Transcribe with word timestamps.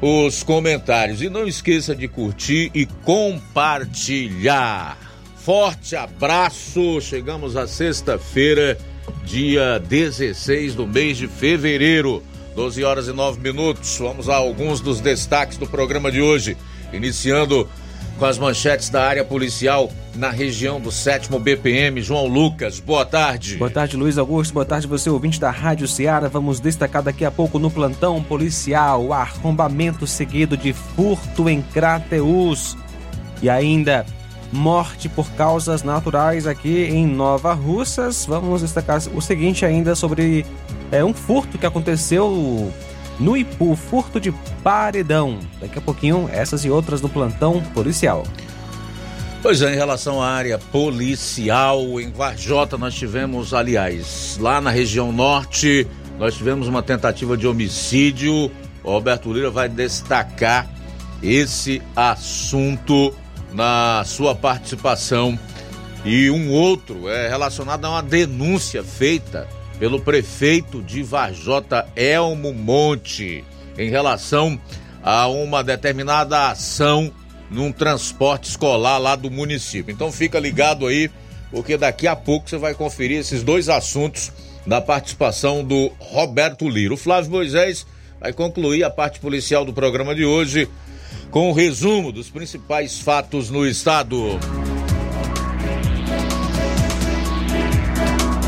os 0.00 0.42
comentários. 0.42 1.22
E 1.22 1.28
não 1.28 1.46
esqueça 1.46 1.94
de 1.94 2.08
curtir 2.08 2.70
e 2.74 2.86
compartilhar. 3.04 4.98
Forte 5.36 5.94
abraço! 5.94 7.00
Chegamos 7.00 7.56
à 7.56 7.66
sexta-feira, 7.66 8.78
dia 9.24 9.78
16 9.78 10.74
do 10.74 10.86
mês 10.86 11.18
de 11.18 11.28
fevereiro, 11.28 12.22
12 12.56 12.82
horas 12.82 13.08
e 13.08 13.12
9 13.12 13.40
minutos. 13.40 13.98
Vamos 13.98 14.28
a 14.28 14.36
alguns 14.36 14.80
dos 14.80 15.00
destaques 15.00 15.58
do 15.58 15.66
programa 15.66 16.10
de 16.10 16.22
hoje. 16.22 16.56
Iniciando 16.92 17.68
com 18.24 18.28
as 18.28 18.38
manchetes 18.38 18.88
da 18.88 19.06
área 19.06 19.22
policial 19.22 19.90
na 20.14 20.30
região 20.30 20.80
do 20.80 20.90
7 20.90 21.28
BPM. 21.38 22.00
João 22.00 22.26
Lucas, 22.26 22.80
boa 22.80 23.04
tarde. 23.04 23.58
Boa 23.58 23.68
tarde, 23.68 23.98
Luiz 23.98 24.16
Augusto. 24.16 24.54
Boa 24.54 24.64
tarde, 24.64 24.86
você 24.86 25.10
ouvinte 25.10 25.38
da 25.38 25.50
Rádio 25.50 25.86
Ceará. 25.86 26.26
Vamos 26.26 26.58
destacar 26.58 27.02
daqui 27.02 27.22
a 27.22 27.30
pouco 27.30 27.58
no 27.58 27.70
plantão 27.70 28.22
policial 28.22 29.12
arrombamento 29.12 30.06
seguido 30.06 30.56
de 30.56 30.72
furto 30.72 31.50
em 31.50 31.60
Crateus. 31.60 32.78
E 33.42 33.50
ainda 33.50 34.06
morte 34.50 35.06
por 35.06 35.30
causas 35.32 35.82
naturais 35.82 36.46
aqui 36.46 36.84
em 36.84 37.06
Nova 37.06 37.52
Russas. 37.52 38.24
Vamos 38.24 38.62
destacar 38.62 39.02
o 39.14 39.20
seguinte 39.20 39.66
ainda 39.66 39.94
sobre 39.94 40.46
é, 40.90 41.04
um 41.04 41.12
furto 41.12 41.58
que 41.58 41.66
aconteceu 41.66 42.72
no 43.18 43.36
Ipu, 43.36 43.76
furto 43.76 44.20
de 44.20 44.32
paredão. 44.62 45.38
Daqui 45.60 45.78
a 45.78 45.82
pouquinho, 45.82 46.28
essas 46.32 46.64
e 46.64 46.70
outras 46.70 47.00
no 47.00 47.08
plantão 47.08 47.62
policial. 47.74 48.24
Pois 49.42 49.60
é, 49.60 49.74
em 49.74 49.76
relação 49.76 50.22
à 50.22 50.30
área 50.30 50.58
policial, 50.58 52.00
em 52.00 52.10
Varjota 52.10 52.78
nós 52.78 52.94
tivemos, 52.94 53.52
aliás, 53.52 54.38
lá 54.40 54.58
na 54.60 54.70
região 54.70 55.12
norte, 55.12 55.86
nós 56.18 56.34
tivemos 56.34 56.66
uma 56.66 56.82
tentativa 56.82 57.36
de 57.36 57.46
homicídio. 57.46 58.50
O 58.82 58.90
Roberto 58.90 59.32
Lira 59.32 59.50
vai 59.50 59.68
destacar 59.68 60.66
esse 61.22 61.82
assunto 61.94 63.14
na 63.52 64.02
sua 64.06 64.34
participação. 64.34 65.38
E 66.04 66.30
um 66.30 66.50
outro 66.50 67.08
é 67.08 67.28
relacionado 67.28 67.84
a 67.84 67.90
uma 67.90 68.02
denúncia 68.02 68.82
feita 68.82 69.48
pelo 69.78 70.00
prefeito 70.00 70.82
de 70.82 71.02
Varjota, 71.02 71.86
Elmo 71.96 72.52
Monte, 72.52 73.44
em 73.78 73.90
relação 73.90 74.58
a 75.02 75.26
uma 75.28 75.62
determinada 75.62 76.50
ação 76.50 77.12
num 77.50 77.70
transporte 77.70 78.50
escolar 78.50 78.98
lá 78.98 79.16
do 79.16 79.30
município. 79.30 79.92
Então 79.92 80.10
fica 80.10 80.38
ligado 80.38 80.86
aí, 80.86 81.10
porque 81.50 81.76
daqui 81.76 82.06
a 82.06 82.16
pouco 82.16 82.48
você 82.48 82.56
vai 82.56 82.74
conferir 82.74 83.18
esses 83.18 83.42
dois 83.42 83.68
assuntos 83.68 84.32
da 84.66 84.80
participação 84.80 85.62
do 85.62 85.90
Roberto 85.98 86.68
Lira. 86.68 86.94
O 86.94 86.96
Flávio 86.96 87.30
Moisés 87.30 87.86
vai 88.20 88.32
concluir 88.32 88.82
a 88.84 88.90
parte 88.90 89.20
policial 89.20 89.64
do 89.64 89.72
programa 89.72 90.14
de 90.14 90.24
hoje 90.24 90.68
com 91.30 91.48
o 91.48 91.50
um 91.50 91.52
resumo 91.52 92.10
dos 92.10 92.30
principais 92.30 92.98
fatos 92.98 93.50
no 93.50 93.66
estado. 93.66 94.38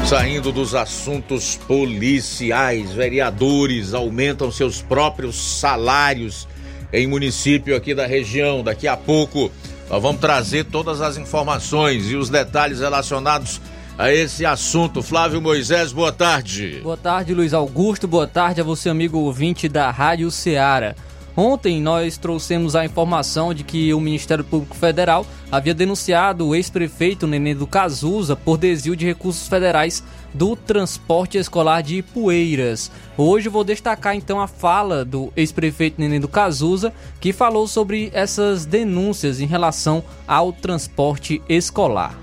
Saindo 0.07 0.53
dos 0.53 0.73
assuntos 0.73 1.57
policiais, 1.67 2.93
vereadores 2.93 3.93
aumentam 3.93 4.53
seus 4.53 4.81
próprios 4.81 5.35
salários 5.35 6.47
em 6.93 7.09
município 7.09 7.75
aqui 7.75 7.93
da 7.93 8.07
região. 8.07 8.63
Daqui 8.63 8.87
a 8.87 8.97
pouco 8.97 9.51
nós 9.91 10.01
vamos 10.01 10.21
trazer 10.21 10.67
todas 10.67 11.01
as 11.01 11.17
informações 11.17 12.09
e 12.09 12.15
os 12.15 12.31
detalhes 12.31 12.79
relacionados 12.79 13.61
a 13.99 14.13
esse 14.13 14.47
assunto. 14.47 15.03
Flávio 15.03 15.43
Moisés, 15.43 15.93
boa 15.93 16.13
tarde. 16.13 16.79
Boa 16.85 16.97
tarde, 16.97 17.35
Luiz 17.35 17.53
Augusto. 17.53 18.07
Boa 18.07 18.29
tarde 18.29 18.61
a 18.61 18.65
você, 18.65 18.89
amigo 18.89 19.19
ouvinte 19.19 19.69
da 19.69 19.91
Rádio 19.91 20.31
Ceará. 20.31 20.95
Ontem 21.37 21.83
nós 21.83 22.17
trouxemos 22.17 22.75
a 22.75 22.87
informação 22.87 23.53
de 23.53 23.63
que 23.63 23.93
o 23.93 24.01
Ministério 24.01 24.43
Público 24.43 24.75
Federal 24.75 25.27
havia 25.53 25.75
denunciado 25.75 26.47
o 26.47 26.55
ex-prefeito 26.55 27.27
Nenê 27.27 27.55
do 27.55 27.67
Cazuza 27.67 28.35
por 28.35 28.57
desvio 28.57 28.97
de 28.97 29.05
recursos 29.05 29.47
federais 29.47 30.03
do 30.33 30.57
transporte 30.57 31.37
escolar 31.37 31.83
de 31.83 31.97
Ipueiras. 31.97 32.91
Hoje 33.19 33.51
vou 33.51 33.65
destacar 33.65 34.17
então 34.17 34.41
a 34.41 34.47
fala 34.47 35.05
do 35.05 35.31
ex-prefeito 35.37 36.01
Nenê 36.01 36.19
do 36.19 36.27
Cazuza, 36.27 36.91
que 37.21 37.35
falou 37.35 37.69
sobre 37.69 38.11
essas 38.15 38.65
denúncias 38.65 39.39
em 39.39 39.47
relação 39.47 40.03
ao 40.27 40.55
transporte 40.55 41.43
escolar. 41.51 42.19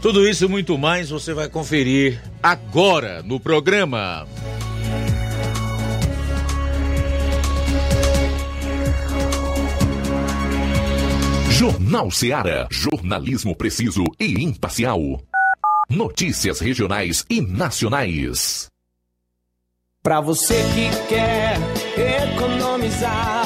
Tudo 0.00 0.28
isso 0.28 0.44
e 0.44 0.48
muito 0.48 0.78
mais 0.78 1.10
você 1.10 1.34
vai 1.34 1.48
conferir 1.48 2.22
agora 2.40 3.20
no 3.24 3.40
programa. 3.40 4.24
Jornal 11.66 12.12
Ceará. 12.12 12.68
Jornalismo 12.70 13.56
preciso 13.56 14.04
e 14.20 14.40
imparcial. 14.40 15.00
Notícias 15.90 16.60
regionais 16.60 17.26
e 17.28 17.40
nacionais. 17.40 18.68
Para 20.00 20.20
você 20.20 20.54
que 20.54 21.08
quer 21.08 21.58
economizar. 22.22 23.45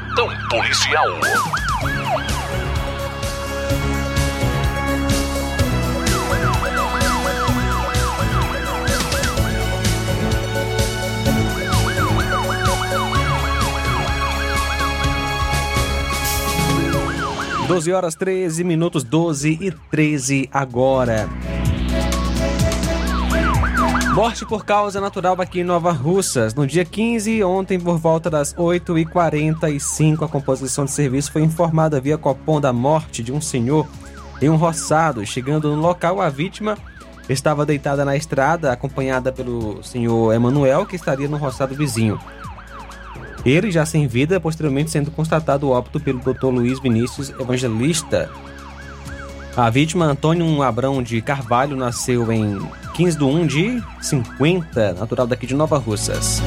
policial. 0.49 1.19
Doze 17.67 17.93
horas 17.93 18.15
13 18.15 18.65
minutos, 18.65 19.03
12 19.03 19.57
e 19.61 19.71
13 19.71 20.49
agora. 20.51 21.29
Morte 24.13 24.45
por 24.45 24.65
causa 24.65 24.99
natural 24.99 25.39
aqui 25.39 25.61
em 25.61 25.63
Nova 25.63 25.91
Russas. 25.91 26.53
No 26.53 26.67
dia 26.67 26.83
15, 26.83 27.41
ontem, 27.45 27.79
por 27.79 27.97
volta 27.97 28.29
das 28.29 28.53
8h45, 28.53 30.25
a 30.25 30.27
composição 30.27 30.83
de 30.83 30.91
serviço 30.91 31.31
foi 31.31 31.41
informada 31.43 32.01
via 32.01 32.17
Copom 32.17 32.59
da 32.59 32.73
morte 32.73 33.23
de 33.23 33.31
um 33.31 33.39
senhor 33.39 33.87
em 34.41 34.49
um 34.49 34.57
roçado. 34.57 35.25
Chegando 35.25 35.73
no 35.73 35.81
local, 35.81 36.19
a 36.19 36.29
vítima 36.29 36.77
estava 37.29 37.65
deitada 37.65 38.03
na 38.03 38.17
estrada, 38.17 38.73
acompanhada 38.73 39.31
pelo 39.31 39.81
senhor 39.81 40.33
Emanuel, 40.33 40.85
que 40.85 40.97
estaria 40.97 41.29
no 41.29 41.37
roçado 41.37 41.73
vizinho. 41.73 42.19
Ele 43.45 43.71
já 43.71 43.85
sem 43.85 44.07
vida, 44.07 44.41
posteriormente 44.41 44.91
sendo 44.91 45.09
constatado 45.09 45.67
o 45.67 45.71
óbito 45.71 46.01
pelo 46.01 46.19
Dr. 46.19 46.47
Luiz 46.47 46.81
Vinícius 46.81 47.29
Evangelista. 47.29 48.29
A 49.55 49.69
vítima, 49.69 50.05
Antônio 50.05 50.61
Abrão 50.61 51.01
de 51.01 51.21
Carvalho, 51.21 51.77
nasceu 51.77 52.29
em 52.31 52.59
15 52.93 53.17
de 53.17 53.23
1 53.23 53.47
de 53.47 53.83
50, 54.01 54.93
natural 54.93 55.25
daqui 55.25 55.47
de 55.47 55.55
Nova 55.55 55.77
Russas. 55.77 56.41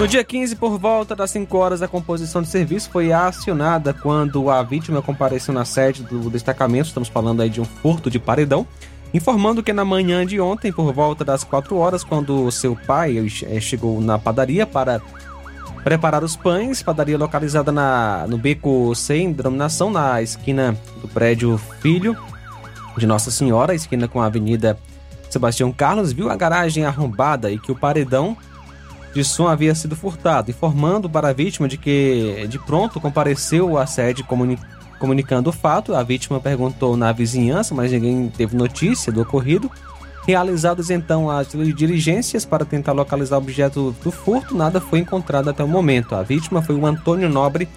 No 0.00 0.08
dia 0.08 0.24
15, 0.24 0.56
por 0.56 0.78
volta 0.78 1.14
das 1.14 1.30
5 1.30 1.58
horas, 1.58 1.82
a 1.82 1.88
composição 1.88 2.40
de 2.40 2.48
serviço 2.48 2.88
foi 2.88 3.12
acionada 3.12 3.92
quando 3.92 4.48
a 4.48 4.62
vítima 4.62 5.02
compareceu 5.02 5.52
na 5.52 5.66
sede 5.66 6.02
do 6.02 6.30
destacamento, 6.30 6.88
estamos 6.88 7.10
falando 7.10 7.42
aí 7.42 7.50
de 7.50 7.60
um 7.60 7.66
furto 7.66 8.08
de 8.08 8.18
paredão, 8.18 8.66
informando 9.12 9.62
que 9.62 9.74
na 9.74 9.84
manhã 9.84 10.24
de 10.24 10.40
ontem, 10.40 10.72
por 10.72 10.90
volta 10.94 11.22
das 11.22 11.44
4 11.44 11.76
horas, 11.76 12.02
quando 12.02 12.50
seu 12.50 12.74
pai 12.74 13.18
eh, 13.18 13.60
chegou 13.60 14.00
na 14.00 14.18
padaria 14.18 14.66
para 14.66 15.02
preparar 15.82 16.22
os 16.22 16.36
pães, 16.36 16.82
padaria 16.82 17.16
localizada 17.16 17.72
na, 17.72 18.26
no 18.28 18.36
beco 18.36 18.94
sem 18.94 19.32
denominação, 19.32 19.90
na 19.90 20.20
esquina 20.22 20.76
do 21.00 21.08
prédio 21.08 21.58
Filho 21.80 22.16
de 22.96 23.06
Nossa 23.06 23.30
Senhora, 23.30 23.74
esquina 23.74 24.06
com 24.06 24.20
a 24.20 24.26
Avenida 24.26 24.78
Sebastião 25.30 25.72
Carlos, 25.72 26.12
viu 26.12 26.28
a 26.30 26.36
garagem 26.36 26.84
arrombada 26.84 27.50
e 27.50 27.58
que 27.58 27.72
o 27.72 27.76
paredão 27.76 28.36
de 29.14 29.24
som 29.24 29.48
havia 29.48 29.74
sido 29.74 29.96
furtado, 29.96 30.50
informando 30.50 31.08
para 31.08 31.28
a 31.28 31.32
vítima 31.32 31.66
de 31.66 31.76
que 31.76 32.46
de 32.48 32.58
pronto 32.58 33.00
compareceu 33.00 33.78
à 33.78 33.86
sede 33.86 34.22
comuni 34.22 34.58
comunicando 34.98 35.48
o 35.48 35.52
fato. 35.52 35.94
A 35.94 36.02
vítima 36.02 36.38
perguntou 36.38 36.96
na 36.96 37.10
vizinhança, 37.10 37.74
mas 37.74 37.90
ninguém 37.90 38.28
teve 38.28 38.54
notícia 38.54 39.10
do 39.10 39.22
ocorrido. 39.22 39.70
Realizadas 40.30 40.90
então 40.90 41.28
as 41.28 41.48
diligências 41.48 42.44
para 42.44 42.64
tentar 42.64 42.92
localizar 42.92 43.34
o 43.34 43.38
objeto 43.38 43.90
do 44.00 44.12
furto, 44.12 44.56
nada 44.56 44.80
foi 44.80 45.00
encontrado 45.00 45.50
até 45.50 45.64
o 45.64 45.66
momento. 45.66 46.14
A 46.14 46.22
vítima 46.22 46.62
foi 46.62 46.76
o 46.76 46.86
Antônio 46.86 47.28
Nobre 47.28 47.68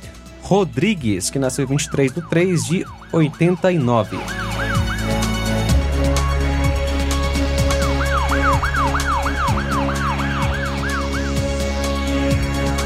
Rodrigues, 0.43 1.31
que 1.31 1.39
nasceu 1.39 1.65
23 1.65 2.13
de 2.13 2.21
3 2.29 2.63
de 2.65 2.85
89. 3.11 4.17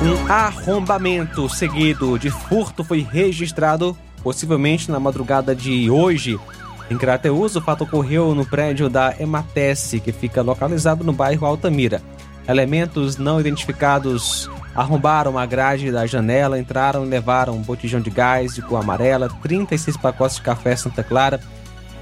Um 0.01 0.31
arrombamento 0.31 1.49
seguido 1.49 2.17
de 2.17 2.29
furto 2.29 2.85
foi 2.85 3.01
registrado, 3.01 3.97
possivelmente 4.23 4.89
na 4.89 4.97
madrugada 4.97 5.53
de 5.53 5.91
hoje, 5.91 6.39
em 6.89 6.97
Crateus. 6.97 7.55
O 7.55 7.61
fato 7.61 7.83
ocorreu 7.83 8.33
no 8.33 8.45
prédio 8.45 8.89
da 8.89 9.13
Ematesse, 9.19 9.99
que 9.99 10.11
fica 10.11 10.41
localizado 10.41 11.03
no 11.03 11.13
bairro 11.13 11.45
Altamira. 11.45 12.01
Elementos 12.47 13.17
não 13.17 13.39
identificados 13.39 14.49
arrombaram 14.73 15.37
a 15.37 15.45
grade 15.45 15.91
da 15.91 16.05
janela, 16.05 16.59
entraram 16.59 17.03
e 17.03 17.09
levaram 17.09 17.53
um 17.55 17.61
botijão 17.61 17.99
de 17.99 18.09
gás 18.09 18.55
de 18.55 18.61
cor 18.61 18.79
amarela, 18.79 19.27
36 19.41 19.97
pacotes 19.97 20.37
de 20.37 20.43
café 20.43 20.75
Santa 20.75 21.03
Clara, 21.03 21.41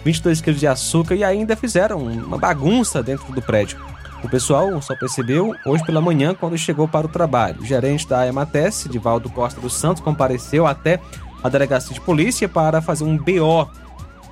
22 0.03 0.41
quilos 0.41 0.59
de 0.59 0.67
açúcar 0.67 1.15
e 1.15 1.23
ainda 1.23 1.55
fizeram 1.55 1.99
uma 1.99 2.37
bagunça 2.37 3.01
dentro 3.01 3.31
do 3.33 3.41
prédio. 3.41 3.79
O 4.23 4.29
pessoal 4.29 4.81
só 4.81 4.95
percebeu 4.95 5.55
hoje 5.65 5.85
pela 5.85 6.01
manhã 6.01 6.33
quando 6.33 6.57
chegou 6.57 6.87
para 6.87 7.05
o 7.05 7.09
trabalho. 7.09 7.61
O 7.61 7.65
gerente 7.65 8.07
da 8.07 8.27
Emates, 8.27 8.87
Divaldo 8.89 9.29
Costa 9.29 9.61
dos 9.61 9.73
Santos, 9.73 10.03
compareceu 10.03 10.67
até 10.67 10.99
a 11.43 11.49
delegacia 11.49 11.93
de 11.93 12.01
polícia 12.01 12.49
para 12.49 12.81
fazer 12.81 13.03
um 13.03 13.17
BO. 13.17 13.69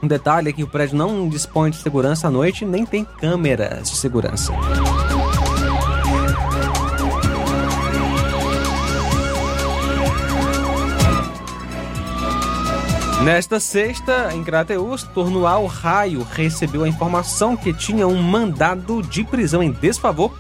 Um 0.04 0.08
detalhe 0.08 0.50
é 0.50 0.52
que 0.52 0.62
o 0.62 0.68
prédio 0.68 0.98
não 0.98 1.30
dispõe 1.30 1.72
de 1.72 1.78
segurança 1.78 2.28
à 2.28 2.30
noite 2.30 2.66
nem 2.66 2.86
tem 2.86 3.06
câmeras 3.06 3.90
de 3.90 3.96
segurança. 3.96 4.52
Nesta 13.24 13.62
sexta, 13.62 14.32
em 14.34 14.44
Crateus, 14.44 15.04
Tornual 15.04 15.66
Raio 15.68 16.28
recebeu 16.30 16.84
a 16.84 16.90
informação 16.90 17.56
que 17.56 17.72
tinha 17.72 18.06
um 18.06 18.22
mandado 18.22 19.02
de 19.02 19.24
prisão 19.24 19.64
em 19.64 19.72
desfavor 19.72 20.38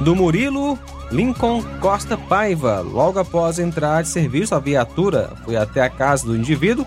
do 0.00 0.16
Murilo 0.16 0.78
Lincoln 1.12 1.62
Costa 1.78 2.16
Paiva. 2.16 2.80
Logo 2.80 3.18
após 3.18 3.58
entrar 3.58 4.00
de 4.00 4.08
serviço, 4.08 4.54
a 4.54 4.58
viatura 4.58 5.30
foi 5.44 5.56
até 5.56 5.82
a 5.82 5.90
casa 5.90 6.24
do 6.24 6.34
indivíduo 6.34 6.86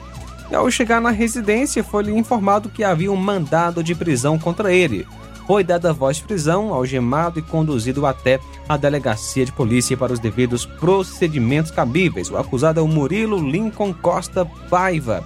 e, 0.51 0.55
ao 0.55 0.69
chegar 0.71 1.01
na 1.01 1.11
residência, 1.11 1.83
foi-lhe 1.83 2.11
informado 2.11 2.69
que 2.69 2.83
havia 2.83 3.11
um 3.11 3.15
mandado 3.15 3.83
de 3.83 3.93
prisão 3.93 4.37
contra 4.37 4.73
ele. 4.73 5.05
Foi 5.45 5.63
dada 5.63 5.93
voz 5.93 6.17
de 6.17 6.23
prisão, 6.23 6.73
algemado 6.73 7.39
e 7.39 7.41
conduzido 7.41 8.05
até 8.05 8.39
a 8.67 8.75
delegacia 8.75 9.45
de 9.45 9.51
polícia 9.53 9.95
para 9.95 10.11
os 10.11 10.19
devidos 10.19 10.65
procedimentos 10.65 11.71
cabíveis. 11.71 12.29
O 12.29 12.37
acusado 12.37 12.81
é 12.81 12.83
o 12.83 12.87
Murilo 12.87 13.37
Lincoln 13.37 13.93
Costa 13.93 14.45
Paiva, 14.69 15.23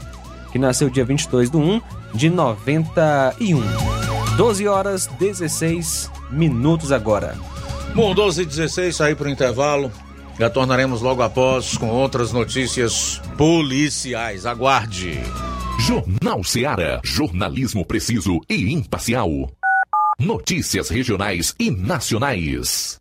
que 0.51 0.59
nasceu 0.59 0.91
dia 0.91 1.03
22 1.03 1.49
de 1.49 1.57
1 1.57 1.81
de 2.13 2.29
91. 2.29 3.61
12 4.37 4.67
horas 4.67 5.07
16 5.19 6.11
minutos 6.29 6.91
agora. 6.91 7.35
Bom, 7.95 8.13
12 8.13 8.43
e 8.43 8.45
16, 8.45 8.95
sair 8.95 9.15
para 9.15 9.27
o 9.27 9.31
intervalo. 9.31 9.91
Retornaremos 10.37 11.01
logo 11.01 11.21
após 11.21 11.77
com 11.77 11.89
outras 11.89 12.31
notícias 12.31 13.21
policiais. 13.37 14.45
Aguarde. 14.45 15.19
Jornal 15.79 16.43
Ceará. 16.43 17.01
Jornalismo 17.03 17.85
preciso 17.85 18.39
e 18.49 18.71
imparcial. 18.71 19.29
Notícias 20.19 20.89
regionais 20.89 21.55
e 21.59 21.71
nacionais. 21.71 23.00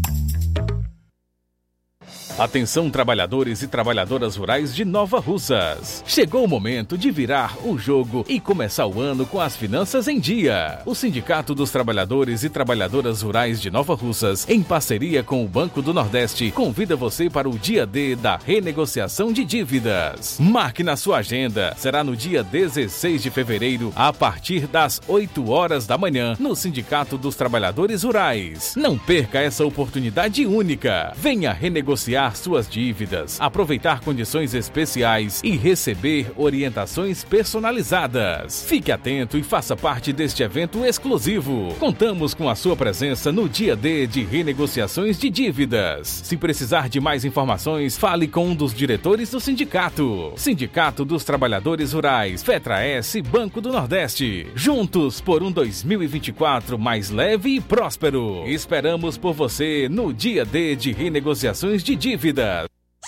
Atenção 2.39 2.89
trabalhadores 2.89 3.61
e 3.61 3.67
trabalhadoras 3.67 4.35
rurais 4.35 4.73
de 4.73 4.85
Nova 4.85 5.19
Russas. 5.19 6.01
Chegou 6.07 6.45
o 6.45 6.47
momento 6.47 6.97
de 6.97 7.11
virar 7.11 7.57
o 7.63 7.77
jogo 7.77 8.25
e 8.27 8.39
começar 8.39 8.87
o 8.87 8.99
ano 8.99 9.25
com 9.25 9.39
as 9.39 9.55
finanças 9.55 10.07
em 10.07 10.19
dia. 10.19 10.79
O 10.85 10.95
Sindicato 10.95 11.53
dos 11.53 11.71
Trabalhadores 11.71 12.43
e 12.43 12.49
Trabalhadoras 12.49 13.21
Rurais 13.21 13.61
de 13.61 13.69
Nova 13.69 13.93
Russas, 13.95 14.47
em 14.49 14.63
parceria 14.63 15.21
com 15.21 15.43
o 15.43 15.47
Banco 15.47 15.81
do 15.81 15.93
Nordeste, 15.93 16.49
convida 16.51 16.95
você 16.95 17.29
para 17.29 17.49
o 17.49 17.59
dia 17.59 17.85
D 17.85 18.15
da 18.15 18.39
renegociação 18.43 19.31
de 19.31 19.43
dívidas. 19.43 20.37
Marque 20.39 20.83
na 20.83 20.95
sua 20.95 21.17
agenda. 21.17 21.75
Será 21.77 22.03
no 22.03 22.15
dia 22.15 22.43
16 22.43 23.21
de 23.21 23.29
fevereiro, 23.29 23.91
a 23.95 24.11
partir 24.13 24.67
das 24.67 25.01
8 25.07 25.49
horas 25.49 25.85
da 25.85 25.97
manhã, 25.97 26.35
no 26.39 26.55
Sindicato 26.55 27.17
dos 27.17 27.35
Trabalhadores 27.35 28.03
Rurais. 28.03 28.73
Não 28.75 28.97
perca 28.97 29.39
essa 29.39 29.65
oportunidade 29.65 30.45
única. 30.45 31.13
Venha 31.17 31.51
renegociar 31.51 32.20
suas 32.29 32.69
dívidas, 32.69 33.39
aproveitar 33.41 34.01
condições 34.01 34.53
especiais 34.53 35.41
e 35.43 35.57
receber 35.57 36.31
orientações 36.37 37.23
personalizadas. 37.23 38.63
Fique 38.67 38.91
atento 38.91 39.37
e 39.37 39.43
faça 39.43 39.75
parte 39.75 40.13
deste 40.13 40.43
evento 40.43 40.85
exclusivo. 40.85 41.73
Contamos 41.79 42.33
com 42.33 42.47
a 42.47 42.55
sua 42.55 42.75
presença 42.75 43.31
no 43.31 43.49
dia 43.49 43.75
D 43.75 44.05
de 44.05 44.23
renegociações 44.23 45.17
de 45.17 45.29
dívidas. 45.29 46.07
Se 46.23 46.37
precisar 46.37 46.87
de 46.87 46.99
mais 46.99 47.25
informações, 47.25 47.97
fale 47.97 48.27
com 48.27 48.49
um 48.49 48.55
dos 48.55 48.73
diretores 48.73 49.31
do 49.31 49.39
sindicato. 49.39 50.33
Sindicato 50.35 51.03
dos 51.03 51.23
Trabalhadores 51.23 51.93
Rurais, 51.93 52.43
Fetra 52.43 52.85
S, 52.85 53.21
Banco 53.21 53.59
do 53.59 53.71
Nordeste. 53.71 54.47
Juntos 54.53 55.19
por 55.19 55.41
um 55.41 55.51
2024 55.51 56.77
mais 56.77 57.09
leve 57.09 57.55
e 57.55 57.61
próspero. 57.61 58.43
Esperamos 58.45 59.17
por 59.17 59.33
você 59.33 59.87
no 59.89 60.13
dia 60.13 60.45
D 60.45 60.75
de 60.75 60.91
renegociações 60.91 61.83
de 61.83 61.95
dívidas. 61.95 62.10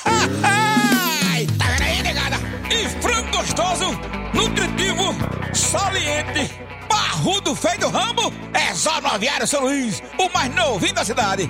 Ai, 0.05 1.47
tá 1.57 1.65
vendo 1.77 1.83
aí, 1.83 2.03
negada? 2.03 2.35
E 2.69 2.87
frango 3.01 3.37
gostoso, 3.37 3.85
nutritivo, 4.33 5.13
saliente, 5.53 6.51
barrudo, 6.89 7.55
feio 7.55 7.79
do 7.79 7.89
rambo, 7.89 8.33
é 8.53 8.73
só 8.73 8.99
no 9.01 9.07
Aviário 9.07 9.47
São 9.47 9.61
Luís, 9.61 10.01
o 10.17 10.29
mais 10.33 10.53
novinho 10.55 10.93
da 10.93 11.05
cidade. 11.05 11.49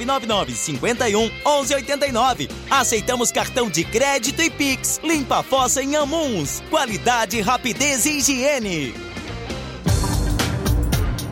999 0.05 0.53
51 0.53 1.21
1189. 1.21 2.49
Aceitamos 2.69 3.31
cartão 3.31 3.69
de 3.69 3.83
crédito 3.83 4.41
e 4.41 4.49
Pix. 4.49 4.99
Limpa 5.03 5.39
a 5.39 5.43
fossa 5.43 5.81
em 5.81 5.95
Amuns. 5.95 6.61
Qualidade, 6.69 7.41
rapidez 7.41 8.05
e 8.05 8.17
higiene. 8.17 9.11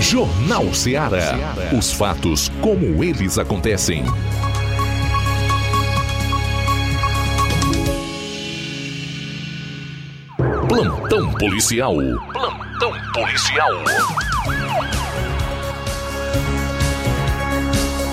Jornal 0.00 0.72
Ceará. 0.72 1.34
Os 1.76 1.92
fatos 1.92 2.48
como 2.60 3.02
eles 3.02 3.36
acontecem. 3.38 4.04
Plantão 10.76 11.32
policial. 11.32 11.94
Plantão 12.34 12.92
policial. 13.14 13.72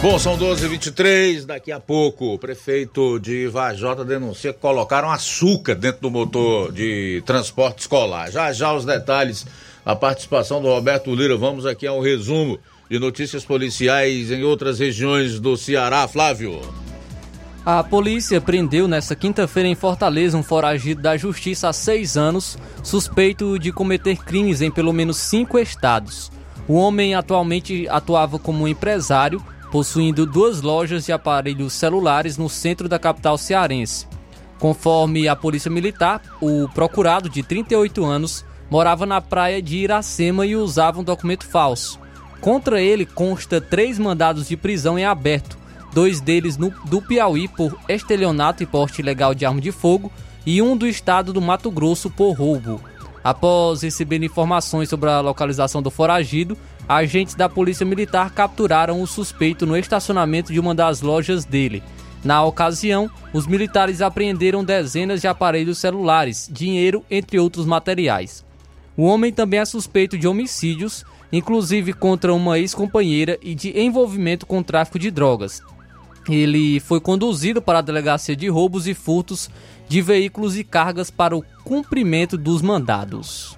Bom, 0.02 0.18
são 0.18 0.38
12h23. 0.38 1.46
Daqui 1.46 1.74
a 1.74 1.82
pouco, 1.82 2.36
o 2.36 2.40
prefeito 2.40 3.20
de 3.20 3.48
Vajota 3.48 4.06
denuncia 4.06 4.54
que 4.54 4.60
colocaram 4.62 5.12
açúcar 5.12 5.76
dentro 5.76 6.04
do 6.04 6.10
motor 6.10 6.72
de 6.72 7.22
transporte 7.26 7.80
escolar. 7.80 8.32
Já 8.32 8.54
já 8.54 8.74
os 8.74 8.86
detalhes, 8.86 9.46
a 9.86 9.94
participação 9.94 10.62
do 10.62 10.70
Roberto 10.70 11.14
Lira. 11.14 11.36
Vamos 11.36 11.66
aqui 11.66 11.86
ao 11.86 12.00
resumo 12.00 12.58
de 12.90 12.98
notícias 12.98 13.44
policiais 13.44 14.32
em 14.32 14.46
outras 14.46 14.80
regiões 14.80 15.38
do 15.38 15.58
Ceará. 15.58 16.08
Flávio. 16.08 16.62
A 17.66 17.82
polícia 17.82 18.42
prendeu 18.42 18.90
nesta 18.90 19.16
quinta-feira 19.16 19.70
em 19.70 19.76
Fortaleza 19.76 20.38
um 20.38 20.44
foragido 20.44 21.02
da 21.02 21.16
justiça 21.16 21.70
há 21.70 21.74
seis 21.74 22.18
anos, 22.18 22.58
suspeito 22.84 23.58
de 23.58 23.72
cometer 23.72 24.18
crimes 24.18 24.62
em 24.62 24.70
pelo 24.70 24.92
menos 24.92 25.16
cinco 25.16 25.58
estados. 25.58 26.30
O 26.68 26.74
homem 26.74 27.16
atualmente 27.16 27.88
atuava 27.88 28.38
como 28.38 28.68
empresário 28.68 29.42
possuindo 29.72 30.26
duas 30.26 30.62
lojas 30.62 31.06
de 31.06 31.14
aparelhos 31.14 31.72
celulares 31.72 32.38
no 32.38 32.50
centro 32.50 32.90
da 32.90 33.00
capital 33.00 33.38
cearense. 33.38 34.08
Conforme 34.60 35.30
a 35.30 35.36
Polícia 35.36 35.72
Militar, 35.72 36.22
o 36.42 36.68
procurado, 36.76 37.30
de 37.30 37.42
38 37.42 38.04
anos, 38.06 38.46
morava 38.70 39.06
na 39.06 39.22
praia 39.22 39.62
de 39.62 39.78
Iracema 39.78 40.46
e 40.46 40.56
usava 40.56 41.00
um 41.00 41.04
documento 41.04 41.46
falso. 41.48 41.98
Contra 42.42 42.82
ele 42.82 43.06
consta 43.06 43.62
três 43.62 43.98
mandados 43.98 44.50
de 44.50 44.58
prisão 44.58 45.00
em 45.00 45.06
aberto, 45.06 45.58
dois 45.94 46.20
deles 46.20 46.58
no, 46.58 46.72
do 46.86 47.02
Piauí 47.02 47.48
por 47.48 47.78
estelionato 47.88 48.64
e 48.64 48.66
porte 48.66 49.02
ilegal 49.02 49.34
de 49.34 49.46
arma 49.46 49.62
de 49.62 49.72
fogo 49.72 50.12
e 50.46 50.62
um 50.62 50.76
do 50.76 50.88
estado 50.88 51.32
do 51.32 51.42
Mato 51.42 51.72
Grosso 51.72 52.10
por 52.10 52.34
roubo. 52.34 52.82
Após 53.24 53.82
receber 53.82 54.22
informações 54.22 54.90
sobre 54.90 55.10
a 55.10 55.22
localização 55.22 55.82
do 55.82 55.90
foragido, 55.90 56.58
agentes 56.90 57.36
da 57.36 57.48
Polícia 57.48 57.86
Militar 57.86 58.32
capturaram 58.32 59.02
o 59.02 59.08
suspeito 59.08 59.66
no 59.66 59.78
estacionamento 59.78 60.52
de 60.52 60.60
uma 60.60 60.76
das 60.76 61.02
lojas 61.02 61.46
dele. 61.46 61.82
Na 62.24 62.44
ocasião, 62.44 63.10
os 63.32 63.48
militares 63.48 64.02
apreenderam 64.02 64.64
dezenas 64.64 65.22
de 65.22 65.28
aparelhos 65.28 65.78
celulares, 65.78 66.50
dinheiro, 66.52 67.04
entre 67.10 67.40
outros 67.40 67.66
materiais. 67.66 68.44
O 68.96 69.04
homem 69.04 69.32
também 69.32 69.60
é 69.60 69.66
suspeito 69.66 70.18
de 70.18 70.28
homicídios, 70.28 71.06
inclusive 71.32 71.94
contra 71.94 72.34
uma 72.34 72.60
ex-companheira 72.60 73.40
e 73.42 73.56
de 73.56 73.78
envolvimento 73.80 74.46
com 74.46 74.62
tráfico 74.62 75.00
de 75.00 75.10
drogas. 75.10 75.62
Ele 76.30 76.80
foi 76.80 77.00
conduzido 77.02 77.62
para 77.62 77.80
a 77.80 77.82
delegacia 77.82 78.36
de 78.36 78.48
roubos 78.48 78.88
e 78.88 78.94
furtos 78.94 79.50
de 79.88 80.02
veículos 80.02 80.58
e 80.58 80.64
cargas 80.64 81.10
para 81.10 81.36
o 81.36 81.44
cumprimento 81.64 82.38
dos 82.38 82.62
mandados. 82.62 83.58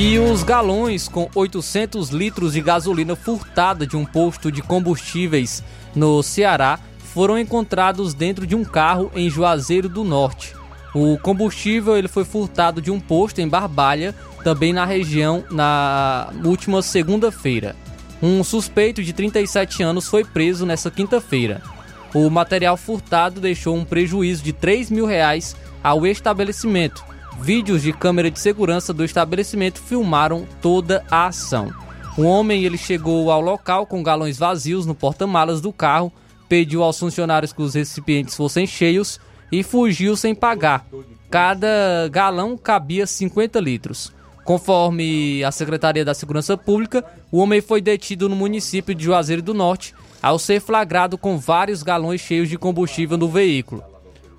E 0.00 0.16
os 0.18 0.44
galões 0.44 1.08
com 1.08 1.28
800 1.34 2.10
litros 2.10 2.52
de 2.52 2.60
gasolina 2.60 3.16
furtada 3.16 3.84
de 3.84 3.96
um 3.96 4.04
posto 4.04 4.52
de 4.52 4.62
combustíveis 4.62 5.64
no 5.92 6.22
Ceará 6.22 6.78
foram 6.98 7.36
encontrados 7.36 8.14
dentro 8.14 8.46
de 8.46 8.54
um 8.54 8.64
carro 8.64 9.10
em 9.12 9.28
Juazeiro 9.28 9.88
do 9.88 10.04
Norte. 10.04 10.57
O 10.94 11.18
combustível 11.18 11.96
ele 11.96 12.08
foi 12.08 12.24
furtado 12.24 12.80
de 12.80 12.90
um 12.90 12.98
posto 12.98 13.40
em 13.40 13.48
Barbalha, 13.48 14.14
também 14.42 14.72
na 14.72 14.84
região, 14.84 15.44
na 15.50 16.30
última 16.44 16.80
segunda-feira. 16.80 17.76
Um 18.22 18.42
suspeito 18.42 19.02
de 19.02 19.12
37 19.12 19.82
anos 19.82 20.08
foi 20.08 20.24
preso 20.24 20.64
nessa 20.64 20.90
quinta-feira. 20.90 21.62
O 22.14 22.28
material 22.30 22.76
furtado 22.76 23.40
deixou 23.40 23.76
um 23.76 23.84
prejuízo 23.84 24.42
de 24.42 24.52
3 24.52 24.90
mil 24.90 25.06
reais 25.06 25.54
ao 25.82 26.06
estabelecimento. 26.06 27.04
Vídeos 27.40 27.82
de 27.82 27.92
câmera 27.92 28.30
de 28.30 28.40
segurança 28.40 28.92
do 28.92 29.04
estabelecimento 29.04 29.80
filmaram 29.80 30.46
toda 30.60 31.04
a 31.10 31.26
ação. 31.26 31.72
O 32.16 32.22
homem 32.22 32.64
ele 32.64 32.78
chegou 32.78 33.30
ao 33.30 33.40
local 33.40 33.86
com 33.86 34.02
galões 34.02 34.38
vazios 34.38 34.86
no 34.86 34.94
porta-malas 34.94 35.60
do 35.60 35.72
carro, 35.72 36.12
pediu 36.48 36.82
aos 36.82 36.98
funcionários 36.98 37.52
que 37.52 37.62
os 37.62 37.74
recipientes 37.74 38.34
fossem 38.34 38.66
cheios 38.66 39.20
e 39.50 39.62
fugiu 39.62 40.16
sem 40.16 40.34
pagar. 40.34 40.86
Cada 41.30 42.08
galão 42.10 42.56
cabia 42.56 43.06
50 43.06 43.60
litros. 43.60 44.12
Conforme 44.44 45.44
a 45.44 45.52
Secretaria 45.52 46.04
da 46.04 46.14
Segurança 46.14 46.56
Pública, 46.56 47.04
o 47.30 47.38
homem 47.38 47.60
foi 47.60 47.82
detido 47.82 48.28
no 48.28 48.36
município 48.36 48.94
de 48.94 49.04
Juazeiro 49.04 49.42
do 49.42 49.52
Norte 49.52 49.94
ao 50.22 50.38
ser 50.38 50.60
flagrado 50.60 51.18
com 51.18 51.38
vários 51.38 51.82
galões 51.82 52.20
cheios 52.20 52.48
de 52.48 52.56
combustível 52.56 53.16
no 53.16 53.28
veículo. 53.28 53.84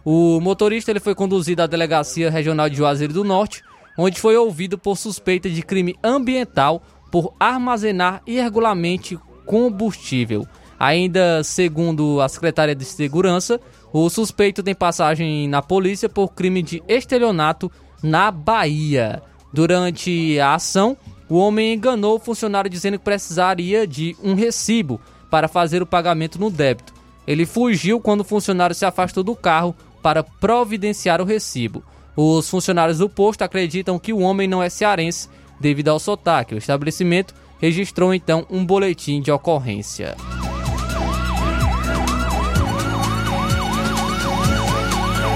O 0.03 0.39
motorista 0.39 0.91
ele 0.91 0.99
foi 0.99 1.13
conduzido 1.13 1.61
à 1.61 1.67
Delegacia 1.67 2.31
Regional 2.31 2.69
de 2.69 2.77
Juazeiro 2.77 3.13
do 3.13 3.23
Norte, 3.23 3.63
onde 3.97 4.19
foi 4.19 4.35
ouvido 4.35 4.77
por 4.77 4.97
suspeita 4.97 5.49
de 5.49 5.61
crime 5.61 5.95
ambiental 6.03 6.81
por 7.11 7.33
armazenar 7.39 8.21
irregularmente 8.25 9.19
combustível. 9.45 10.47
Ainda 10.79 11.43
segundo 11.43 12.21
a 12.21 12.29
Secretaria 12.29 12.73
de 12.73 12.85
Segurança, 12.85 13.59
o 13.91 14.09
suspeito 14.09 14.61
tem 14.61 14.75
passagem 14.75 15.47
na 15.47 15.61
polícia 15.61 16.07
por 16.07 16.29
crime 16.29 16.61
de 16.61 16.83
estelionato 16.87 17.71
na 18.03 18.29
Bahia. 18.29 19.21
Durante 19.51 20.39
a 20.39 20.53
ação, 20.53 20.95
o 21.27 21.37
homem 21.37 21.73
enganou 21.73 22.15
o 22.15 22.19
funcionário 22.19 22.69
dizendo 22.69 22.97
que 22.97 23.03
precisaria 23.03 23.87
de 23.87 24.15
um 24.23 24.35
recibo 24.35 25.01
para 25.29 25.47
fazer 25.47 25.81
o 25.81 25.87
pagamento 25.87 26.39
no 26.39 26.49
débito. 26.49 26.93
Ele 27.25 27.45
fugiu 27.45 27.99
quando 27.99 28.21
o 28.21 28.25
funcionário 28.25 28.75
se 28.75 28.85
afastou 28.85 29.23
do 29.23 29.35
carro 29.35 29.75
para 30.01 30.23
providenciar 30.23 31.21
o 31.21 31.25
recibo. 31.25 31.83
Os 32.15 32.49
funcionários 32.49 32.97
do 32.97 33.09
posto 33.09 33.43
acreditam 33.43 33.99
que 33.99 34.13
o 34.13 34.19
homem 34.19 34.47
não 34.47 34.61
é 34.61 34.69
cearense 34.69 35.29
devido 35.59 35.89
ao 35.89 35.99
sotaque. 35.99 36.55
O 36.55 36.57
estabelecimento 36.57 37.33
registrou 37.59 38.13
então 38.13 38.45
um 38.49 38.65
boletim 38.65 39.21
de 39.21 39.31
ocorrência. 39.31 40.15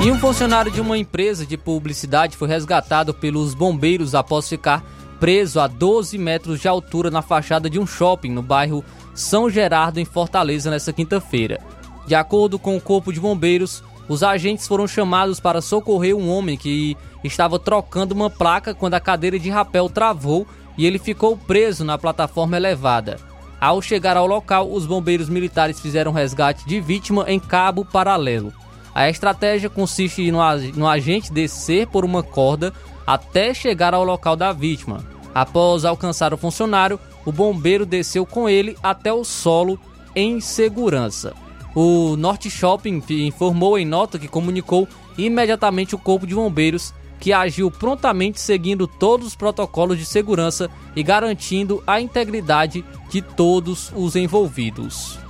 E 0.04 0.12
um 0.12 0.20
funcionário 0.20 0.70
de 0.70 0.82
uma 0.82 0.98
empresa 0.98 1.46
de 1.46 1.56
publicidade 1.56 2.36
foi 2.36 2.50
resgatado 2.50 3.14
pelos 3.14 3.54
bombeiros 3.54 4.14
após 4.14 4.50
ficar 4.50 4.84
preso 5.18 5.62
a 5.62 5.68
12 5.68 6.18
metros 6.18 6.60
de 6.60 6.68
altura 6.68 7.10
na 7.10 7.22
fachada 7.22 7.70
de 7.70 7.80
um 7.80 7.88
shopping 7.88 8.30
no 8.30 8.42
bairro 8.42 8.84
São 9.14 9.50
Gerardo, 9.50 10.02
em 10.02 10.04
Fortaleza, 10.06 10.70
nesta 10.70 10.92
quinta-feira. 10.92 11.62
De 12.06 12.16
acordo 12.16 12.60
com 12.60 12.76
o 12.76 12.82
Corpo 12.82 13.14
de 13.14 13.20
Bombeiros, 13.22 13.82
os 14.10 14.24
agentes 14.24 14.68
foram 14.68 14.90
chamados 14.90 15.40
para 15.40 15.62
socorrer 15.62 16.14
um 16.18 16.30
homem 16.30 16.58
que 16.58 16.98
estava 17.24 17.58
trocando 17.58 18.14
uma 18.14 18.30
placa 18.30 18.74
quando 18.74 18.96
a 18.96 19.00
cadeira 19.00 19.40
de 19.40 19.50
rapel 19.50 19.88
travou 19.88 20.46
e 20.78 20.86
ele 20.86 21.00
ficou 21.00 21.38
preso 21.38 21.86
na 21.86 21.98
plataforma 21.98 22.58
elevada. 22.58 23.18
Ao 23.58 23.82
chegar 23.82 24.18
ao 24.18 24.28
local, 24.28 24.70
os 24.70 24.86
bombeiros 24.86 25.30
militares 25.30 25.80
fizeram 25.80 26.12
resgate 26.12 26.68
de 26.68 26.82
vítima 26.82 27.24
em 27.30 27.40
cabo 27.40 27.86
paralelo. 27.86 28.52
A 28.94 29.10
estratégia 29.10 29.70
consiste 29.70 30.32
no, 30.32 30.88
agente 30.88 31.34
descer 31.34 31.88
por 31.88 32.06
uma 32.06 32.22
corda 32.22 32.72
até 33.06 33.54
chegar 33.54 33.94
ao 33.94 34.04
local 34.04 34.36
da 34.36 34.52
vítima. 34.52 35.04
Após 35.34 35.84
alcançar 35.84 36.34
o 36.34 36.38
funcionário, 36.38 37.00
o 37.26 37.32
bombeiro 37.32 37.86
desceu 37.86 38.26
com 38.26 38.48
ele 38.48 38.78
até 38.84 39.12
o 39.12 39.24
solo 39.24 39.80
em 40.16 40.40
segurança. 40.40 41.34
O 41.76 42.16
Norte 42.16 42.52
Shopping 42.52 43.02
informou 43.10 43.80
em 43.80 43.86
nota 43.86 44.20
que 44.20 44.28
comunicou 44.28 44.88
imediatamente 45.18 45.96
o 45.96 46.00
corpo 46.00 46.28
de 46.28 46.36
bombeiros 46.36 46.94
que 47.20 47.34
agiu 47.34 47.72
prontamente 47.72 48.40
seguindo 48.40 48.86
todos 48.86 49.28
os 49.28 49.36
protocolos 49.36 49.98
de 49.98 50.06
segurança 50.06 50.70
e 50.96 51.02
garantindo 51.02 51.82
a 51.88 52.00
integridade 52.02 52.84
de 53.10 53.22
todos 53.22 53.92
os 53.96 54.16
envolvidos. 54.16 55.23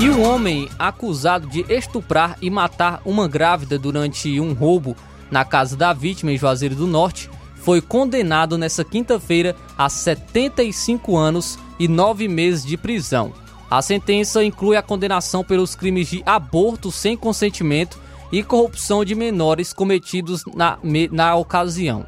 E 0.00 0.08
o 0.08 0.22
homem 0.22 0.66
acusado 0.78 1.46
de 1.46 1.60
estuprar 1.68 2.38
e 2.40 2.48
matar 2.48 3.02
uma 3.04 3.28
grávida 3.28 3.78
durante 3.78 4.40
um 4.40 4.54
roubo 4.54 4.96
na 5.30 5.44
casa 5.44 5.76
da 5.76 5.92
vítima 5.92 6.32
em 6.32 6.38
Juazeiro 6.38 6.74
do 6.74 6.86
Norte 6.86 7.28
foi 7.56 7.82
condenado 7.82 8.56
nesta 8.56 8.82
quinta-feira 8.82 9.54
a 9.76 9.90
75 9.90 11.18
anos 11.18 11.58
e 11.78 11.86
9 11.86 12.28
meses 12.28 12.64
de 12.64 12.78
prisão. 12.78 13.30
A 13.70 13.82
sentença 13.82 14.42
inclui 14.42 14.74
a 14.74 14.82
condenação 14.82 15.44
pelos 15.44 15.74
crimes 15.74 16.08
de 16.08 16.22
aborto 16.24 16.90
sem 16.90 17.14
consentimento 17.14 17.98
e 18.32 18.42
corrupção 18.42 19.04
de 19.04 19.14
menores 19.14 19.70
cometidos 19.70 20.44
na, 20.54 20.78
na 21.12 21.36
ocasião. 21.36 22.06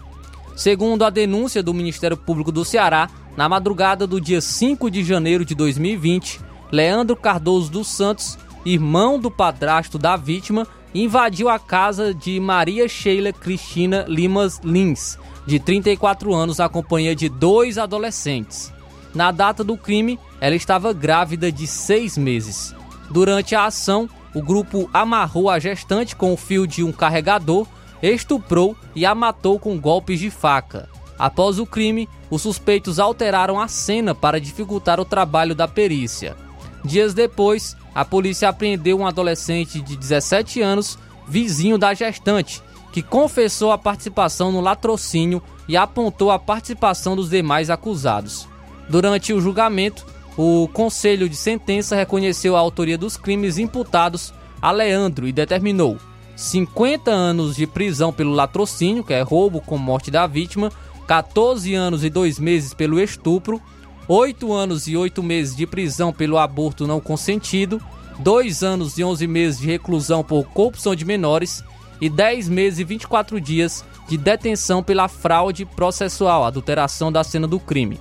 Segundo 0.57 1.05
a 1.05 1.11
denúncia 1.11 1.63
do 1.63 1.75
Ministério 1.75 2.17
Público 2.17 2.51
do 2.51 2.65
Ceará, 2.65 3.11
na 3.37 3.51
madrugada 3.51 4.07
do 4.07 4.19
dia 4.19 4.41
5 4.41 4.91
de 4.91 5.05
janeiro 5.05 5.45
de 5.45 5.55
2020, 5.55 6.52
Leandro 6.73 7.15
Cardoso 7.15 7.71
dos 7.71 7.87
Santos, 7.87 8.39
irmão 8.65 9.21
do 9.21 9.31
padrasto 9.31 9.99
da 9.99 10.17
vítima, 10.17 10.67
invadiu 10.95 11.51
a 11.51 11.59
casa 11.59 12.15
de 12.15 12.41
Maria 12.41 12.89
Sheila 12.89 13.31
Cristina 13.31 14.07
Limas 14.09 14.59
Lins, 14.65 15.19
de 15.47 15.61
34 15.61 16.33
anos, 16.33 16.61
a 16.61 16.71
companhia 16.71 17.15
de 17.15 17.29
dois 17.29 17.77
adolescentes. 17.77 18.73
Na 19.15 19.31
data 19.31 19.63
do 19.63 19.77
crime, 19.77 20.19
ela 20.41 20.55
estava 20.55 20.95
grávida 20.95 21.53
de 21.53 21.67
seis 21.67 22.17
meses. 22.17 22.75
Durante 23.11 23.55
a 23.55 23.67
ação, 23.67 24.09
o 24.35 24.41
grupo 24.41 24.89
amarrou 24.95 25.51
a 25.51 25.59
gestante 25.59 26.17
com 26.17 26.33
o 26.33 26.39
fio 26.39 26.67
de 26.67 26.83
um 26.83 26.91
carregador, 26.91 27.67
estuprou 28.03 28.75
e 28.95 29.05
a 29.05 29.15
matou 29.15 29.59
com 29.59 29.79
golpes 29.79 30.19
de 30.19 30.31
faca. 30.31 30.89
Após 31.19 31.59
o 31.59 31.67
crime, 31.67 32.09
os 32.31 32.41
suspeitos 32.41 32.99
alteraram 32.99 33.61
a 33.61 33.69
cena 33.69 34.15
para 34.15 34.41
dificultar 34.41 34.99
o 34.99 35.05
trabalho 35.05 35.55
da 35.55 35.69
perícia. 35.69 36.35
Dias 36.85 37.15
depois, 37.15 37.77
a 37.95 38.05
polícia 38.05 38.49
apreendeu 38.49 38.99
um 38.99 39.07
adolescente 39.07 39.81
de 39.81 39.97
17 39.97 40.61
anos, 40.61 40.99
vizinho 41.29 41.79
da 41.79 41.95
gestante, 41.95 42.63
que 42.93 43.03
confessou 43.03 43.73
a 43.73 43.79
participação 43.79 44.51
no 44.51 44.61
latrocínio 44.61 45.43
e 45.69 45.77
apontou 45.77 46.31
a 46.31 46.39
participação 46.39 47.15
dos 47.15 47.31
demais 47.31 47.71
acusados. 47.71 48.49
Durante 48.89 49.33
o 49.33 49.41
julgamento, 49.41 50.05
o 50.37 50.69
Conselho 50.73 51.29
de 51.29 51.37
Sentença 51.37 51.95
reconheceu 51.95 52.57
a 52.57 52.61
autoria 52.61 52.99
dos 52.99 53.17
crimes 53.17 53.59
imputados 53.59 54.33
a 54.61 54.71
Leandro 54.71 55.27
e 55.27 55.33
determinou 55.33 55.99
50 56.37 57.11
anos 57.11 57.57
de 57.57 57.67
prisão 57.67 58.13
pelo 58.13 58.33
latrocínio, 58.33 59.05
que 59.05 59.13
é 59.13 59.21
roubo 59.21 59.61
com 59.61 59.77
morte 59.77 60.11
da 60.11 60.27
vítima, 60.27 60.73
14 61.07 61.75
anos 61.75 62.05
e 62.05 62.11
2 62.11 62.39
meses 62.39 62.73
pelo 62.75 63.01
estupro, 63.01 63.61
8 64.09 64.53
anos 64.53 64.87
e 64.89 64.97
8 64.97 65.23
meses 65.23 65.55
de 65.55 65.67
prisão 65.67 66.13
pelo 66.13 66.39
aborto 66.39 66.87
não 66.87 67.01
consentido, 67.01 67.81
2 68.19 68.63
anos 68.63 68.99
e 68.99 69.05
11 69.05 69.27
meses 69.27 69.61
de 69.61 69.67
reclusão 69.67 70.23
por 70.23 70.45
corrupção 70.47 70.95
de 70.95 71.05
menores 71.05 71.65
e 72.01 72.09
10 72.09 72.49
meses 72.49 72.81
e 72.81 72.85
24 72.85 73.41
dias 73.41 73.85
de 74.09 74.17
detenção 74.17 74.83
pela 74.83 75.09
fraude 75.09 75.65
processual, 75.65 76.45
adulteração 76.45 77.13
da 77.13 77.23
cena 77.23 77.47
do 77.47 77.61
crime. 77.61 77.99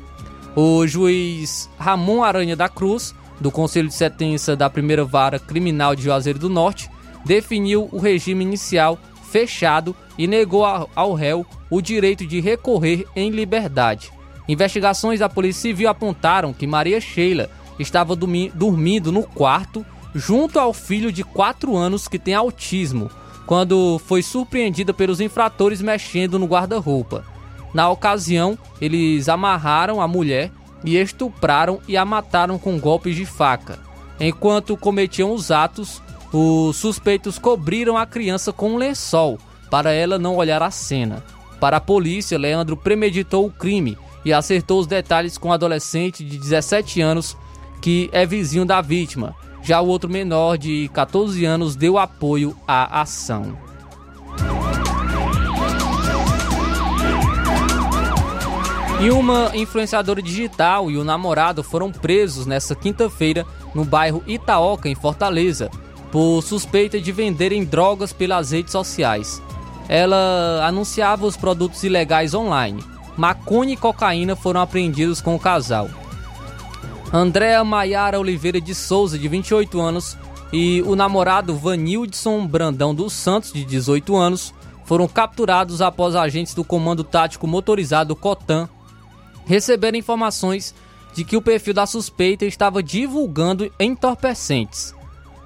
O 0.56 0.86
juiz 0.86 1.70
Ramon 1.78 2.24
Aranha 2.24 2.56
da 2.56 2.68
Cruz, 2.68 3.16
do 3.40 3.52
Conselho 3.52 3.88
de 3.88 3.94
Sentença 3.94 4.56
da 4.56 4.70
Primeira 4.70 5.06
Vara 5.06 5.40
Criminal 5.40 5.96
de 5.96 6.04
Juazeiro 6.04 6.40
do 6.40 6.50
Norte, 6.50 6.90
definiu 7.24 7.88
o 7.92 8.00
regime 8.00 8.44
inicial 8.44 8.98
fechado 9.32 9.96
e 10.18 10.28
negou 10.28 10.66
ao 10.66 11.14
réu 11.14 11.46
o 11.70 11.82
direito 11.82 12.26
de 12.26 12.42
recorrer 12.42 13.06
em 13.16 13.30
liberdade. 13.30 14.12
Investigações 14.48 15.20
da 15.20 15.30
Polícia 15.30 15.62
Civil 15.62 15.90
apontaram 15.90 16.54
que 16.54 16.68
Maria 16.68 17.00
Sheila 17.00 17.50
estava 17.80 18.16
dormindo 18.16 19.12
no 19.12 19.24
quarto 19.24 19.86
junto 20.14 20.60
ao 20.60 20.74
filho 20.74 21.12
de 21.12 21.24
4 21.24 21.76
anos 21.76 22.08
que 22.08 22.20
tem 22.20 22.34
autismo, 22.34 23.10
quando 23.46 24.00
foi 24.06 24.22
surpreendida 24.22 24.94
pelos 24.94 25.22
infratores 25.22 25.82
mexendo 25.82 26.38
no 26.38 26.46
guarda-roupa. 26.46 27.26
Na 27.74 27.90
ocasião, 27.90 28.58
eles 28.82 29.30
amarraram 29.30 30.02
a 30.02 30.08
mulher 30.08 30.52
e 30.84 30.98
estupraram 30.98 31.80
e 31.88 31.96
a 31.96 32.04
mataram 32.04 32.58
com 32.58 32.80
golpes 32.80 33.16
de 33.16 33.26
faca. 33.26 33.80
Enquanto 34.20 34.76
cometiam 34.76 35.32
os 35.32 35.50
atos, 35.52 36.02
os 36.34 36.76
suspeitos 36.76 37.40
cobriram 37.40 37.98
a 37.98 38.06
criança 38.06 38.52
com 38.52 38.74
um 38.74 38.78
lençol 38.78 39.40
para 39.70 39.92
ela 39.92 40.20
não 40.20 40.36
olhar 40.36 40.62
a 40.62 40.72
cena. 40.72 41.24
Para 41.60 41.78
a 41.78 41.82
polícia, 41.82 42.38
Leandro 42.38 42.76
premeditou 42.76 43.46
o 43.46 43.52
crime 43.52 43.98
e 44.24 44.32
acertou 44.32 44.80
os 44.80 44.88
detalhes 44.88 45.38
com 45.38 45.50
um 45.50 45.54
adolescente 45.54 46.24
de 46.24 46.38
17 46.38 47.02
anos 47.02 47.38
que 47.82 48.10
é 48.12 48.26
vizinho 48.26 48.66
da 48.66 48.82
vítima. 48.82 49.36
Já 49.64 49.82
o 49.82 49.88
outro 49.88 50.10
menor 50.10 50.58
de 50.58 50.90
14 50.94 51.44
anos 51.46 51.76
deu 51.76 51.98
apoio 51.98 52.56
à 52.68 53.02
ação. 53.02 53.58
E 59.02 59.10
uma 59.10 59.52
influenciadora 59.56 60.22
digital 60.22 60.92
e 60.92 60.98
o 60.98 61.04
namorado 61.04 61.64
foram 61.64 61.92
presos 61.92 62.46
nesta 62.46 62.76
quinta-feira 62.76 63.46
no 63.74 63.84
bairro 63.84 64.24
Itaoca, 64.28 64.88
em 64.88 64.94
Fortaleza, 64.94 65.72
por 66.12 66.44
suspeita 66.44 67.02
de 67.02 67.12
venderem 67.12 67.64
drogas 67.64 68.14
pelas 68.14 68.52
redes 68.52 68.72
sociais. 68.72 69.42
Ela 69.90 70.64
anunciava 70.68 71.26
os 71.26 71.36
produtos 71.36 71.84
ilegais 71.84 72.36
online. 72.36 72.84
Maconha 73.18 73.74
e 73.74 73.78
cocaína 73.78 74.36
foram 74.36 74.62
apreendidos 74.62 75.22
com 75.22 75.36
o 75.36 75.40
casal. 75.40 75.90
Andréa 77.14 77.64
Maiara 77.64 78.20
Oliveira 78.20 78.62
de 78.62 78.74
Souza, 78.74 79.20
de 79.20 79.28
28 79.28 79.80
anos, 79.82 80.18
e 80.54 80.82
o 80.84 80.96
namorado 80.96 81.56
Vanildson 81.56 82.46
Brandão 82.48 82.96
dos 82.96 83.14
Santos, 83.14 83.52
de 83.52 83.66
18 83.66 84.16
anos, 84.16 84.54
foram 84.86 85.08
capturados 85.08 85.82
após 85.82 86.16
agentes 86.16 86.54
do 86.54 86.64
Comando 86.64 87.04
Tático 87.04 87.48
Motorizado 87.48 88.16
Cotan 88.16 88.70
receberam 89.46 89.98
informações 89.98 90.74
de 91.14 91.24
que 91.24 91.36
o 91.36 91.42
perfil 91.42 91.74
da 91.74 91.86
suspeita 91.86 92.46
estava 92.46 92.82
divulgando 92.82 93.72
entorpecentes. 93.80 94.96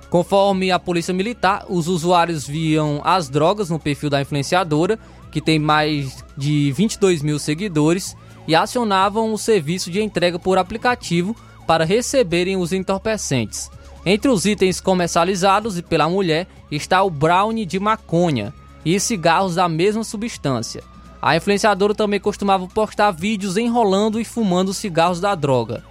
Conforme 0.10 0.72
a 0.72 0.78
polícia 0.78 1.14
militar, 1.14 1.66
os 1.68 1.88
usuários 1.88 2.48
viam 2.48 3.02
as 3.04 3.30
drogas 3.30 3.70
no 3.70 3.80
perfil 3.80 4.10
da 4.10 4.22
influenciadora, 4.22 5.00
que 5.36 5.42
tem 5.42 5.60
mais 5.60 6.24
de 6.38 6.72
22 6.72 7.22
mil 7.22 7.38
seguidores, 7.38 8.16
e 8.48 8.56
acionavam 8.56 9.34
o 9.34 9.38
serviço 9.38 9.92
de 9.92 10.02
entrega 10.02 10.40
por 10.40 10.58
aplicativo 10.58 11.36
para 11.68 11.84
receberem 11.84 12.56
os 12.56 12.72
entorpecentes. 12.72 13.70
Entre 14.06 14.32
os 14.32 14.46
itens 14.46 14.80
comercializados 14.80 15.82
pela 15.82 16.08
mulher 16.08 16.48
está 16.72 17.04
o 17.04 17.10
brownie 17.10 17.66
de 17.66 17.82
maconha 17.82 18.54
e 18.86 18.98
cigarros 18.98 19.56
da 19.56 19.68
mesma 19.68 20.06
substância. 20.06 20.82
A 21.22 21.36
influenciadora 21.36 21.94
também 21.94 22.22
costumava 22.22 22.66
postar 22.68 23.12
vídeos 23.12 23.58
enrolando 23.58 24.22
e 24.22 24.24
fumando 24.24 24.74
cigarros 24.74 25.20
da 25.20 25.36
droga. 25.36 25.84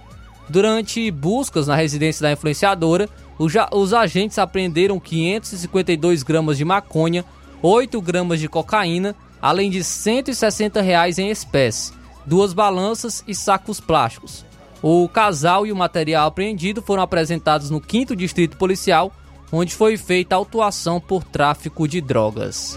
Durante 0.49 1.11
buscas 1.11 1.67
na 1.67 1.75
residência 1.75 2.23
da 2.23 2.31
influenciadora, 2.31 3.07
os 3.37 3.93
agentes 3.93 4.39
apreenderam 4.39 4.99
552 4.99 6.23
gramas 6.23 6.57
de 6.57 6.65
maconha, 6.65 7.23
8 7.61 8.01
gramas 8.01 8.39
de 8.39 8.49
cocaína, 8.49 9.15
além 9.45 9.69
de 9.69 9.83
160 9.83 10.81
reais 10.81 11.19
em 11.19 11.29
espécie, 11.29 11.93
duas 12.25 12.51
balanças 12.51 13.23
e 13.27 13.35
sacos 13.35 13.79
plásticos. 13.79 14.43
O 14.81 15.07
casal 15.07 15.67
e 15.67 15.71
o 15.71 15.75
material 15.75 16.25
apreendido 16.25 16.81
foram 16.81 17.03
apresentados 17.03 17.69
no 17.69 17.79
5 17.79 18.15
Distrito 18.15 18.57
Policial, 18.57 19.13
onde 19.51 19.75
foi 19.75 19.97
feita 19.97 20.35
autuação 20.35 20.99
por 20.99 21.23
tráfico 21.23 21.87
de 21.87 22.01
drogas. 22.01 22.75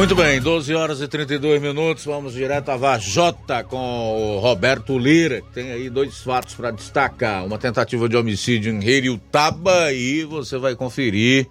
Muito 0.00 0.14
bem, 0.14 0.40
12 0.40 0.74
horas 0.74 1.02
e 1.02 1.06
32 1.06 1.60
minutos, 1.60 2.06
vamos 2.06 2.32
direto 2.32 2.70
a 2.70 2.76
Vajota 2.78 3.62
com 3.62 3.76
o 3.76 4.38
Roberto 4.38 4.98
Lira, 4.98 5.42
que 5.42 5.52
tem 5.52 5.72
aí 5.72 5.90
dois 5.90 6.22
fatos 6.22 6.54
para 6.54 6.70
destacar. 6.70 7.44
Uma 7.44 7.58
tentativa 7.58 8.08
de 8.08 8.16
homicídio 8.16 8.72
em 8.72 8.82
Heriutaba 8.82 9.92
e 9.92 10.24
você 10.24 10.56
vai 10.56 10.74
conferir 10.74 11.46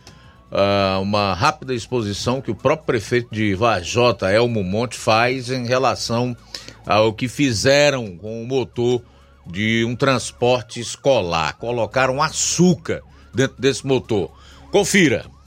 uh, 0.51 0.99
uma 0.99 1.35
rápida 1.35 1.75
exposição 1.75 2.41
que 2.41 2.49
o 2.49 2.55
próprio 2.55 2.87
prefeito 2.87 3.27
de 3.31 3.53
Vajota, 3.53 4.31
Elmo 4.31 4.63
Monte, 4.63 4.97
faz 4.97 5.51
em 5.51 5.67
relação 5.67 6.35
ao 6.87 7.13
que 7.13 7.27
fizeram 7.27 8.17
com 8.17 8.41
o 8.41 8.47
motor 8.47 9.03
de 9.45 9.85
um 9.85 9.95
transporte 9.95 10.79
escolar. 10.79 11.55
Colocaram 11.59 12.19
açúcar 12.19 13.03
dentro 13.31 13.61
desse 13.61 13.85
motor. 13.85 14.31
Confira. 14.71 15.38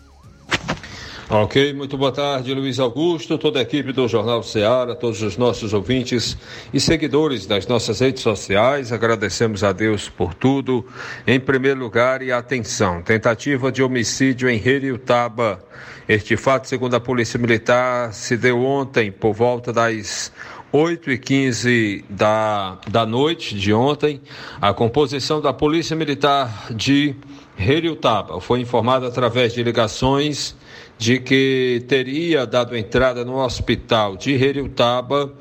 Ok, 1.31 1.73
muito 1.73 1.97
boa 1.97 2.11
tarde, 2.11 2.53
Luiz 2.53 2.81
Augusto, 2.81 3.39
toda 3.39 3.61
a 3.61 3.63
equipe 3.63 3.93
do 3.93 4.09
Jornal 4.09 4.43
Ceará, 4.43 4.95
todos 4.95 5.23
os 5.23 5.37
nossos 5.37 5.73
ouvintes 5.73 6.37
e 6.75 6.81
seguidores 6.81 7.47
das 7.47 7.67
nossas 7.67 8.01
redes 8.01 8.23
sociais. 8.23 8.93
Agradecemos 8.93 9.63
a 9.63 9.73
Deus 9.73 10.09
por 10.09 10.35
tudo. 10.35 10.85
Em 11.27 11.39
primeiro 11.39 11.79
lugar, 11.79 12.23
e 12.23 12.33
atenção: 12.33 13.01
tentativa 13.03 13.71
de 13.71 13.83
homicídio 13.83 14.51
em 14.51 14.57
Heriutaba. 14.57 15.65
Este 16.09 16.37
fato, 16.37 16.69
segundo 16.69 16.97
a 16.97 17.01
Polícia 17.01 17.39
Militar, 17.39 18.13
se 18.13 18.37
deu 18.37 18.63
ontem 18.63 19.11
por 19.11 19.33
volta 19.33 19.73
das 19.73 20.33
8 20.73 21.13
e 21.13 21.19
15 21.19 22.05
da, 22.11 22.79
da 22.91 23.07
noite 23.07 23.55
de 23.55 23.73
ontem. 23.73 24.21
A 24.61 24.75
composição 24.75 25.41
da 25.41 25.53
Polícia 25.53 25.95
Militar 25.95 26.67
de 26.75 27.15
Heriutaba 27.57 28.41
foi 28.41 28.61
informada 28.61 29.07
através 29.07 29.55
de 29.55 29.63
ligações 29.63 30.57
de 30.99 31.19
que 31.19 31.85
teria 31.89 32.47
dado 32.47 32.77
entrada 32.77 33.25
no 33.25 33.37
hospital 33.37 34.17
de 34.17 34.33
Heriutaba 34.33 35.33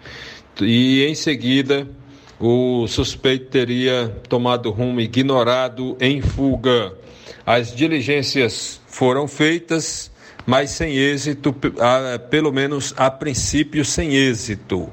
E 0.61 1.03
em 1.03 1.15
seguida, 1.15 1.87
o 2.39 2.87
suspeito 2.87 3.47
teria 3.47 4.15
tomado 4.29 4.69
rumo 4.69 5.01
ignorado 5.01 5.97
em 5.99 6.21
fuga. 6.21 6.93
As 7.45 7.75
diligências 7.75 8.79
foram 8.87 9.27
feitas, 9.27 10.11
mas 10.45 10.69
sem 10.69 10.95
êxito, 10.95 11.53
pelo 12.29 12.51
menos 12.51 12.93
a 12.97 13.09
princípio 13.09 13.83
sem 13.83 14.15
êxito. 14.15 14.89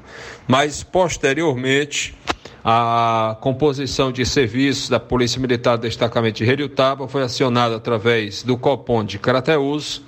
Mas 0.47 0.83
posteriormente, 0.83 2.15
a 2.63 3.35
composição 3.41 4.11
de 4.11 4.25
serviços 4.25 4.87
da 4.87 4.99
Polícia 4.99 5.39
Militar 5.39 5.77
do 5.77 5.81
Destacamento 5.81 6.37
de 6.37 6.49
Heriutaba 6.49 7.07
foi 7.07 7.23
acionada 7.23 7.75
através 7.75 8.41
do 8.41 8.57
Copom 8.57 9.03
de 9.03 9.19
Crateus 9.19 10.01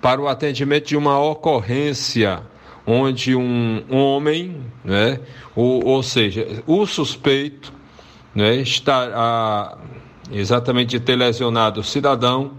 para 0.00 0.20
o 0.20 0.26
atendimento 0.26 0.86
de 0.86 0.96
uma 0.96 1.20
ocorrência 1.20 2.42
onde 2.86 3.36
um 3.36 3.84
homem, 3.90 4.62
né, 4.82 5.20
ou, 5.54 5.84
ou 5.84 6.02
seja, 6.02 6.62
o 6.66 6.86
suspeito, 6.86 7.70
né, 8.34 8.56
está 8.56 9.10
a, 9.14 9.78
exatamente 10.32 10.90
de 10.90 11.00
ter 11.00 11.16
lesionado 11.16 11.80
o 11.80 11.84
cidadão, 11.84 12.52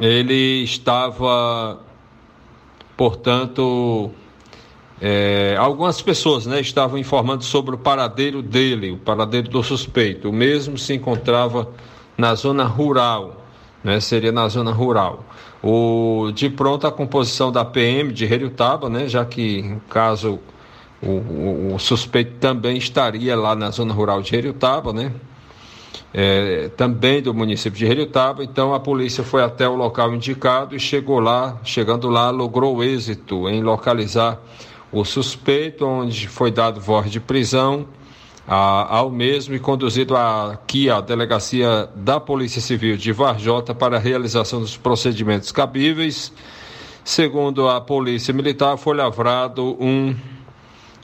ele 0.00 0.64
estava, 0.64 1.78
portanto, 2.96 4.10
é, 5.00 5.56
algumas 5.58 6.02
pessoas 6.02 6.44
né, 6.44 6.60
estavam 6.60 6.98
informando 6.98 7.42
sobre 7.42 7.74
o 7.74 7.78
paradeiro 7.78 8.42
dele, 8.42 8.90
o 8.90 8.98
paradeiro 8.98 9.48
do 9.48 9.62
suspeito. 9.62 10.28
O 10.28 10.32
mesmo 10.32 10.76
se 10.76 10.92
encontrava 10.92 11.68
na 12.18 12.34
zona 12.34 12.64
rural, 12.64 13.42
né, 13.82 13.98
seria 13.98 14.30
na 14.30 14.46
zona 14.48 14.72
rural. 14.72 15.24
O, 15.62 16.30
de 16.34 16.50
pronto 16.50 16.86
a 16.86 16.92
composição 16.92 17.50
da 17.50 17.64
PM 17.64 18.12
de 18.12 18.26
Heriutaba, 18.26 18.90
né, 18.90 19.08
já 19.08 19.24
que 19.24 19.74
caso 19.88 20.38
o, 21.02 21.06
o, 21.06 21.74
o, 21.74 21.78
suspeito 21.78 22.32
também 22.38 22.76
estaria 22.76 23.34
lá 23.34 23.54
na 23.54 23.70
zona 23.70 23.94
rural 23.94 24.20
de 24.20 24.36
Heriutaba, 24.36 24.92
né, 24.92 25.12
é, 26.12 26.68
também 26.76 27.22
do 27.22 27.32
município 27.32 27.78
de 27.78 27.86
Heriutaba, 27.86 28.44
então 28.44 28.74
a 28.74 28.80
polícia 28.80 29.24
foi 29.24 29.42
até 29.42 29.66
o 29.66 29.76
local 29.76 30.14
indicado 30.14 30.76
e 30.76 30.80
chegou 30.80 31.20
lá, 31.20 31.58
chegando 31.64 32.08
lá, 32.10 32.28
logrou 32.30 32.82
êxito 32.84 33.48
em 33.48 33.62
localizar 33.62 34.38
o 34.92 35.04
suspeito, 35.04 35.86
onde 35.86 36.28
foi 36.28 36.50
dado 36.50 36.80
voz 36.80 37.10
de 37.10 37.20
prisão 37.20 37.86
ao 38.52 39.10
mesmo 39.10 39.54
e 39.54 39.60
conduzido 39.60 40.16
aqui 40.16 40.90
à 40.90 41.00
delegacia 41.00 41.88
da 41.94 42.18
Polícia 42.18 42.60
Civil 42.60 42.96
de 42.96 43.12
Varjota 43.12 43.72
para 43.72 43.96
a 43.96 44.00
realização 44.00 44.60
dos 44.60 44.76
procedimentos 44.76 45.52
cabíveis. 45.52 46.32
Segundo 47.04 47.68
a 47.68 47.80
Polícia 47.80 48.34
Militar, 48.34 48.76
foi 48.76 48.96
lavrado 48.96 49.76
um 49.80 50.16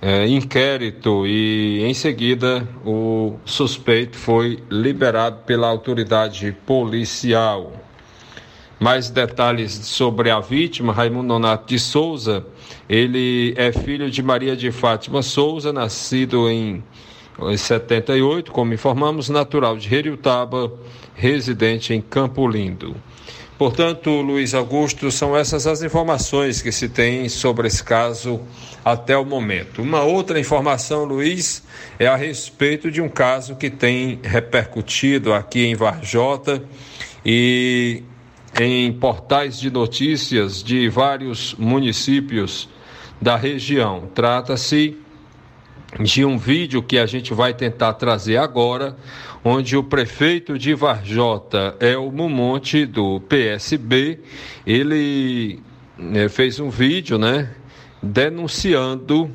é, 0.02 0.26
inquérito 0.26 1.24
e, 1.24 1.84
em 1.84 1.94
seguida, 1.94 2.66
o 2.84 3.36
suspeito 3.44 4.16
foi 4.16 4.58
liberado 4.68 5.44
pela 5.44 5.68
autoridade 5.68 6.50
policial. 6.66 7.72
Mais 8.78 9.08
detalhes 9.08 9.72
sobre 9.72 10.30
a 10.30 10.38
vítima, 10.38 10.92
Raimundo 10.92 11.28
Nonato 11.28 11.66
de 11.66 11.78
Souza. 11.78 12.44
Ele 12.88 13.54
é 13.56 13.72
filho 13.72 14.10
de 14.10 14.22
Maria 14.22 14.54
de 14.54 14.70
Fátima 14.70 15.22
Souza, 15.22 15.72
nascido 15.72 16.50
em 16.50 16.84
78, 17.56 18.52
como 18.52 18.74
informamos, 18.74 19.28
natural 19.28 19.76
de 19.76 19.94
Heriutaba, 19.94 20.72
residente 21.14 21.94
em 21.94 22.00
Campo 22.00 22.46
Lindo. 22.46 22.94
Portanto, 23.58 24.10
Luiz 24.20 24.52
Augusto, 24.52 25.10
são 25.10 25.34
essas 25.34 25.66
as 25.66 25.82
informações 25.82 26.60
que 26.60 26.70
se 26.70 26.90
tem 26.90 27.26
sobre 27.30 27.66
esse 27.66 27.82
caso 27.82 28.40
até 28.84 29.16
o 29.16 29.24
momento. 29.24 29.80
Uma 29.80 30.02
outra 30.02 30.38
informação, 30.38 31.04
Luiz, 31.04 31.62
é 31.98 32.06
a 32.06 32.16
respeito 32.16 32.90
de 32.90 33.00
um 33.00 33.08
caso 33.08 33.56
que 33.56 33.70
tem 33.70 34.20
repercutido 34.22 35.32
aqui 35.32 35.64
em 35.64 35.74
Varjota 35.74 36.62
e 37.24 38.02
em 38.60 38.92
portais 38.92 39.58
de 39.60 39.70
notícias 39.70 40.62
de 40.62 40.88
vários 40.88 41.54
municípios 41.54 42.68
da 43.20 43.36
região. 43.36 44.08
Trata-se 44.14 44.96
de 46.00 46.24
um 46.24 46.38
vídeo 46.38 46.82
que 46.82 46.98
a 46.98 47.06
gente 47.06 47.32
vai 47.34 47.54
tentar 47.54 47.94
trazer 47.94 48.38
agora, 48.38 48.96
onde 49.44 49.76
o 49.76 49.84
prefeito 49.84 50.58
de 50.58 50.74
Varjota, 50.74 51.76
Elmo 51.80 52.28
Monte, 52.28 52.84
do 52.86 53.20
PSB, 53.20 54.20
ele 54.66 55.60
né, 55.96 56.28
fez 56.28 56.58
um 56.58 56.70
vídeo, 56.70 57.18
né, 57.18 57.54
denunciando 58.02 59.30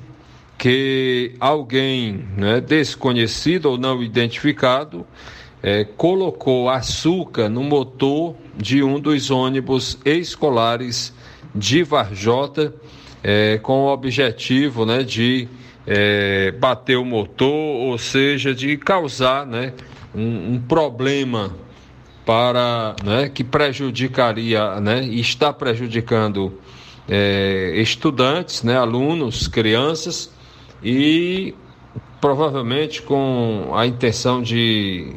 que 0.58 1.34
alguém 1.40 2.26
né, 2.38 2.60
desconhecido 2.60 3.68
ou 3.68 3.78
não 3.78 4.04
identificado 4.04 5.06
é, 5.64 5.84
colocou 5.84 6.70
açúcar 6.70 7.50
no 7.50 7.64
motor 7.64 8.36
de 8.62 8.84
um 8.84 9.00
dos 9.00 9.32
ônibus 9.32 9.98
escolares 10.06 11.14
de 11.54 11.84
Varjota, 11.84 12.74
é, 13.24 13.58
com 13.58 13.86
o 13.86 13.92
objetivo 13.92 14.86
né, 14.86 15.04
de 15.04 15.48
é, 15.86 16.52
bater 16.52 16.98
o 16.98 17.04
motor, 17.04 17.50
ou 17.50 17.98
seja, 17.98 18.54
de 18.54 18.78
causar 18.78 19.46
né, 19.46 19.74
um, 20.14 20.54
um 20.54 20.62
problema 20.62 21.56
para 22.26 22.96
né, 23.04 23.30
que 23.30 23.44
prejudicaria 23.44 24.80
né, 24.80 25.04
e 25.04 25.20
está 25.20 25.52
prejudicando 25.52 26.54
é, 27.10 27.74
estudantes, 27.78 28.62
né, 28.64 28.78
alunos, 28.78 29.48
crianças 29.48 30.32
e 30.84 31.56
provavelmente 32.22 33.02
com 33.02 33.72
a 33.74 33.88
intenção 33.88 34.42
de 34.42 35.16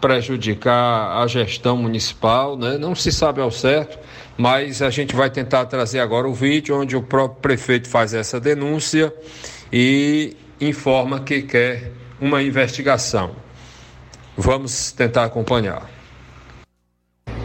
prejudicar 0.00 1.22
a 1.22 1.26
gestão 1.26 1.76
municipal, 1.76 2.56
né? 2.56 2.78
não 2.78 2.94
se 2.94 3.10
sabe 3.10 3.40
ao 3.40 3.50
certo, 3.50 3.98
mas 4.36 4.82
a 4.82 4.90
gente 4.90 5.14
vai 5.14 5.30
tentar 5.30 5.66
trazer 5.66 6.00
agora 6.00 6.28
o 6.28 6.34
vídeo 6.34 6.78
onde 6.78 6.96
o 6.96 7.02
próprio 7.02 7.40
prefeito 7.40 7.88
faz 7.88 8.12
essa 8.14 8.38
denúncia 8.38 9.12
e 9.72 10.36
informa 10.60 11.20
que 11.20 11.42
quer 11.42 11.92
uma 12.20 12.42
investigação. 12.42 13.34
Vamos 14.36 14.92
tentar 14.92 15.24
acompanhar. 15.24 15.88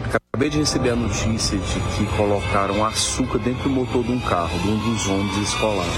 Acabei 0.04 0.50
de 0.50 0.58
receber 0.58 0.90
a 0.90 0.96
notícia 0.96 1.56
de 1.56 1.80
que 1.96 2.16
colocaram 2.16 2.84
açúcar 2.84 3.38
dentro 3.38 3.64
do 3.64 3.70
motor 3.70 4.04
de 4.04 4.12
um 4.12 4.20
carro, 4.20 4.58
de 4.58 4.68
um 4.68 4.78
dos 4.78 5.06
ônibus 5.08 5.36
escolares. 5.38 5.92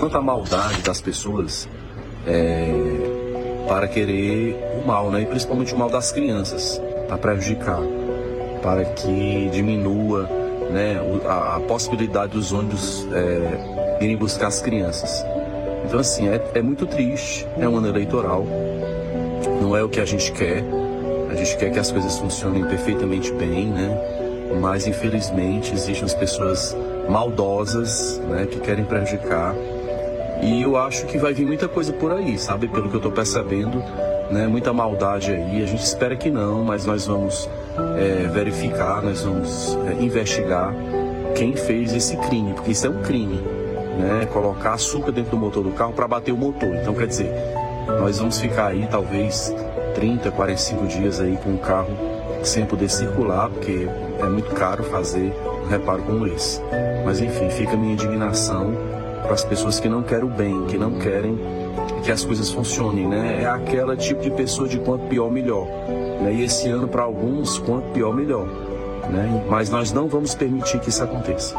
Quanta 0.00 0.20
maldade 0.20 0.82
das 0.82 1.00
pessoas 1.00 1.68
é, 2.26 3.66
para 3.68 3.88
querer 3.88 4.56
o 4.82 4.86
mal, 4.86 5.10
né? 5.10 5.22
E 5.22 5.26
principalmente 5.26 5.74
o 5.74 5.78
mal 5.78 5.90
das 5.90 6.12
crianças, 6.12 6.80
para 7.08 7.18
prejudicar, 7.18 7.80
para 8.62 8.84
que 8.84 9.48
diminua 9.52 10.28
né, 10.70 11.00
a, 11.26 11.56
a 11.56 11.60
possibilidade 11.60 12.32
dos 12.32 12.52
ônibus 12.52 13.06
é, 13.12 14.04
irem 14.04 14.16
buscar 14.16 14.48
as 14.48 14.60
crianças. 14.60 15.24
Então, 15.84 15.98
assim, 15.98 16.28
é, 16.28 16.40
é 16.54 16.62
muito 16.62 16.86
triste, 16.86 17.46
é 17.58 17.68
um 17.68 17.76
ano 17.76 17.88
eleitoral, 17.88 18.46
não 19.60 19.76
é 19.76 19.82
o 19.82 19.88
que 19.88 20.00
a 20.00 20.04
gente 20.04 20.32
quer, 20.32 20.64
a 21.30 21.34
gente 21.34 21.56
quer 21.56 21.70
que 21.70 21.78
as 21.78 21.90
coisas 21.90 22.18
funcionem 22.18 22.64
perfeitamente 22.64 23.32
bem, 23.32 23.66
né? 23.66 23.96
Mas, 24.60 24.86
infelizmente, 24.86 25.72
existem 25.72 26.04
as 26.04 26.14
pessoas 26.14 26.76
maldosas, 27.08 28.20
né, 28.28 28.46
que 28.46 28.60
querem 28.60 28.84
prejudicar 28.84 29.54
e 30.42 30.60
eu 30.62 30.76
acho 30.76 31.06
que 31.06 31.16
vai 31.18 31.32
vir 31.32 31.46
muita 31.46 31.68
coisa 31.68 31.92
por 31.92 32.12
aí, 32.12 32.36
sabe? 32.36 32.66
Pelo 32.66 32.88
que 32.88 32.94
eu 32.94 32.98
estou 32.98 33.12
percebendo, 33.12 33.78
né? 34.28 34.48
Muita 34.48 34.72
maldade 34.72 35.30
aí. 35.30 35.62
A 35.62 35.66
gente 35.66 35.84
espera 35.84 36.16
que 36.16 36.30
não, 36.30 36.64
mas 36.64 36.84
nós 36.84 37.06
vamos 37.06 37.48
é, 37.96 38.26
verificar, 38.26 39.00
nós 39.02 39.22
vamos 39.22 39.78
é, 39.86 40.02
investigar 40.02 40.74
quem 41.36 41.54
fez 41.54 41.94
esse 41.94 42.16
crime, 42.16 42.54
porque 42.54 42.72
isso 42.72 42.86
é 42.86 42.90
um 42.90 43.00
crime, 43.02 43.40
né? 43.98 44.26
Colocar 44.32 44.72
açúcar 44.72 45.12
dentro 45.12 45.30
do 45.30 45.36
motor 45.36 45.62
do 45.62 45.70
carro 45.70 45.92
para 45.92 46.08
bater 46.08 46.32
o 46.32 46.36
motor. 46.36 46.74
Então, 46.74 46.92
quer 46.92 47.06
dizer, 47.06 47.32
nós 48.00 48.18
vamos 48.18 48.40
ficar 48.40 48.66
aí 48.66 48.86
talvez 48.90 49.54
30, 49.94 50.28
45 50.32 50.86
dias 50.88 51.20
aí 51.20 51.36
com 51.36 51.54
o 51.54 51.58
carro 51.58 51.96
sem 52.42 52.66
poder 52.66 52.90
circular, 52.90 53.48
porque 53.48 53.86
é 54.18 54.24
muito 54.24 54.52
caro 54.56 54.82
fazer 54.82 55.32
um 55.64 55.68
reparo 55.68 56.02
como 56.02 56.26
esse. 56.26 56.60
Mas 57.04 57.20
enfim, 57.20 57.48
fica 57.48 57.74
a 57.74 57.76
minha 57.76 57.92
indignação 57.92 58.74
para 59.22 59.34
as 59.34 59.44
pessoas 59.44 59.78
que 59.80 59.88
não 59.88 60.02
querem 60.02 60.24
o 60.24 60.28
bem, 60.28 60.66
que 60.66 60.76
não 60.76 60.98
querem 60.98 61.38
que 62.02 62.10
as 62.10 62.24
coisas 62.24 62.50
funcionem, 62.50 63.06
né? 63.06 63.42
É 63.42 63.46
aquela 63.46 63.96
tipo 63.96 64.20
de 64.20 64.30
pessoa 64.30 64.68
de 64.68 64.78
quanto 64.78 65.06
pior, 65.06 65.30
melhor. 65.30 65.66
Né? 66.20 66.34
E 66.34 66.42
esse 66.42 66.68
ano, 66.68 66.88
para 66.88 67.02
alguns, 67.02 67.58
quanto 67.58 67.88
pior, 67.92 68.14
melhor. 68.14 68.46
Né? 69.08 69.44
Mas 69.48 69.70
nós 69.70 69.92
não 69.92 70.08
vamos 70.08 70.34
permitir 70.34 70.80
que 70.80 70.88
isso 70.88 71.02
aconteça. 71.02 71.54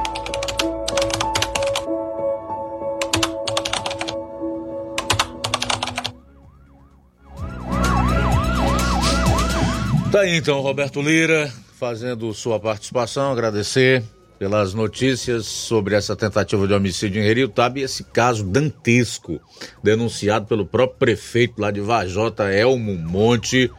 Tá 10.11 10.19
aí 10.21 10.37
então, 10.37 10.61
Roberto 10.61 11.01
Lira, 11.01 11.51
fazendo 11.79 12.33
sua 12.33 12.59
participação, 12.59 13.31
agradecer 13.31 14.03
pelas 14.43 14.73
notícias 14.73 15.45
sobre 15.45 15.95
essa 15.95 16.17
tentativa 16.17 16.67
de 16.67 16.73
homicídio 16.73 17.23
em 17.23 17.25
Heriotaba 17.25 17.79
e 17.79 17.83
esse 17.83 18.03
caso 18.03 18.43
dantesco, 18.43 19.39
denunciado 19.81 20.47
pelo 20.47 20.65
próprio 20.65 20.99
prefeito 20.99 21.61
lá 21.61 21.71
de 21.71 21.79
Vajota, 21.79 22.51
Elmo 22.53 22.93
Monte, 22.93 23.71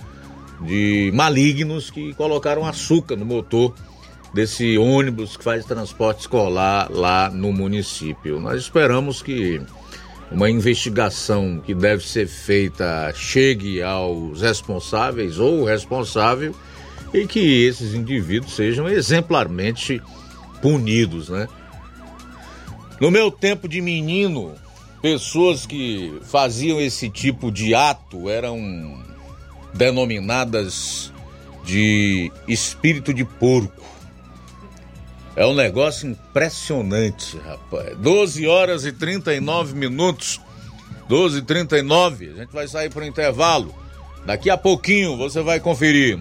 de 0.63 1.11
malignos 1.13 1.91
que 1.91 2.15
colocaram 2.15 2.65
açúcar 2.65 3.15
no 3.15 3.27
motor 3.27 3.75
desse 4.33 4.79
ônibus 4.79 5.37
que 5.37 5.45
faz 5.45 5.67
transporte 5.67 6.21
escolar 6.21 6.91
lá 6.91 7.29
no 7.29 7.53
município. 7.53 8.41
Nós 8.41 8.63
esperamos 8.63 9.21
que 9.21 9.61
uma 10.33 10.49
investigação 10.49 11.61
que 11.63 11.75
deve 11.75 12.09
ser 12.09 12.27
feita 12.27 13.13
chegue 13.15 13.83
aos 13.83 14.41
responsáveis 14.41 15.39
ou 15.39 15.63
responsável 15.63 16.55
e 17.13 17.27
que 17.27 17.67
esses 17.67 17.93
indivíduos 17.93 18.57
sejam 18.57 18.89
exemplarmente 18.89 20.01
punidos, 20.65 21.29
né? 21.29 21.47
No 22.99 23.11
meu 23.11 23.31
tempo 23.31 23.69
de 23.69 23.83
menino, 23.83 24.55
pessoas 25.03 25.67
que 25.67 26.19
faziam 26.23 26.81
esse 26.81 27.11
tipo 27.11 27.53
de 27.53 27.75
ato 27.75 28.31
eram 28.31 29.05
denominadas 29.75 31.13
de 31.67 32.33
espírito 32.49 33.13
de 33.13 33.27
porco. 33.27 33.85
É 35.37 35.45
um 35.45 35.55
negócio 35.55 36.09
impressionante, 36.09 37.37
rapaz. 37.37 37.95
12 37.99 38.47
horas 38.47 38.87
e 38.87 38.93
39 38.93 39.75
minutos. 39.75 40.41
12 41.11 41.41
e 41.41 41.43
39. 41.43 42.31
A 42.31 42.41
gente 42.41 42.53
vai 42.55 42.67
sair 42.67 42.89
para 42.89 43.03
o 43.03 43.07
intervalo. 43.07 43.75
Daqui 44.25 44.49
a 44.49 44.57
pouquinho 44.57 45.15
você 45.15 45.43
vai 45.43 45.61
conferir. 45.61 46.19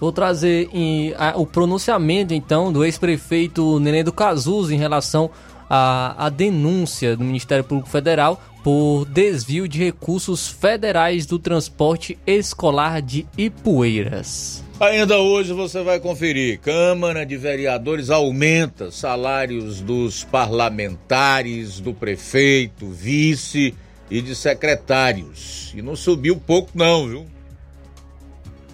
Vou 0.00 0.10
trazer 0.10 0.70
em, 0.72 1.14
a, 1.18 1.34
o 1.36 1.46
pronunciamento, 1.46 2.32
então, 2.32 2.72
do 2.72 2.84
ex-prefeito 2.84 3.78
Nenê 3.78 4.02
do 4.02 4.12
Cazuza 4.12 4.74
em 4.74 4.78
relação 4.78 5.30
à, 5.68 6.30
denúncia 6.34 7.14
do 7.16 7.22
Ministério 7.22 7.62
Público 7.62 7.88
Federal 7.88 8.42
por 8.64 9.04
desvio 9.04 9.68
de 9.68 9.84
recursos 9.84 10.48
federais 10.48 11.26
do 11.26 11.38
transporte 11.38 12.18
escolar 12.26 13.00
de 13.00 13.26
Ipueiras. 13.36 14.64
Ainda 14.80 15.18
hoje 15.18 15.52
você 15.52 15.82
vai 15.82 16.00
conferir. 16.00 16.58
Câmara 16.60 17.24
de 17.26 17.36
Vereadores 17.36 18.08
aumenta 18.08 18.90
salários 18.90 19.80
dos 19.80 20.24
parlamentares, 20.24 21.80
do 21.80 21.92
prefeito, 21.92 22.88
vice 22.88 23.74
e 24.10 24.22
de 24.22 24.34
secretários. 24.34 25.72
E 25.76 25.82
não 25.82 25.94
subiu 25.94 26.36
pouco 26.36 26.70
não, 26.74 27.06
viu? 27.06 27.26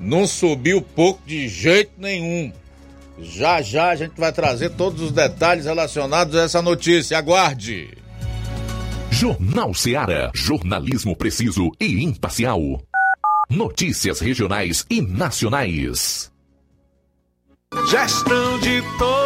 Não 0.00 0.26
subiu 0.26 0.82
pouco 0.82 1.20
de 1.26 1.48
jeito 1.48 1.92
nenhum. 1.96 2.52
Já 3.18 3.62
já 3.62 3.90
a 3.90 3.96
gente 3.96 4.12
vai 4.18 4.32
trazer 4.32 4.70
todos 4.70 5.00
os 5.00 5.10
detalhes 5.10 5.64
relacionados 5.64 6.34
a 6.36 6.42
essa 6.42 6.60
notícia. 6.60 7.16
Aguarde. 7.16 7.96
Jornal 9.10 9.72
Seara. 9.72 10.30
Jornalismo 10.34 11.16
preciso 11.16 11.70
e 11.80 12.04
imparcial. 12.04 12.60
Notícias 13.48 14.20
regionais 14.20 14.84
e 14.90 15.00
nacionais. 15.00 16.30
Gestão 17.88 18.58
de 18.60 18.82
todos 18.98 19.25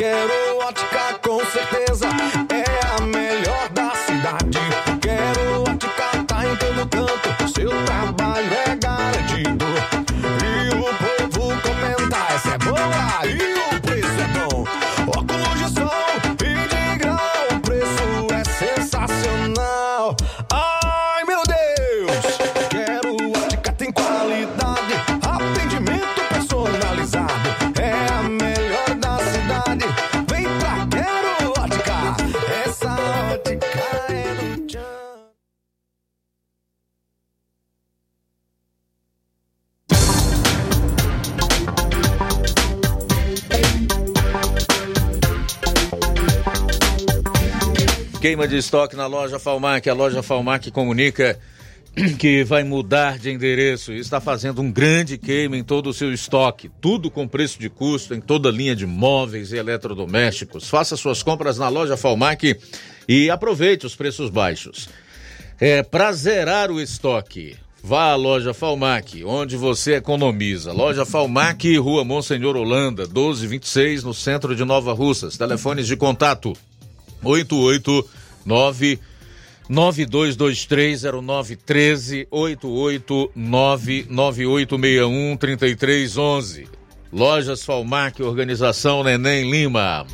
Quero 0.00 0.56
Ótica 0.66 1.18
com 1.20 1.44
certeza 1.44 2.08
é 2.48 2.96
a 2.96 3.02
melhor 3.02 3.68
da 3.68 3.90
cidade. 3.90 4.58
Quero 4.98 5.60
Ótica 5.60 6.24
tá 6.26 6.46
em 6.46 6.56
todo 6.56 6.88
canto, 6.88 7.52
seu 7.52 7.68
trabalho 7.84 8.50
é 8.66 8.76
garantido. 8.76 9.66
E 10.42 10.70
o 10.74 11.28
povo 11.36 11.52
comenta, 11.60 12.16
essa 12.34 12.54
é 12.54 12.58
boa 12.60 13.49
Queima 48.20 48.46
de 48.46 48.58
estoque 48.58 48.94
na 48.94 49.06
loja 49.06 49.38
Falmac. 49.38 49.88
A 49.88 49.94
loja 49.94 50.22
Falmac 50.22 50.70
comunica 50.70 51.38
que 52.18 52.44
vai 52.44 52.62
mudar 52.62 53.18
de 53.18 53.30
endereço 53.30 53.94
e 53.94 53.98
está 53.98 54.20
fazendo 54.20 54.60
um 54.60 54.70
grande 54.70 55.16
queima 55.16 55.56
em 55.56 55.64
todo 55.64 55.88
o 55.88 55.94
seu 55.94 56.12
estoque. 56.12 56.70
Tudo 56.82 57.10
com 57.10 57.26
preço 57.26 57.58
de 57.58 57.70
custo 57.70 58.12
em 58.12 58.20
toda 58.20 58.50
a 58.50 58.52
linha 58.52 58.76
de 58.76 58.84
móveis 58.84 59.52
e 59.52 59.56
eletrodomésticos. 59.56 60.68
Faça 60.68 60.98
suas 60.98 61.22
compras 61.22 61.56
na 61.56 61.70
loja 61.70 61.96
Falmac 61.96 62.60
e 63.08 63.30
aproveite 63.30 63.86
os 63.86 63.96
preços 63.96 64.28
baixos. 64.28 64.90
É, 65.58 65.82
para 65.82 66.12
zerar 66.12 66.70
o 66.70 66.78
estoque, 66.78 67.56
vá 67.82 68.10
à 68.10 68.16
loja 68.16 68.52
Falmac, 68.52 69.24
onde 69.24 69.56
você 69.56 69.94
economiza. 69.94 70.74
Loja 70.74 71.06
Falmac, 71.06 71.74
Rua 71.78 72.04
Monsenhor 72.04 72.54
Holanda, 72.54 73.04
1226, 73.04 74.04
no 74.04 74.12
centro 74.12 74.54
de 74.54 74.62
Nova 74.62 74.92
Russas. 74.92 75.38
Telefones 75.38 75.86
de 75.86 75.96
contato 75.96 76.52
889 77.22 78.98
92230913 79.70 82.26
889 82.30 84.06
9861 84.08 85.36
3311. 85.36 86.68
Lojas 87.12 87.64
Falmac, 87.64 88.22
organização 88.22 89.02
Neném 89.02 89.50
Lima. 89.50 90.06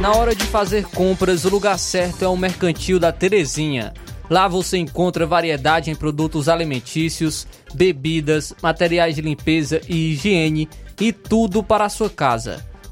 Na 0.00 0.14
hora 0.14 0.34
de 0.34 0.44
fazer 0.44 0.84
compras, 0.84 1.44
o 1.44 1.48
lugar 1.48 1.78
certo 1.78 2.24
é 2.24 2.28
o 2.28 2.36
Mercantil 2.36 2.98
da 2.98 3.10
Terezinha. 3.10 3.94
Lá 4.28 4.48
você 4.48 4.78
encontra 4.78 5.26
variedade 5.26 5.90
em 5.90 5.94
produtos 5.94 6.48
alimentícios, 6.48 7.46
bebidas, 7.74 8.54
materiais 8.62 9.14
de 9.14 9.22
limpeza 9.22 9.80
e 9.88 10.12
higiene 10.12 10.68
e 11.00 11.12
tudo 11.12 11.62
para 11.62 11.84
a 11.84 11.88
sua 11.88 12.10
casa. 12.10 12.64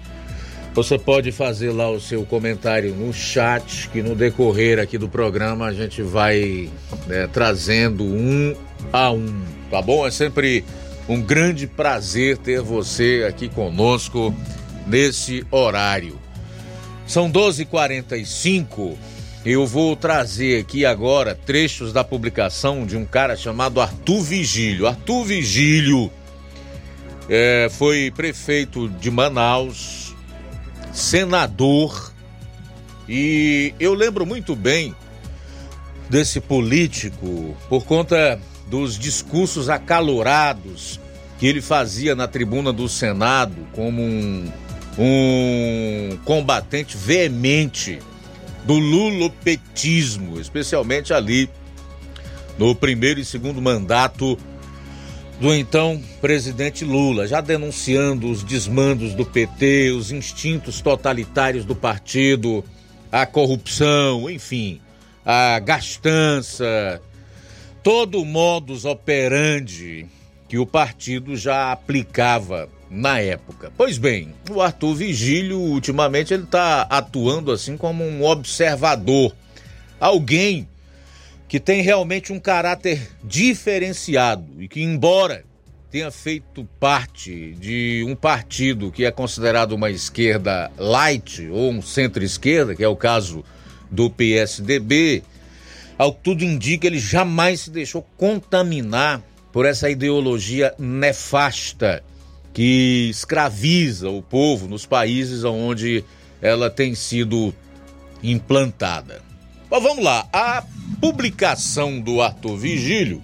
você 0.74 0.98
pode 0.98 1.32
fazer 1.32 1.72
lá 1.72 1.90
o 1.90 2.00
seu 2.00 2.26
comentário 2.26 2.94
no 2.96 3.14
chat, 3.14 3.90
que 3.90 4.02
no 4.02 4.16
decorrer 4.16 4.80
aqui 4.80 4.98
do 4.98 5.08
programa 5.08 5.68
a 5.68 5.74
gente 5.74 6.02
vai 6.02 6.70
né, 7.08 7.28
trazendo 7.32 8.04
um 8.04 8.56
a 8.92 9.12
um, 9.12 9.44
tá 9.70 9.82
bom? 9.82 10.06
É 10.06 10.12
sempre 10.12 10.64
um 11.08 11.22
grande 11.22 11.68
prazer 11.68 12.38
ter 12.38 12.62
você 12.62 13.26
aqui 13.28 13.50
conosco 13.50 14.34
nesse 14.88 15.46
horário. 15.52 16.20
São 17.06 17.32
12h45 17.32 18.98
eu 19.46 19.68
vou 19.68 19.94
trazer 19.96 20.62
aqui 20.62 20.86
agora 20.86 21.36
trechos 21.36 21.92
da 21.92 22.02
publicação 22.02 22.86
de 22.86 22.96
um 22.96 23.06
cara 23.06 23.36
chamado 23.36 23.82
Arthur 23.82 24.22
Vigílio. 24.22 24.88
Arthur 24.88 25.26
Vigílio 25.26 26.10
é, 27.28 27.68
foi 27.70 28.10
prefeito 28.16 28.88
de 28.88 29.12
Manaus, 29.12 30.03
senador, 30.94 32.14
e 33.10 33.74
eu 33.80 33.94
lembro 33.94 34.26
muito 34.26 34.56
bem 34.56 34.96
desse 36.10 36.39
político 36.39 37.58
por 37.68 37.84
conta 37.86 38.39
dos 38.68 38.98
discursos 38.98 39.70
acalorados 39.70 41.00
que 41.39 41.48
ele 41.48 41.62
fazia 41.62 42.16
na 42.16 42.28
tribuna 42.28 42.72
do 42.72 42.88
Senado 42.88 43.68
como 43.74 44.02
um, 44.02 44.50
um 44.98 46.18
combatente 46.24 46.96
veemente 46.96 48.00
do 48.64 48.76
lulopetismo, 48.76 50.39
especialmente 50.39 51.14
ali 51.14 51.50
no 52.58 52.76
primeiro 52.76 53.20
e 53.20 53.26
segundo 53.26 53.62
mandato 53.62 54.38
do 55.40 55.54
então 55.54 56.02
presidente 56.22 56.86
Lula, 56.86 57.28
já 57.28 57.42
denunciando 57.42 58.30
os 58.30 58.44
desmandos 58.44 59.14
do 59.14 59.26
PT, 59.26 59.92
os 59.92 60.12
instintos 60.12 60.82
totalitários 60.82 61.66
do 61.66 61.76
partido, 61.76 62.64
a 63.12 63.26
corrupção, 63.26 64.30
enfim, 64.30 64.80
a 65.26 65.60
gastança, 65.60 67.02
todo 67.82 68.22
o 68.22 68.26
modus 68.26 68.86
operandi 68.86 70.08
que 70.48 70.58
o 70.58 70.66
partido 70.66 71.36
já 71.36 71.72
aplicava 71.72 72.70
na 72.90 73.20
época. 73.20 73.72
Pois 73.76 73.98
bem, 73.98 74.34
o 74.52 74.62
Arthur 74.62 74.94
Vigílio, 74.94 75.60
ultimamente, 75.60 76.34
ele 76.34 76.44
está 76.44 76.84
atuando 76.84 77.52
assim 77.52 77.76
como 77.76 78.04
um 78.04 78.24
observador, 78.24 79.36
alguém 80.00 80.68
que 81.54 81.60
tem 81.60 81.84
realmente 81.84 82.34
um 82.34 82.39
caráter 82.39 83.12
diferenciado 83.24 84.60
e 84.60 84.68
que, 84.68 84.82
embora 84.82 85.45
tenha 85.91 86.10
feito 86.10 86.68
parte 86.80 87.51
de 87.60 88.04
um 88.08 88.16
partido 88.16 88.91
que 88.91 89.06
é 89.06 89.12
considerado 89.12 89.74
uma 89.74 89.91
esquerda 89.91 90.72
light 90.80 91.47
ou 91.49 91.70
um 91.70 91.80
centro-esquerda, 91.80 92.74
que 92.74 92.84
é 92.84 92.88
o 92.88 92.95
caso 92.95 93.45
do 93.91 94.10
PSDB, 94.10 95.22
ao 95.95 96.16
que 96.16 96.24
tudo 96.24 96.43
indica, 96.43 96.88
ele 96.88 96.97
jamais 96.97 97.60
se 97.60 97.70
deixou 97.70 98.01
contaminar 98.18 99.22
por 99.51 99.68
essa 99.68 99.91
ideologia 99.91 100.74
nefasta 100.80 102.04
que 102.51 103.10
escraviza 103.12 104.10
o 104.10 104.24
povo 104.24 104.68
nos 104.68 104.88
países 104.88 105.43
onde 105.43 106.04
ela 106.41 106.72
tem 106.72 106.95
sido 106.95 107.54
implantada. 108.24 109.22
Mas 109.70 109.84
vamos 109.84 110.04
lá, 110.04 110.28
a 110.34 110.64
publicação 111.04 111.99
do 111.99 112.22
Arthur 112.22 112.56
Vigílio 112.56 113.22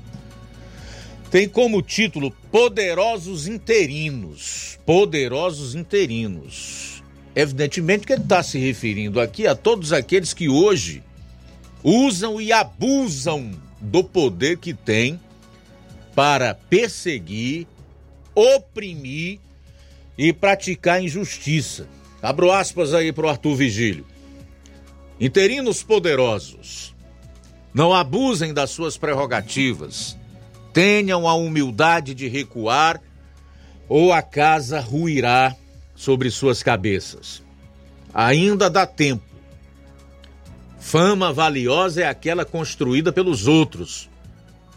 tem 1.31 1.47
como 1.47 1.81
título 1.81 2.29
Poderosos 2.51 3.47
Interinos. 3.47 4.77
Poderosos 4.85 5.75
Interinos. 5.75 7.01
Evidentemente 7.33 8.05
que 8.05 8.11
ele 8.11 8.23
está 8.23 8.43
se 8.43 8.59
referindo 8.59 9.21
aqui 9.21 9.47
a 9.47 9.55
todos 9.55 9.93
aqueles 9.93 10.33
que 10.33 10.49
hoje 10.49 11.01
usam 11.81 12.41
e 12.41 12.51
abusam 12.51 13.49
do 13.79 14.03
poder 14.03 14.57
que 14.57 14.73
têm 14.73 15.17
para 16.13 16.53
perseguir, 16.53 17.65
oprimir 18.35 19.39
e 20.17 20.33
praticar 20.33 21.01
injustiça. 21.01 21.87
Abro 22.21 22.51
aspas 22.51 22.93
aí 22.93 23.13
para 23.13 23.27
o 23.27 23.29
Arthur 23.29 23.55
Vigílio. 23.55 24.05
Interinos 25.17 25.81
poderosos, 25.81 26.88
não 27.79 27.93
abusem 27.93 28.53
das 28.53 28.71
suas 28.71 28.97
prerrogativas, 28.97 30.17
tenham 30.73 31.25
a 31.25 31.33
humildade 31.33 32.13
de 32.13 32.27
recuar 32.27 33.01
ou 33.87 34.11
a 34.11 34.21
casa 34.21 34.81
ruirá 34.81 35.55
sobre 35.95 36.29
suas 36.29 36.61
cabeças. 36.61 37.41
Ainda 38.13 38.69
dá 38.69 38.85
tempo. 38.85 39.23
Fama 40.77 41.31
valiosa 41.31 42.01
é 42.01 42.07
aquela 42.09 42.43
construída 42.43 43.13
pelos 43.13 43.47
outros, 43.47 44.09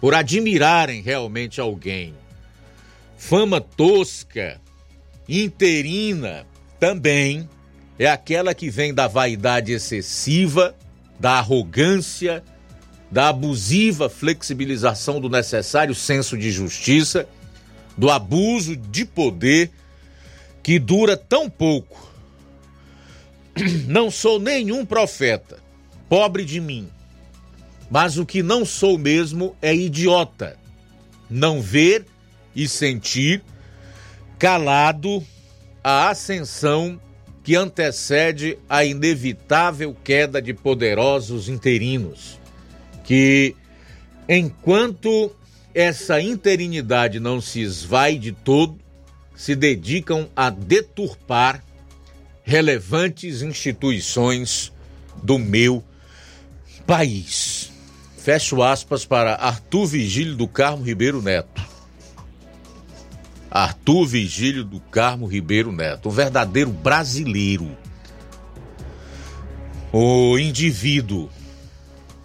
por 0.00 0.14
admirarem 0.14 1.03
realmente 1.03 1.61
alguém. 1.61 2.14
Fama 3.16 3.61
tosca, 3.61 4.61
interina, 5.28 6.46
também 6.78 7.48
é 7.98 8.09
aquela 8.09 8.55
que 8.55 8.70
vem 8.70 8.94
da 8.94 9.09
vaidade 9.09 9.72
excessiva, 9.72 10.72
da 11.18 11.32
arrogância, 11.32 12.44
da 13.12 13.28
abusiva 13.28 14.08
flexibilização 14.08 15.20
do 15.20 15.28
necessário 15.28 15.94
senso 15.94 16.36
de 16.36 16.50
justiça, 16.50 17.28
do 17.96 18.10
abuso 18.10 18.74
de 18.74 19.04
poder 19.04 19.70
que 20.62 20.78
dura 20.78 21.14
tão 21.14 21.50
pouco. 21.50 22.10
Não 23.86 24.10
sou 24.10 24.40
nenhum 24.40 24.86
profeta, 24.86 25.58
pobre 26.08 26.42
de 26.42 26.58
mim, 26.58 26.88
mas 27.90 28.16
o 28.16 28.24
que 28.24 28.42
não 28.42 28.64
sou 28.64 28.96
mesmo 28.96 29.54
é 29.60 29.74
idiota. 29.74 30.56
Não 31.28 31.60
ver 31.60 32.06
e 32.56 32.66
sentir, 32.66 33.42
calado, 34.38 35.22
a 35.84 36.08
ascensão 36.08 36.98
que 37.44 37.54
antecede 37.54 38.58
a 38.66 38.82
inevitável 38.82 39.94
queda 40.02 40.40
de 40.40 40.54
poderosos 40.54 41.50
interinos, 41.50 42.40
que, 43.05 43.55
enquanto 44.28 45.34
essa 45.74 46.20
interinidade 46.20 47.18
não 47.18 47.40
se 47.40 47.61
esvai 47.61 48.18
de 48.18 48.32
todo, 48.32 48.78
se 49.34 49.57
dedicam 49.57 50.28
a 50.36 50.50
deturpar 50.50 51.64
relevantes 52.44 53.42
instituições 53.42 54.72
do 55.22 55.38
meu 55.38 55.82
país. 56.86 57.72
Fecho 58.18 58.62
aspas 58.62 59.05
para 59.05 59.34
Arthur 59.34 59.86
Vigílio 59.86 60.36
do 60.36 60.46
Carmo 60.46 60.84
Ribeiro 60.84 61.20
Neto. 61.22 61.62
Arthur 63.50 64.07
Vigílio 64.07 64.64
do 64.64 64.80
Carmo 64.80 65.26
Ribeiro 65.26 65.72
Neto, 65.72 66.09
um 66.09 66.12
verdadeiro 66.12 66.70
brasileiro. 66.70 67.76
O 69.92 70.38
indivíduo 70.38 71.28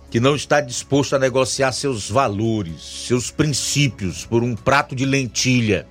que 0.10 0.20
não 0.20 0.36
está 0.36 0.62
disposto 0.62 1.16
a 1.16 1.20
negociar 1.20 1.72
seus 1.72 2.10
valores, 2.10 2.82
seus 3.08 3.30
princípios 3.30 4.26
por 4.26 4.44
um 4.44 4.56
prato 4.56 4.96
de 4.96 5.06
lentilha 5.06 5.88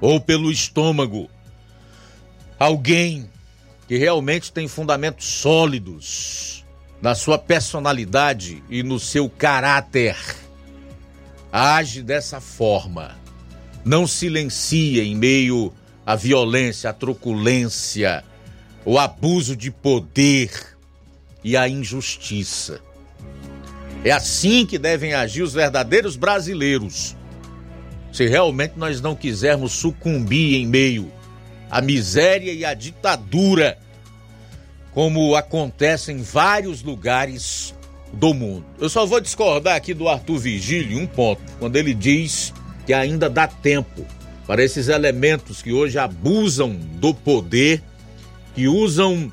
ou 0.00 0.20
pelo 0.20 0.50
estômago. 0.50 1.28
Alguém 2.58 3.28
que 3.88 3.96
realmente 3.98 4.52
tem 4.52 4.68
fundamentos 4.68 5.26
sólidos 5.26 6.64
na 7.02 7.14
sua 7.14 7.38
personalidade 7.38 8.62
e 8.68 8.82
no 8.82 9.00
seu 9.00 9.28
caráter 9.28 10.16
age 11.52 12.02
dessa 12.02 12.40
forma. 12.40 13.18
Não 13.84 14.06
silencia 14.06 15.02
em 15.02 15.16
meio 15.16 15.72
à 16.04 16.14
violência, 16.14 16.90
à 16.90 16.92
truculência, 16.92 18.22
o 18.84 18.98
abuso 18.98 19.56
de 19.56 19.70
poder 19.70 20.76
e 21.42 21.56
a 21.56 21.68
injustiça. 21.68 22.80
É 24.04 24.10
assim 24.10 24.64
que 24.64 24.78
devem 24.78 25.14
agir 25.14 25.42
os 25.42 25.52
verdadeiros 25.52 26.16
brasileiros. 26.16 27.16
Se 28.12 28.26
realmente 28.26 28.74
nós 28.76 29.00
não 29.00 29.14
quisermos 29.14 29.72
sucumbir 29.72 30.56
em 30.56 30.66
meio 30.66 31.12
à 31.70 31.80
miséria 31.80 32.52
e 32.52 32.64
à 32.64 32.74
ditadura, 32.74 33.78
como 34.92 35.36
acontece 35.36 36.10
em 36.10 36.22
vários 36.22 36.82
lugares 36.82 37.74
do 38.12 38.34
mundo. 38.34 38.64
Eu 38.78 38.88
só 38.88 39.06
vou 39.06 39.20
discordar 39.20 39.76
aqui 39.76 39.94
do 39.94 40.08
Arthur 40.08 40.38
Vigílio 40.38 40.98
um 40.98 41.06
ponto, 41.06 41.42
quando 41.58 41.76
ele 41.76 41.94
diz 41.94 42.52
que 42.84 42.92
ainda 42.92 43.30
dá 43.30 43.46
tempo 43.46 44.04
para 44.46 44.64
esses 44.64 44.88
elementos 44.88 45.62
que 45.62 45.72
hoje 45.72 45.96
abusam 45.96 46.74
do 46.74 47.14
poder, 47.14 47.80
que 48.52 48.66
usam 48.66 49.32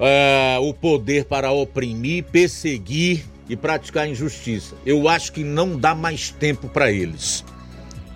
uh, 0.00 0.66
o 0.66 0.72
poder 0.72 1.26
para 1.26 1.52
oprimir, 1.52 2.24
perseguir 2.24 3.24
e 3.48 3.54
praticar 3.54 4.08
injustiça. 4.08 4.74
Eu 4.86 5.08
acho 5.08 5.32
que 5.32 5.44
não 5.44 5.78
dá 5.78 5.94
mais 5.94 6.30
tempo 6.30 6.68
para 6.68 6.90
eles. 6.90 7.44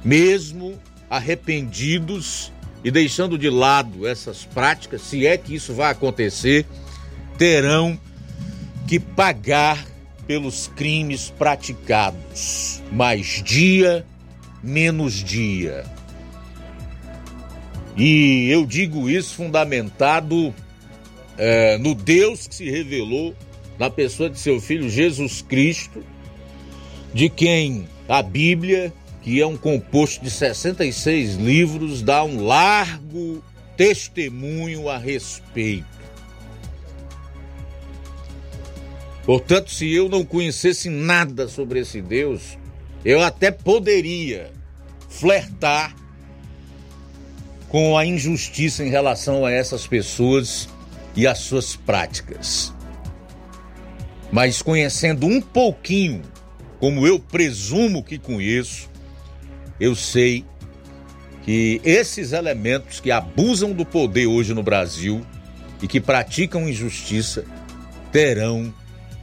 Mesmo 0.03 0.79
arrependidos 1.11 2.53
e 2.83 2.91
deixando 2.91 3.39
de 3.39 3.51
lado 3.51 4.07
essas 4.07 4.45
práticas, 4.45 5.03
se 5.03 5.27
é 5.27 5.37
que 5.37 5.55
isso 5.55 5.75
vai 5.75 5.91
acontecer, 5.91 6.67
terão 7.39 7.99
que 8.87 8.99
pagar 8.99 9.85
pelos 10.27 10.69
crimes 10.69 11.31
praticados. 11.31 12.83
Mais 12.93 13.43
dia, 13.43 14.05
menos 14.63 15.15
dia. 15.15 15.85
E 17.97 18.49
eu 18.51 18.67
digo 18.67 19.09
isso 19.09 19.35
fundamentado 19.35 20.55
é, 21.39 21.79
no 21.79 21.95
Deus 21.95 22.47
que 22.47 22.55
se 22.55 22.71
revelou 22.71 23.35
na 23.79 23.91
pessoa 23.91 24.31
de 24.31 24.39
seu 24.39 24.61
filho 24.61 24.89
Jesus 24.89 25.43
Cristo, 25.43 26.05
de 27.13 27.29
quem 27.29 27.89
a 28.09 28.23
Bíblia, 28.23 28.93
que 29.23 29.41
é 29.41 29.47
um 29.47 29.57
composto 29.57 30.23
de 30.23 30.31
66 30.31 31.35
livros, 31.37 32.03
dá 32.03 32.23
um 32.23 32.45
largo 32.45 33.43
testemunho 33.77 34.89
a 34.89 34.99
respeito. 34.99 35.95
Portanto, 39.25 39.71
se 39.71 39.91
eu 39.91 40.09
não 40.09 40.25
conhecesse 40.25 40.91
nada 40.91 41.49
sobre 41.49 41.81
esse 41.81 42.03
Deus, 42.03 42.59
eu 43.05 43.23
até 43.23 43.51
poderia 43.51 44.51
flertar 45.09 45.97
com 47.69 47.97
a 47.97 48.05
injustiça 48.05 48.85
em 48.85 48.91
relação 48.91 49.45
a 49.47 49.51
essas 49.51 49.87
pessoas 49.87 50.69
e 51.17 51.27
as 51.27 51.39
suas 51.39 51.77
práticas. 51.77 52.73
Mas 54.31 54.61
conhecendo 54.61 55.27
um 55.27 55.41
pouquinho, 55.41 56.23
como 56.81 57.07
eu 57.07 57.19
presumo 57.19 58.03
que 58.03 58.19
conheço, 58.19 58.91
eu 59.79 59.95
sei 59.95 60.45
que 61.45 61.81
esses 61.85 62.33
elementos 62.33 63.01
que 63.01 63.11
abusam 63.11 63.73
do 63.73 63.85
poder 63.85 64.27
hoje 64.27 64.55
no 64.55 64.63
Brasil 64.63 65.25
e 65.81 65.87
que 65.87 66.01
praticam 66.01 66.69
injustiça 66.69 67.45
terão 68.11 68.73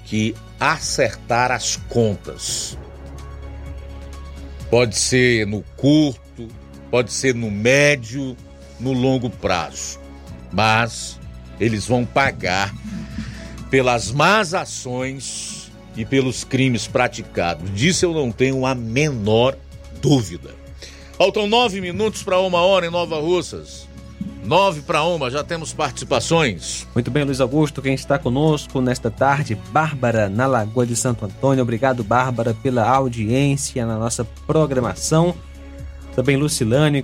que 0.05 0.35
acertar 0.59 1.51
as 1.51 1.75
contas. 1.75 2.77
Pode 4.69 4.97
ser 4.97 5.47
no 5.47 5.63
curto, 5.75 6.47
pode 6.89 7.11
ser 7.11 7.33
no 7.33 7.49
médio, 7.49 8.37
no 8.79 8.93
longo 8.93 9.29
prazo, 9.29 9.99
mas 10.51 11.19
eles 11.61 11.87
vão 11.87 12.03
pagar 12.03 12.73
pelas 13.69 14.11
más 14.11 14.53
ações 14.53 15.71
e 15.95 16.03
pelos 16.03 16.43
crimes 16.43 16.87
praticados. 16.87 17.73
Disso 17.73 18.05
eu 18.05 18.13
não 18.13 18.31
tenho 18.31 18.65
a 18.65 18.73
menor 18.73 19.55
dúvida. 20.01 20.49
Faltam 21.17 21.47
nove 21.47 21.79
minutos 21.79 22.23
para 22.23 22.39
uma 22.39 22.61
hora 22.61 22.87
em 22.87 22.89
Nova 22.89 23.19
Russas. 23.19 23.87
Nove 24.43 24.81
para 24.81 25.03
uma, 25.03 25.29
já 25.29 25.43
temos 25.43 25.71
participações. 25.71 26.87
Muito 26.95 27.11
bem, 27.11 27.23
Luiz 27.23 27.39
Augusto, 27.39 27.79
quem 27.79 27.93
está 27.93 28.17
conosco 28.17 28.81
nesta 28.81 29.11
tarde, 29.11 29.55
Bárbara, 29.71 30.27
na 30.27 30.47
Lagoa 30.47 30.85
de 30.85 30.95
Santo 30.95 31.25
Antônio. 31.25 31.61
Obrigado, 31.61 32.03
Bárbara, 32.03 32.55
pela 32.55 32.89
audiência 32.89 33.85
na 33.85 33.99
nossa 33.99 34.25
programação. 34.47 35.35
Também 36.15 36.37
Lucilânio 36.37 36.97
em 36.97 37.03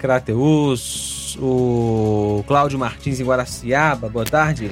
O 1.36 2.43
Cláudio 2.47 2.80
Martins 2.80 3.19
em 3.19 3.25
Guaraciaba. 3.25 4.07
Boa 4.07 4.25
tarde. 4.25 4.71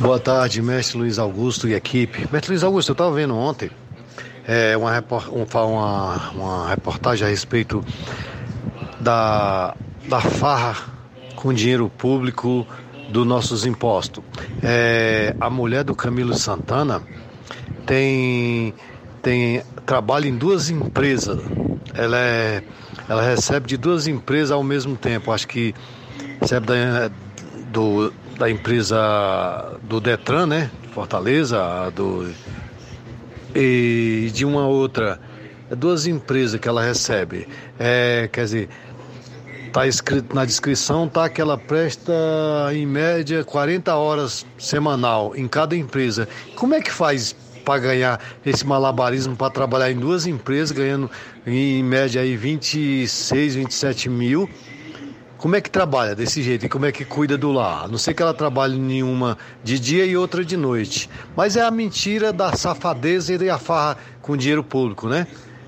Boa 0.00 0.18
tarde, 0.18 0.60
mestre 0.60 0.98
Luiz 0.98 1.18
Augusto 1.18 1.68
e 1.68 1.74
equipe. 1.74 2.28
Mestre 2.32 2.50
Luiz 2.50 2.62
Augusto, 2.62 2.90
eu 2.90 2.94
estava 2.94 3.14
vendo 3.14 3.36
ontem 3.36 3.70
é, 4.46 4.76
uma, 4.76 5.04
uma, 5.62 6.30
uma 6.30 6.68
reportagem 6.68 7.26
a 7.26 7.30
respeito 7.30 7.84
da, 9.00 9.74
da 10.08 10.20
farra 10.20 10.76
com 11.34 11.52
dinheiro 11.52 11.90
público 11.90 12.66
dos 13.10 13.26
nossos 13.26 13.66
impostos. 13.66 14.22
É, 14.62 15.34
a 15.40 15.50
mulher 15.50 15.82
do 15.82 15.94
Camilo 15.94 16.34
Santana 16.34 17.02
tem, 17.84 18.72
tem 19.20 19.62
trabalha 19.84 20.28
em 20.28 20.36
duas 20.36 20.70
empresas. 20.70 21.40
Ela, 21.94 22.18
é, 22.18 22.62
ela 23.08 23.22
recebe 23.22 23.66
de 23.66 23.76
duas 23.76 24.06
empresas 24.06 24.50
ao 24.50 24.62
mesmo 24.62 24.96
tempo. 24.96 25.32
Acho 25.32 25.46
que 25.46 25.74
recebe 26.40 26.66
da, 26.66 27.10
do, 27.72 28.12
da 28.38 28.50
empresa 28.50 29.78
do 29.82 30.00
Detran, 30.00 30.46
né? 30.46 30.70
Fortaleza, 30.92 31.92
do, 31.94 32.32
e 33.54 34.30
de 34.32 34.44
uma 34.44 34.66
outra. 34.66 35.20
Duas 35.70 36.06
empresas 36.06 36.60
que 36.60 36.68
ela 36.68 36.82
recebe. 36.82 37.48
É, 37.78 38.28
quer 38.32 38.44
dizer, 38.44 38.68
Está 39.76 39.86
escrito 39.86 40.34
na 40.34 40.46
descrição, 40.46 41.06
tá 41.06 41.28
que 41.28 41.38
ela 41.38 41.58
presta 41.58 42.10
em 42.72 42.86
média 42.86 43.44
40 43.44 43.94
horas 43.94 44.46
semanal 44.56 45.36
em 45.36 45.46
cada 45.46 45.76
empresa. 45.76 46.26
Como 46.54 46.74
é 46.74 46.80
que 46.80 46.90
faz 46.90 47.36
para 47.66 47.80
ganhar 47.80 48.20
esse 48.46 48.64
malabarismo 48.64 49.34
para 49.34 49.50
trabalhar 49.50 49.90
em 49.90 49.96
duas 49.96 50.24
empresas, 50.24 50.70
ganhando 50.70 51.10
em 51.44 51.82
média 51.82 52.22
aí 52.22 52.36
26, 52.36 53.56
27 53.56 54.08
mil? 54.08 54.48
Como 55.36 55.56
é 55.56 55.60
que 55.60 55.68
trabalha 55.68 56.14
desse 56.14 56.42
jeito 56.44 56.64
e 56.64 56.68
como 56.68 56.86
é 56.86 56.92
que 56.92 57.04
cuida 57.04 57.36
do 57.36 57.50
lar? 57.50 57.84
A 57.84 57.88
não 57.88 57.98
sei 57.98 58.14
que 58.14 58.22
ela 58.22 58.32
trabalhe 58.32 58.78
em 58.78 59.02
de 59.64 59.80
dia 59.80 60.06
e 60.06 60.16
outra 60.16 60.44
de 60.44 60.56
noite. 60.56 61.10
Mas 61.36 61.56
é 61.56 61.62
a 61.62 61.70
mentira 61.70 62.32
da 62.32 62.52
safadeza 62.52 63.34
e 63.34 63.38
da 63.38 63.58
farra 63.58 63.98
com 64.22 64.36
dinheiro 64.36 64.62
público, 64.62 65.08
né? 65.08 65.26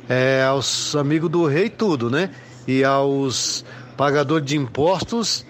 É 0.09 0.45
aos 0.45 0.95
amigos 0.95 1.29
do 1.29 1.47
rei 1.47 1.69
tudo, 1.69 2.09
né? 2.09 2.31
E 2.67 2.85
aos 2.85 3.65
pagador 3.97 4.41
de 4.41 4.57
impostos, 4.57 5.45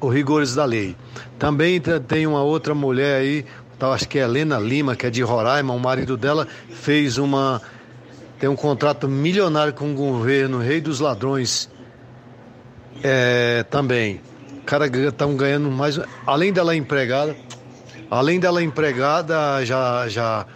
os 0.00 0.14
rigores 0.14 0.54
da 0.54 0.66
lei. 0.66 0.94
Também 1.38 1.80
tem 2.06 2.26
uma 2.26 2.42
outra 2.42 2.74
mulher 2.74 3.20
aí, 3.22 3.44
acho 3.92 4.08
que 4.08 4.18
é 4.18 4.22
Helena 4.22 4.58
Lima, 4.58 4.94
que 4.96 5.06
é 5.06 5.10
de 5.10 5.22
Roraima, 5.22 5.72
o 5.72 5.80
marido 5.80 6.16
dela 6.16 6.46
fez 6.70 7.18
uma. 7.18 7.60
tem 8.38 8.48
um 8.48 8.56
contrato 8.56 9.08
milionário 9.08 9.72
com 9.72 9.92
o 9.92 9.94
governo, 9.94 10.58
Rei 10.58 10.80
dos 10.80 11.00
Ladrões. 11.00 11.68
É, 13.02 13.64
também. 13.64 14.20
O 14.58 14.64
cara 14.64 14.86
estão 14.86 15.36
ganhando 15.36 15.70
mais. 15.70 16.00
Além 16.26 16.52
dela 16.52 16.74
empregada, 16.74 17.36
além 18.10 18.40
dela 18.40 18.62
empregada, 18.62 19.64
já. 19.64 20.08
já 20.08 20.46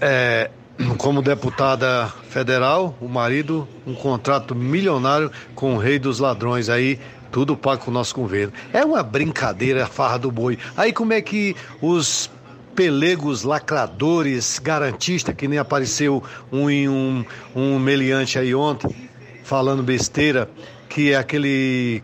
é, 0.00 0.50
como 0.96 1.20
deputada 1.20 2.12
federal, 2.28 2.96
o 3.00 3.08
marido, 3.08 3.66
um 3.86 3.94
contrato 3.94 4.54
milionário 4.54 5.30
com 5.54 5.74
o 5.74 5.78
rei 5.78 5.98
dos 5.98 6.18
ladrões 6.18 6.68
aí, 6.68 7.00
tudo 7.30 7.56
pago 7.56 7.84
com 7.84 7.90
o 7.90 7.94
nosso 7.94 8.14
governo. 8.14 8.52
É 8.72 8.84
uma 8.84 9.02
brincadeira 9.02 9.86
farra 9.86 10.18
do 10.18 10.30
boi. 10.30 10.58
Aí 10.76 10.92
como 10.92 11.12
é 11.12 11.20
que 11.20 11.54
os 11.80 12.30
pelegos 12.74 13.42
lacradores, 13.42 14.58
garantistas, 14.58 15.34
que 15.34 15.48
nem 15.48 15.58
apareceu 15.58 16.22
um 16.52 16.68
um, 16.68 17.24
um 17.54 17.78
meliante 17.78 18.38
aí 18.38 18.54
ontem, 18.54 19.08
falando 19.42 19.82
besteira, 19.82 20.48
que 20.88 21.12
é 21.12 21.16
aquele 21.16 22.02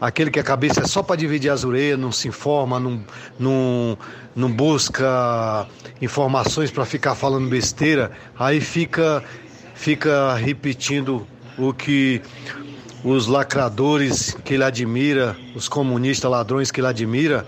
aquele 0.00 0.30
que 0.30 0.38
a 0.38 0.44
cabeça 0.44 0.80
é 0.80 0.86
só 0.86 1.02
para 1.02 1.16
dividir 1.16 1.50
as 1.50 1.64
orelhas, 1.64 1.98
não 1.98 2.12
se 2.12 2.28
informa, 2.28 2.78
não, 2.78 3.02
não, 3.38 3.98
não 4.34 4.50
busca 4.50 5.66
informações 6.00 6.70
para 6.70 6.84
ficar 6.84 7.14
falando 7.14 7.48
besteira, 7.48 8.12
aí 8.38 8.60
fica, 8.60 9.24
fica 9.74 10.34
repetindo 10.34 11.26
o 11.56 11.72
que 11.72 12.20
os 13.04 13.26
lacradores 13.26 14.34
que 14.44 14.54
ele 14.54 14.64
admira, 14.64 15.36
os 15.54 15.68
comunistas 15.68 16.30
ladrões 16.30 16.70
que 16.70 16.80
ele 16.80 16.86
admira, 16.88 17.46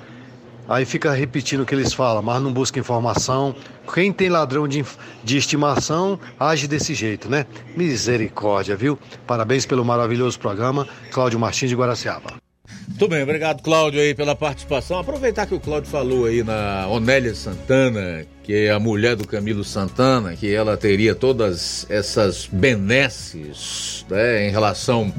aí 0.69 0.85
fica 0.85 1.13
repetindo 1.13 1.63
o 1.63 1.67
que 1.67 1.75
eles 1.75 1.95
falam, 1.95 2.23
mas 2.23 2.43
não 2.43 2.53
busca 2.53 2.79
informação. 2.79 3.55
Quem 3.93 4.13
tem 4.13 4.29
ladrão 4.29 4.69
de, 4.69 4.85
de 5.25 5.39
estimação 5.39 6.21
age 6.39 6.69
desse 6.69 6.95
jeito, 6.95 7.31
né? 7.31 7.47
Misericórdia, 7.75 8.77
viu? 8.77 8.99
Parabéns 9.27 9.65
pelo 9.65 9.85
maravilhoso 9.85 10.39
programa. 10.39 10.87
Cláudio 11.11 11.41
Martins 11.41 11.71
de 11.71 11.77
Guaraciaba. 11.77 12.46
Muito 12.89 13.09
bem, 13.09 13.23
obrigado 13.23 13.63
Cláudio 13.63 14.01
aí 14.01 14.15
pela 14.15 14.35
participação. 14.35 14.99
Aproveitar 14.99 15.47
que 15.47 15.55
o 15.55 15.61
Cláudio 15.61 15.91
falou 15.91 16.25
aí 16.25 16.43
na 16.43 16.87
Onélia 16.89 17.35
Santana, 17.35 18.27
que 18.43 18.67
é 18.67 18.71
a 18.71 18.79
mulher 18.79 19.17
do 19.17 19.27
Camilo 19.27 19.65
Santana, 19.65 20.35
que 20.35 20.53
ela 20.53 20.77
teria 20.77 21.15
todas 21.15 21.87
essas 21.91 22.47
benesses 22.51 24.07
né, 24.09 24.49
em 24.49 24.51
relação 24.51 25.13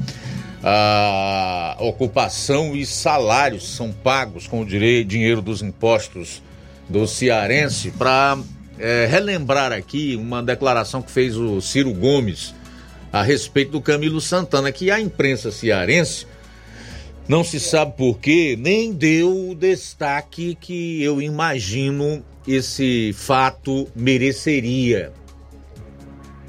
à 0.62 1.76
ocupação 1.78 2.74
e 2.74 2.84
salários 2.84 3.76
são 3.76 3.92
pagos 3.92 4.46
com 4.46 4.62
o 4.62 4.66
direito, 4.66 5.08
dinheiro 5.08 5.40
dos 5.40 5.62
impostos 5.62 6.42
do 6.88 7.06
cearense 7.06 7.90
para 7.92 8.38
é, 8.78 9.06
relembrar 9.10 9.72
aqui 9.72 10.16
uma 10.16 10.42
declaração 10.42 11.02
que 11.02 11.10
fez 11.10 11.36
o 11.36 11.60
Ciro 11.60 11.92
Gomes 11.92 12.54
a 13.12 13.22
respeito 13.22 13.72
do 13.72 13.80
Camilo 13.80 14.20
Santana, 14.20 14.70
que 14.70 14.90
a 14.90 15.00
imprensa 15.00 15.50
cearense 15.50 16.26
não 17.28 17.44
se 17.44 17.60
sabe 17.60 17.94
por 17.94 18.18
quê, 18.18 18.56
nem 18.58 18.90
deu 18.90 19.50
o 19.50 19.54
destaque 19.54 20.56
que 20.58 21.02
eu 21.02 21.20
imagino 21.20 22.24
esse 22.46 23.12
fato 23.12 23.86
mereceria. 23.94 25.12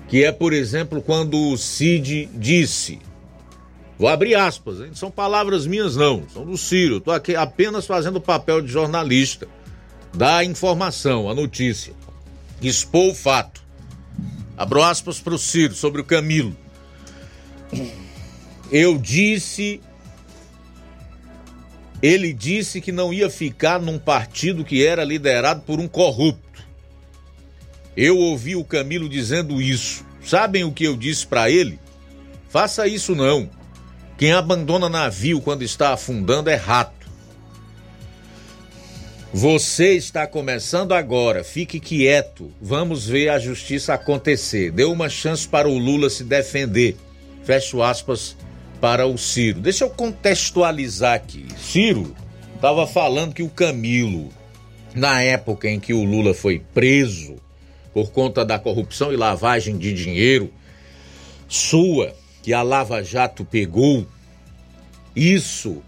Que 0.08 0.24
é, 0.24 0.32
por 0.32 0.54
exemplo, 0.54 1.02
quando 1.02 1.38
o 1.38 1.58
Cid 1.58 2.30
disse, 2.34 3.00
vou 3.98 4.08
abrir 4.08 4.36
aspas, 4.36 4.80
hein? 4.80 4.92
são 4.94 5.12
palavras 5.12 5.68
minhas 5.68 5.98
não, 5.98 6.24
são 6.34 6.46
do 6.46 6.58
Ciro, 6.58 6.98
estou 6.98 7.14
aqui 7.14 7.36
apenas 7.36 7.86
fazendo 7.86 8.16
o 8.16 8.22
papel 8.22 8.62
de 8.62 8.72
jornalista, 8.72 9.48
da 10.14 10.44
informação, 10.46 11.30
a 11.30 11.36
notícia, 11.36 11.94
expor 12.62 13.12
o 13.12 13.16
fato. 13.16 13.62
Abro 14.58 14.82
aspas 14.82 15.20
para 15.20 15.34
o 15.34 15.38
Ciro 15.38 15.74
sobre 15.74 16.02
o 16.02 16.06
Camilo. 16.06 16.56
Eu 18.72 18.98
disse 18.98 19.82
ele 22.02 22.32
disse 22.32 22.80
que 22.80 22.92
não 22.92 23.14
ia 23.14 23.30
ficar 23.30 23.80
num 23.80 24.00
partido 24.00 24.64
que 24.64 24.86
era 24.86 25.04
liderado 25.04 25.62
por 25.62 25.80
um 25.80 25.88
corrupto. 25.88 26.64
Eu 27.96 28.18
ouvi 28.18 28.56
o 28.56 28.64
Camilo 28.64 29.10
dizendo 29.10 29.62
isso. 29.62 30.06
Sabem 30.24 30.64
o 30.64 30.72
que 30.72 30.86
eu 30.86 30.96
disse 30.96 31.28
para 31.28 31.50
ele? 31.50 31.80
Faça 32.50 32.88
isso 32.88 33.16
não. 33.16 33.50
Quem 34.18 34.32
abandona 34.32 34.88
navio 34.88 35.42
quando 35.42 35.64
está 35.64 35.94
afundando 35.94 36.50
é 36.50 36.56
rato. 36.56 37.00
Você 39.32 39.94
está 39.94 40.26
começando 40.26 40.94
agora, 40.94 41.44
fique 41.44 41.80
quieto. 41.80 42.52
Vamos 42.60 43.08
ver 43.08 43.30
a 43.30 43.38
justiça 43.38 43.94
acontecer. 43.94 44.72
Dê 44.72 44.86
uma 44.86 45.08
chance 45.08 45.48
para 45.48 45.70
o 45.70 45.78
Lula 45.78 46.10
se 46.10 46.24
defender. 46.24 46.98
Fecho 47.44 47.84
aspas 47.84 48.36
para 48.80 49.06
o 49.08 49.18
Ciro. 49.18 49.60
Deixa 49.60 49.84
eu 49.84 49.90
contextualizar 49.90 51.16
aqui. 51.16 51.46
Ciro 51.58 52.16
estava 52.56 52.88
falando 52.88 53.34
que 53.34 53.44
o 53.44 53.50
Camilo, 53.50 54.30
na 54.94 55.22
época 55.22 55.70
em 55.70 55.80
que 55.80 55.94
o 55.94 56.04
Lula 56.04 56.34
foi 56.34 56.60
preso 56.74 57.36
por 57.94 58.12
conta 58.12 58.46
da 58.46 58.60
corrupção 58.60 59.12
e 59.12 59.18
lavagem 59.18 59.78
de 59.78 59.94
dinheiro 59.94 60.52
sua, 61.48 62.16
que 62.44 62.54
a 62.54 62.62
Lava 62.62 63.04
Jato 63.04 63.44
pegou, 63.44 64.06
isso 65.16 65.82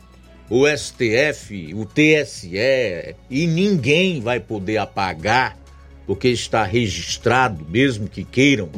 o 0.49 0.67
STF, 0.67 1.73
o 1.73 1.85
TSE 1.85 3.15
e 3.29 3.47
ninguém 3.47 4.19
vai 4.19 4.39
poder 4.39 4.77
apagar, 4.77 5.57
porque 6.05 6.27
está 6.27 6.63
registrado, 6.63 7.65
mesmo 7.69 8.09
que 8.09 8.25
queiram. 8.25 8.69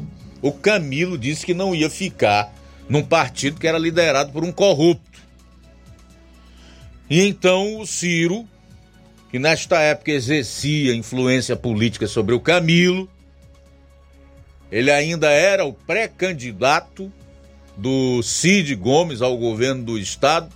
O 0.41 0.51
Camilo 0.51 1.17
disse 1.17 1.45
que 1.45 1.53
não 1.53 1.73
ia 1.73 1.89
ficar 1.89 2.53
num 2.89 3.03
partido 3.03 3.59
que 3.59 3.67
era 3.67 3.77
liderado 3.77 4.31
por 4.31 4.43
um 4.43 4.51
corrupto. 4.51 5.21
E 7.09 7.21
então 7.21 7.79
o 7.79 7.85
Ciro, 7.85 8.47
que 9.29 9.39
nesta 9.39 9.79
época 9.79 10.11
exercia 10.11 10.95
influência 10.95 11.55
política 11.55 12.07
sobre 12.07 12.33
o 12.33 12.39
Camilo, 12.39 13.09
ele 14.71 14.91
ainda 14.91 15.29
era 15.29 15.65
o 15.65 15.73
pré-candidato 15.73 17.11
do 17.77 18.21
Cid 18.23 18.75
Gomes 18.75 19.21
ao 19.21 19.37
governo 19.37 19.83
do 19.83 19.97
estado, 19.97 20.49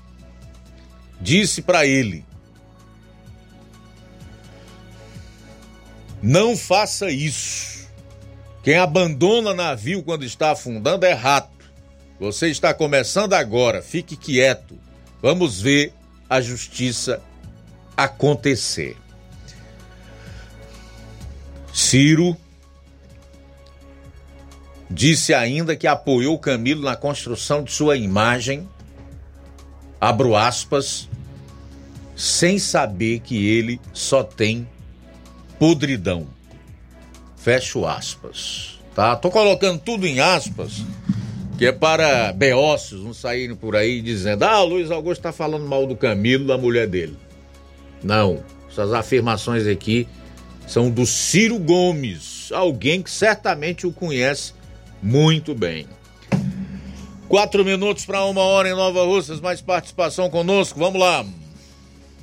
disse 1.19 1.61
para 1.61 1.85
ele: 1.85 2.25
Não 6.21 6.57
faça 6.57 7.09
isso. 7.11 7.87
Quem 8.63 8.77
abandona 8.77 9.53
navio 9.53 10.03
quando 10.03 10.25
está 10.25 10.51
afundando 10.51 11.05
é 11.05 11.13
rato. 11.13 11.56
Você 12.19 12.47
está 12.47 12.73
começando 12.73 13.33
agora, 13.33 13.81
fique 13.81 14.15
quieto. 14.15 14.77
Vamos 15.21 15.61
ver 15.61 15.93
a 16.27 16.41
justiça 16.41 17.21
acontecer. 17.95 18.97
Ciro 21.71 22.35
disse 24.89 25.31
ainda 25.31 25.75
que 25.75 25.85
apoiou 25.85 26.39
Camilo 26.39 26.81
na 26.81 26.95
construção 26.95 27.63
de 27.63 27.71
sua 27.71 27.95
imagem, 27.95 28.67
abro 30.01 30.35
aspas, 30.35 31.07
sem 32.15 32.57
saber 32.57 33.19
que 33.19 33.45
ele 33.45 33.79
só 33.93 34.23
tem 34.23 34.67
podridão. 35.59 36.27
Fecho 37.35 37.85
aspas. 37.85 38.79
Tá? 38.95 39.15
Tô 39.15 39.29
colocando 39.29 39.79
tudo 39.79 40.07
em 40.07 40.19
aspas 40.19 40.83
que 41.57 41.65
é 41.65 41.71
para 41.71 42.31
beócios 42.33 43.03
não 43.03 43.13
saírem 43.13 43.55
por 43.55 43.75
aí 43.75 44.01
dizendo: 44.01 44.43
ah, 44.43 44.61
o 44.61 44.65
Luiz 44.65 44.91
Augusto 44.91 45.19
está 45.19 45.31
falando 45.31 45.65
mal 45.65 45.87
do 45.87 45.95
Camilo, 45.95 46.45
da 46.45 46.57
mulher 46.57 46.87
dele. 46.87 47.17
Não, 48.03 48.43
essas 48.69 48.93
afirmações 48.93 49.65
aqui 49.65 50.07
são 50.67 50.89
do 50.89 51.05
Ciro 51.05 51.57
Gomes, 51.57 52.51
alguém 52.51 53.01
que 53.01 53.09
certamente 53.09 53.87
o 53.87 53.91
conhece 53.91 54.53
muito 55.01 55.55
bem. 55.55 55.87
Quatro 57.27 57.65
minutos 57.65 58.05
para 58.05 58.23
uma 58.25 58.41
hora 58.41 58.69
em 58.69 58.75
Nova 58.75 59.03
Russas, 59.03 59.41
mais 59.41 59.59
participação 59.59 60.29
conosco, 60.29 60.79
vamos 60.79 60.99
lá. 60.99 61.25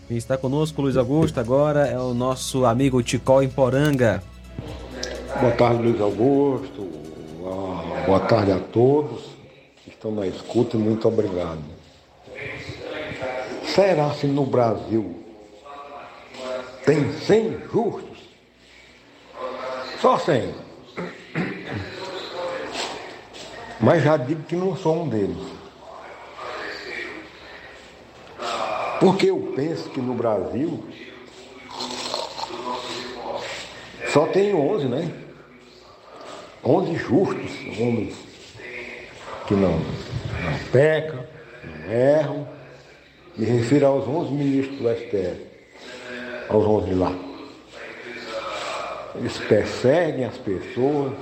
Quem 0.06 0.16
está 0.16 0.36
conosco, 0.36 0.80
Luiz 0.80 0.96
Augusto, 0.96 1.40
agora 1.40 1.86
é 1.86 1.98
o 1.98 2.14
nosso 2.14 2.64
amigo 2.64 3.02
Ticol 3.02 3.42
em 3.42 3.48
Poranga. 3.48 4.22
Boa 5.40 5.52
tarde, 5.52 5.82
Luiz 5.82 6.00
Augusto, 6.00 6.83
Boa 8.06 8.20
tarde 8.20 8.52
a 8.52 8.58
todos 8.58 9.30
que 9.82 9.88
estão 9.88 10.10
na 10.10 10.26
escuta 10.26 10.76
e 10.76 10.80
muito 10.80 11.08
obrigado. 11.08 11.62
Será 13.64 14.10
se 14.12 14.26
no 14.26 14.44
Brasil 14.44 15.24
tem 16.84 17.10
100 17.12 17.60
justos? 17.72 18.18
Só 20.02 20.18
100. 20.18 20.54
Mas 23.80 24.02
já 24.02 24.18
digo 24.18 24.42
que 24.42 24.54
não 24.54 24.76
sou 24.76 25.02
um 25.02 25.08
deles. 25.08 25.36
Porque 29.00 29.30
eu 29.30 29.52
penso 29.56 29.88
que 29.88 30.00
no 30.00 30.14
Brasil 30.14 30.84
só 34.12 34.26
tem 34.26 34.54
11, 34.54 34.88
né? 34.88 35.23
11 36.64 36.94
justos, 36.96 37.50
homens 37.78 38.14
que 39.46 39.54
não, 39.54 39.72
não 39.72 40.58
pecam, 40.72 41.20
não 41.62 41.92
erram. 41.92 42.48
Me 43.36 43.44
refiro 43.46 43.86
aos 43.86 44.06
11 44.06 44.32
ministros 44.32 44.78
do 44.78 44.88
STF, 44.88 45.40
aos 46.48 46.64
11 46.64 46.88
de 46.88 46.94
lá. 46.94 47.12
Eles 49.16 49.36
perseguem 49.38 50.24
as 50.24 50.36
pessoas. 50.38 51.12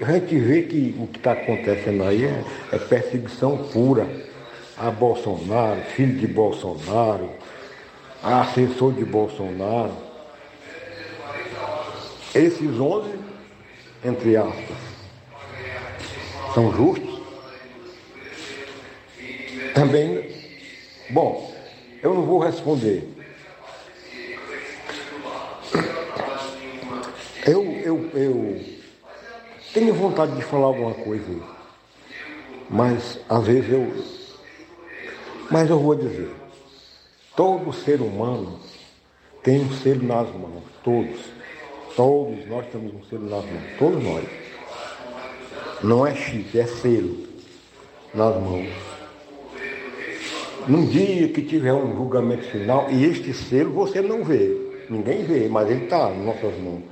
A 0.00 0.12
gente 0.12 0.38
vê 0.38 0.62
que 0.62 0.94
o 0.98 1.06
que 1.06 1.18
está 1.18 1.32
acontecendo 1.32 2.04
aí 2.04 2.24
é, 2.24 2.44
é 2.72 2.78
perseguição 2.78 3.56
pura 3.72 4.06
a 4.76 4.90
Bolsonaro, 4.90 5.80
filho 5.94 6.18
de 6.18 6.26
Bolsonaro, 6.26 7.30
a 8.22 8.42
assessor 8.42 8.92
de 8.92 9.04
Bolsonaro. 9.04 9.92
Esses 12.34 12.78
11, 12.78 13.10
entre 14.06 14.36
aspas, 14.36 14.76
são 16.54 16.72
justos. 16.72 17.20
Também, 19.74 20.30
bom, 21.10 21.52
eu 22.02 22.14
não 22.14 22.22
vou 22.22 22.38
responder. 22.38 23.06
Eu, 27.44 27.62
eu, 27.84 28.10
eu 28.14 28.64
tenho 29.74 29.94
vontade 29.94 30.34
de 30.36 30.42
falar 30.42 30.66
alguma 30.66 30.94
coisa, 30.94 31.42
mas 32.70 33.18
às 33.28 33.46
vezes 33.46 33.70
eu. 33.70 34.04
Mas 35.50 35.68
eu 35.68 35.78
vou 35.78 35.94
dizer: 35.94 36.34
todo 37.36 37.72
ser 37.72 38.00
humano 38.00 38.58
tem 39.42 39.60
um 39.60 39.72
selo 39.72 40.02
nas 40.02 40.28
mãos, 40.32 40.62
todos. 40.82 41.35
Todos 41.96 42.46
nós 42.46 42.66
temos 42.66 42.94
um 42.94 43.02
selo 43.04 43.24
nas 43.24 43.42
mãos, 43.42 43.78
todos 43.78 44.04
nós. 44.04 44.24
Não 45.82 46.06
é 46.06 46.14
chip, 46.14 46.58
é 46.58 46.66
selo 46.66 47.26
nas 48.12 48.36
mãos. 48.36 48.68
Num 50.68 50.84
dia 50.84 51.28
que 51.28 51.40
tiver 51.40 51.72
um 51.72 51.96
julgamento 51.96 52.44
final, 52.44 52.90
e 52.90 53.04
este 53.04 53.32
selo 53.32 53.70
você 53.70 54.02
não 54.02 54.22
vê, 54.22 54.84
ninguém 54.90 55.24
vê, 55.24 55.48
mas 55.48 55.70
ele 55.70 55.84
está 55.84 56.10
nas 56.10 56.18
nossas 56.18 56.58
mãos. 56.58 56.82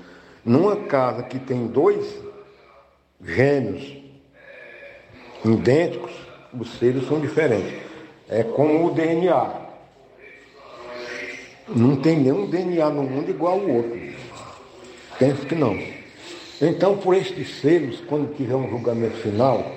Numa 0.42 0.76
casa 0.76 1.22
que 1.22 1.38
tem 1.38 1.66
dois 1.66 2.18
gêmeos 3.22 3.96
idênticos, 5.44 6.12
os 6.58 6.78
selos 6.78 7.06
são 7.06 7.20
diferentes. 7.20 7.74
É 8.28 8.42
como 8.42 8.86
o 8.86 8.90
DNA. 8.94 9.64
Não 11.68 11.96
tem 11.96 12.20
nenhum 12.20 12.46
DNA 12.48 12.88
no 12.88 13.02
mundo 13.02 13.30
igual 13.30 13.60
ao 13.60 13.68
outro. 13.68 14.03
Penso 15.18 15.46
que 15.46 15.54
não. 15.54 15.78
Então, 16.60 16.96
por 16.96 17.14
estes 17.14 17.60
selos, 17.60 18.00
quando 18.00 18.34
tiver 18.36 18.54
um 18.54 18.68
julgamento 18.68 19.16
final, 19.18 19.72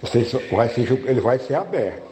você 0.00 0.24
vai 0.50 0.68
ser, 0.68 0.90
ele 1.06 1.20
vai 1.20 1.38
ser 1.38 1.54
aberto. 1.54 2.08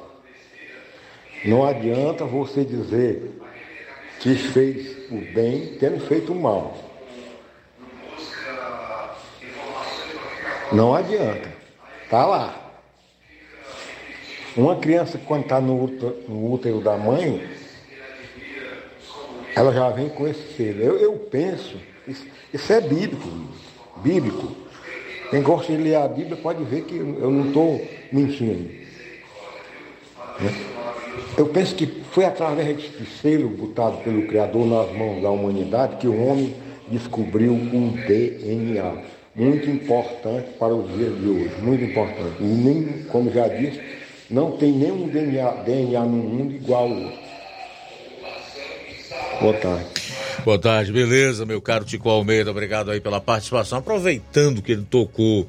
Não 1.45 1.65
adianta 1.65 2.25
você 2.25 2.65
dizer 2.65 3.31
que 4.21 4.35
fez 4.35 5.11
o 5.11 5.21
bem 5.33 5.77
tendo 5.79 6.01
feito 6.07 6.33
o 6.33 6.41
mal. 6.41 6.77
Não 10.73 10.95
adianta. 10.95 11.49
Está 12.03 12.27
lá. 12.27 12.67
Uma 14.57 14.77
criança, 14.77 15.21
quando 15.27 15.43
está 15.43 15.61
no, 15.61 15.85
útero, 15.85 16.81
da 16.81 16.97
mãe, 16.97 17.47
ela 19.57 19.73
já 19.73 19.89
vem 19.89 20.11
com 20.11 20.29
esse 20.29 20.55
selo. 20.55 20.81
Eu, 20.83 20.99
eu 20.99 21.13
penso, 21.15 21.77
isso, 22.07 22.73
é 22.73 22.81
bíblico, 22.81 23.27
bíblico. 24.03 24.55
Quem 25.31 25.43
gosta 25.43 25.73
de 25.73 25.83
ler 25.83 25.95
a 25.97 26.07
Bíblia 26.07 26.37
pode 26.37 26.63
ver 26.63 26.83
que 26.83 26.97
eu 26.97 27.31
não 27.31 27.47
estou 27.47 27.83
mentindo. 28.13 28.69
Né? 30.39 30.55
Eu 31.39 31.47
penso 31.47 31.75
que 31.75 31.87
foi 31.87 32.27
através 32.27 32.77
desse 32.77 33.07
selo 33.23 33.49
botado 33.49 33.97
pelo 33.99 34.27
Criador 34.27 34.67
nas 34.67 34.95
mãos 34.95 35.23
da 35.23 35.31
humanidade 35.31 35.97
que 35.97 36.07
o 36.07 36.23
homem 36.23 36.55
descobriu 36.89 37.53
um 37.53 37.95
DNA 38.07 39.03
muito 39.35 39.71
importante 39.71 40.51
para 40.59 40.75
os 40.75 40.87
dias 40.97 41.19
de 41.19 41.29
hoje, 41.29 41.55
muito 41.63 41.83
importante. 41.83 42.37
E 42.41 42.45
nem, 42.45 43.05
como 43.05 43.31
já 43.31 43.49
disse, 43.49 43.81
não 44.31 44.53
tem 44.53 44.73
nenhum 44.73 45.09
DNA, 45.09 45.51
DNA 45.65 46.01
no 46.03 46.17
mundo 46.17 46.55
igual 46.55 46.85
ao 46.85 46.91
outro. 46.91 47.26
Boa 49.41 49.55
tarde. 49.55 49.87
Boa 50.45 50.59
tarde, 50.59 50.93
beleza, 50.93 51.45
meu 51.45 51.61
caro 51.61 51.85
Tico 51.85 52.09
Almeida, 52.09 52.51
obrigado 52.51 52.91
aí 52.91 53.01
pela 53.01 53.21
participação. 53.21 53.79
Aproveitando 53.79 54.63
que 54.63 54.73
ele 54.73 54.87
tocou 54.89 55.49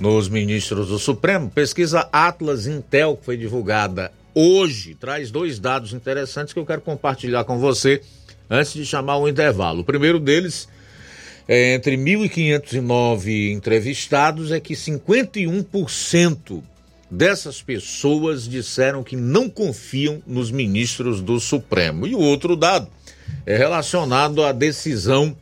nos 0.00 0.28
ministros 0.28 0.88
do 0.88 0.98
Supremo, 0.98 1.48
pesquisa 1.50 2.08
Atlas 2.12 2.66
Intel, 2.66 3.16
que 3.16 3.24
foi 3.24 3.36
divulgada 3.36 4.12
hoje 4.34 4.94
traz 4.94 5.30
dois 5.30 5.58
dados 5.60 5.92
interessantes 5.92 6.52
que 6.52 6.58
eu 6.58 6.66
quero 6.66 6.80
compartilhar 6.80 7.44
com 7.44 7.58
você 7.58 8.00
antes 8.50 8.74
de 8.74 8.84
chamar 8.84 9.18
o 9.18 9.28
intervalo. 9.28 9.80
O 9.80 9.84
primeiro 9.84 10.18
deles 10.18 10.68
é 11.46 11.74
entre 11.74 11.96
1.509 11.96 13.52
entrevistados 13.52 14.50
é 14.50 14.58
que 14.58 14.74
51% 14.74 16.62
dessas 17.10 17.62
pessoas 17.62 18.48
disseram 18.48 19.04
que 19.04 19.14
não 19.14 19.48
confiam 19.48 20.20
nos 20.26 20.50
ministros 20.50 21.20
do 21.20 21.38
Supremo. 21.38 22.06
E 22.06 22.14
o 22.14 22.20
outro 22.20 22.56
dado 22.56 22.88
é 23.46 23.56
relacionado 23.56 24.42
à 24.42 24.52
decisão 24.52 25.36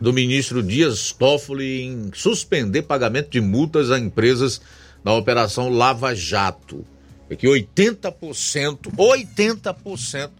do 0.00 0.12
ministro 0.12 0.62
Dias 0.62 1.12
Toffoli 1.12 1.82
em 1.82 2.10
suspender 2.14 2.82
pagamento 2.82 3.30
de 3.30 3.40
multas 3.40 3.90
a 3.90 3.98
empresas 3.98 4.60
na 5.04 5.12
operação 5.14 5.68
Lava 5.68 6.14
Jato 6.14 6.84
é 7.30 7.36
que 7.36 7.46
80%, 7.46 8.94
80% 8.96 10.30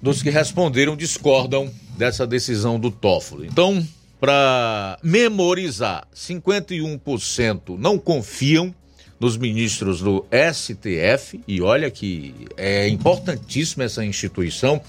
dos 0.00 0.22
que 0.22 0.30
responderam 0.30 0.96
discordam 0.96 1.70
dessa 1.96 2.26
decisão 2.26 2.78
do 2.78 2.90
Toffoli. 2.90 3.46
Então, 3.46 3.86
para 4.18 4.98
memorizar, 5.02 6.06
51% 6.14 7.78
não 7.78 7.98
confiam 7.98 8.74
nos 9.20 9.36
ministros 9.36 10.00
do 10.00 10.26
STF, 10.52 11.40
e 11.46 11.62
olha 11.62 11.88
que 11.88 12.34
é 12.56 12.88
importantíssima 12.88 13.84
essa 13.84 14.04
instituição, 14.04 14.82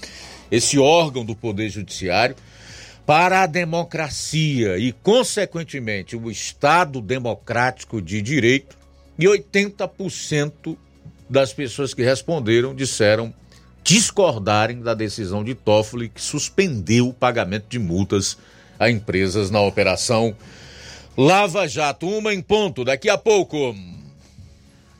esse 0.54 0.78
órgão 0.78 1.24
do 1.24 1.34
Poder 1.34 1.68
Judiciário, 1.68 2.36
para 3.06 3.42
a 3.42 3.46
democracia 3.46 4.78
e, 4.78 4.92
consequentemente, 4.92 6.16
o 6.16 6.30
Estado 6.30 7.00
democrático 7.00 8.00
de 8.00 8.22
direito, 8.22 8.76
e 9.18 9.26
80% 9.26 10.76
das 11.28 11.52
pessoas 11.52 11.94
que 11.94 12.02
responderam 12.02 12.74
disseram 12.74 13.32
discordarem 13.82 14.80
da 14.80 14.94
decisão 14.94 15.44
de 15.44 15.54
Toffoli 15.54 16.08
que 16.08 16.20
suspendeu 16.20 17.08
o 17.08 17.14
pagamento 17.14 17.66
de 17.68 17.78
multas 17.78 18.38
a 18.78 18.90
empresas 18.90 19.50
na 19.50 19.60
operação 19.60 20.34
Lava 21.16 21.68
Jato. 21.68 22.08
Uma 22.08 22.34
em 22.34 22.42
ponto, 22.42 22.84
daqui 22.84 23.08
a 23.08 23.16
pouco. 23.16 23.74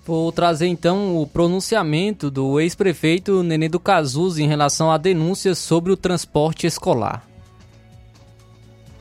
Vou 0.07 0.31
trazer 0.31 0.67
então 0.67 1.17
o 1.17 1.27
pronunciamento 1.27 2.31
do 2.31 2.61
ex-prefeito 2.61 3.43
Nenê 3.43 3.69
do 3.69 3.81
Cazuz 3.81 4.37
em 4.37 4.47
relação 4.47 4.91
a 4.91 4.99
denúncias 4.99 5.59
sobre 5.59 5.91
o 5.93 5.97
transporte 5.97 6.67
escolar. 6.67 7.27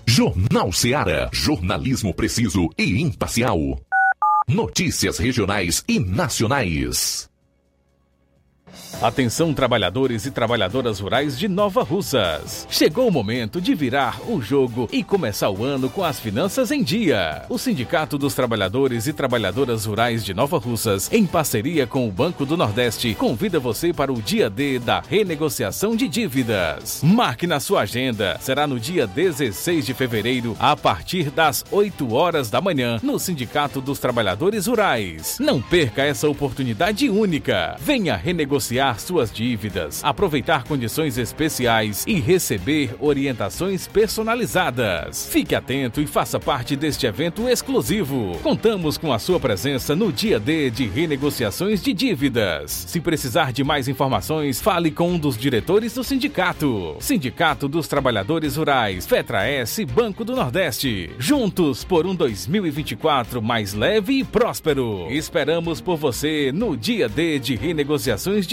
Jornal 0.06 0.72
Seara. 0.72 1.30
Jornalismo 1.34 2.14
preciso 2.14 2.70
e 2.78 3.02
imparcial. 3.02 3.58
Notícias 4.48 5.18
regionais 5.18 5.84
e 5.88 6.00
nacionais. 6.00 7.33
Atenção 9.02 9.54
trabalhadores 9.54 10.26
e 10.26 10.32
trabalhadoras 10.32 11.00
rurais 11.00 11.38
de 11.38 11.50
Nova 11.50 11.84
Russas. 11.84 12.66
Chegou 12.70 13.08
o 13.08 13.12
momento 13.12 13.60
de 13.60 13.76
virar 13.76 14.22
o 14.26 14.42
jogo 14.42 14.88
e 14.92 15.04
começar 15.04 15.50
o 15.50 15.64
ano 15.64 15.90
com 15.90 16.04
as 16.04 16.20
finanças 16.20 16.72
em 16.72 16.82
dia. 16.82 17.44
O 17.50 17.58
Sindicato 17.58 18.18
dos 18.18 18.34
Trabalhadores 18.34 19.06
e 19.06 19.12
Trabalhadoras 19.12 19.86
Rurais 19.86 20.24
de 20.24 20.34
Nova 20.34 20.58
Russas, 20.58 21.12
em 21.12 21.26
parceria 21.26 21.86
com 21.86 22.08
o 22.08 22.12
Banco 22.12 22.46
do 22.46 22.56
Nordeste, 22.56 23.14
convida 23.14 23.60
você 23.60 23.92
para 23.92 24.14
o 24.14 24.22
dia 24.22 24.50
D 24.50 24.80
da 24.80 25.02
renegociação 25.02 25.98
de 25.98 26.08
dívidas. 26.08 27.02
Marque 27.04 27.46
na 27.46 27.60
sua 27.60 27.82
agenda. 27.82 28.38
Será 28.40 28.66
no 28.66 28.80
dia 28.80 29.06
16 29.06 29.86
de 29.86 29.94
fevereiro, 29.94 30.56
a 30.60 30.78
partir 30.78 31.30
das 31.30 31.66
8 31.70 32.14
horas 32.14 32.50
da 32.50 32.62
manhã, 32.62 33.00
no 33.04 33.20
Sindicato 33.20 33.82
dos 33.82 34.00
Trabalhadores 34.00 34.68
Rurais. 34.68 35.38
Não 35.40 35.62
perca 35.62 36.04
essa 36.04 36.30
oportunidade 36.30 37.10
única. 37.10 37.76
Venha 37.82 38.16
renegociar 38.16 38.63
suas 39.00 39.32
dívidas, 39.32 40.04
aproveitar 40.04 40.64
condições 40.64 41.18
especiais 41.18 42.04
e 42.08 42.20
receber 42.20 42.96
orientações 43.00 43.88
personalizadas. 43.88 45.28
Fique 45.28 45.56
atento 45.56 46.02
e 46.02 46.08
faça 46.08 46.40
parte 46.40 46.76
deste 46.76 47.06
evento 47.06 47.48
exclusivo. 47.50 48.38
Contamos 48.42 48.98
com 48.98 49.12
a 49.12 49.20
sua 49.20 49.40
presença 49.40 49.96
no 49.96 50.12
dia 50.12 50.40
D 50.40 50.70
de 50.70 50.86
renegociações 50.86 51.82
de 51.82 51.94
dívidas. 51.94 52.72
Se 52.88 53.00
precisar 53.00 53.52
de 53.52 53.64
mais 53.64 53.88
informações, 53.88 54.62
fale 54.62 54.92
com 54.92 55.12
um 55.12 55.18
dos 55.20 55.38
diretores 55.38 55.94
do 55.94 56.04
sindicato. 56.04 56.96
Sindicato 57.00 57.68
dos 57.68 57.88
Trabalhadores 57.88 58.56
Rurais, 58.56 59.06
Fetra 59.06 59.46
S, 59.46 59.86
Banco 59.86 60.24
do 60.24 60.36
Nordeste. 60.36 61.12
Juntos 61.18 61.84
por 61.84 62.06
um 62.06 62.16
2024 62.16 63.42
mais 63.42 63.74
leve 63.74 64.20
e 64.20 64.24
próspero. 64.24 65.08
Esperamos 65.10 65.82
por 65.82 65.98
você 65.98 66.52
no 66.52 66.78
dia 66.78 67.10
D 67.10 67.40
de 67.40 67.56
renegociações 67.56 68.46
de 68.46 68.53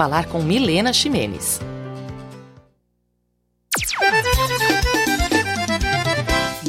Falar 0.00 0.24
com 0.24 0.40
Milena 0.42 0.94
Ximenes. 0.94 1.60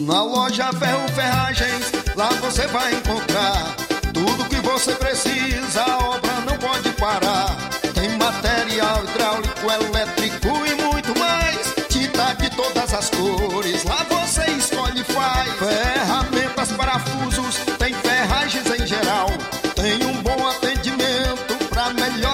Na 0.02 0.22
loja 0.22 0.70
Ferro 0.74 1.08
Ferragens, 1.16 1.94
lá 2.18 2.28
você 2.42 2.68
vai 2.68 2.94
encontrar 2.94 3.74
tudo 4.14 4.50
que 4.50 4.58
você 4.58 4.94
precisa, 4.96 5.82
a 5.82 6.10
obra 6.10 6.42
não 6.42 6.58
pode 6.58 6.90
parar. 7.00 7.56
Tem 7.94 8.10
material 8.18 9.02
hidráulico, 9.06 9.72
elétrico 9.72 10.50
e 10.68 10.76
muito 10.84 11.18
mais. 11.18 11.74
Tinta 11.88 12.34
de 12.34 12.50
todas 12.50 12.94
as 12.94 13.10
cores, 13.12 13.86
lá 13.86 14.06
você 14.10 14.46
escolhe 14.52 15.00
e 15.00 15.04
faz. 15.06 15.54
Ferramentas, 15.54 16.74
parafusos, 16.74 17.56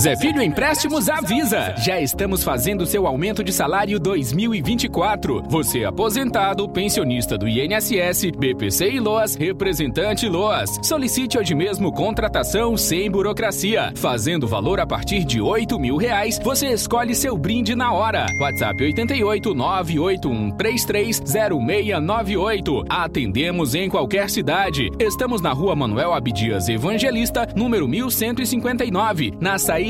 Zé 0.00 0.16
Filho 0.16 0.40
Empréstimos 0.40 1.10
avisa! 1.10 1.74
Já 1.76 2.00
estamos 2.00 2.42
fazendo 2.42 2.86
seu 2.86 3.06
aumento 3.06 3.44
de 3.44 3.52
salário 3.52 4.00
2024. 4.00 5.42
Você 5.50 5.84
aposentado, 5.84 6.66
pensionista 6.66 7.36
do 7.36 7.46
INSS, 7.46 8.30
BPC 8.34 8.92
e 8.92 8.98
LOAS, 8.98 9.34
representante 9.34 10.26
LOAS. 10.26 10.70
Solicite 10.82 11.36
hoje 11.36 11.54
mesmo 11.54 11.92
contratação 11.92 12.78
sem 12.78 13.10
burocracia. 13.10 13.92
Fazendo 13.94 14.48
valor 14.48 14.80
a 14.80 14.86
partir 14.86 15.22
de 15.22 15.38
8 15.38 15.78
mil 15.78 15.98
reais, 15.98 16.40
você 16.42 16.68
escolhe 16.68 17.14
seu 17.14 17.36
brinde 17.36 17.74
na 17.74 17.92
hora. 17.92 18.24
WhatsApp 18.40 18.82
88 18.82 19.54
98133 19.54 21.22
0698. 21.26 22.84
Atendemos 22.88 23.74
em 23.74 23.90
qualquer 23.90 24.30
cidade. 24.30 24.88
Estamos 24.98 25.42
na 25.42 25.52
rua 25.52 25.76
Manuel 25.76 26.14
Abdias 26.14 26.70
Evangelista, 26.70 27.46
número 27.54 27.86
1159, 27.86 29.34
na 29.38 29.58
saída 29.58 29.89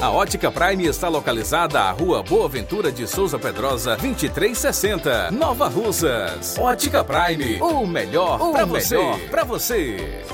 A 0.00 0.10
Ótica 0.10 0.50
Prime 0.50 0.86
está 0.86 1.08
localizada 1.08 1.78
à 1.78 1.90
Rua 1.90 2.22
Boa 2.22 2.48
Ventura 2.48 2.90
de 2.90 3.06
Souza 3.06 3.38
Pedrosa, 3.38 3.90
2360, 3.96 5.30
Nova 5.30 5.68
Russas. 5.68 6.56
Ótica 6.58 7.04
Prime, 7.04 7.60
o 7.60 7.86
melhor 7.86 8.38
para 8.50 8.64
você. 8.64 8.96
Pra 9.30 9.44
você. 9.44 10.24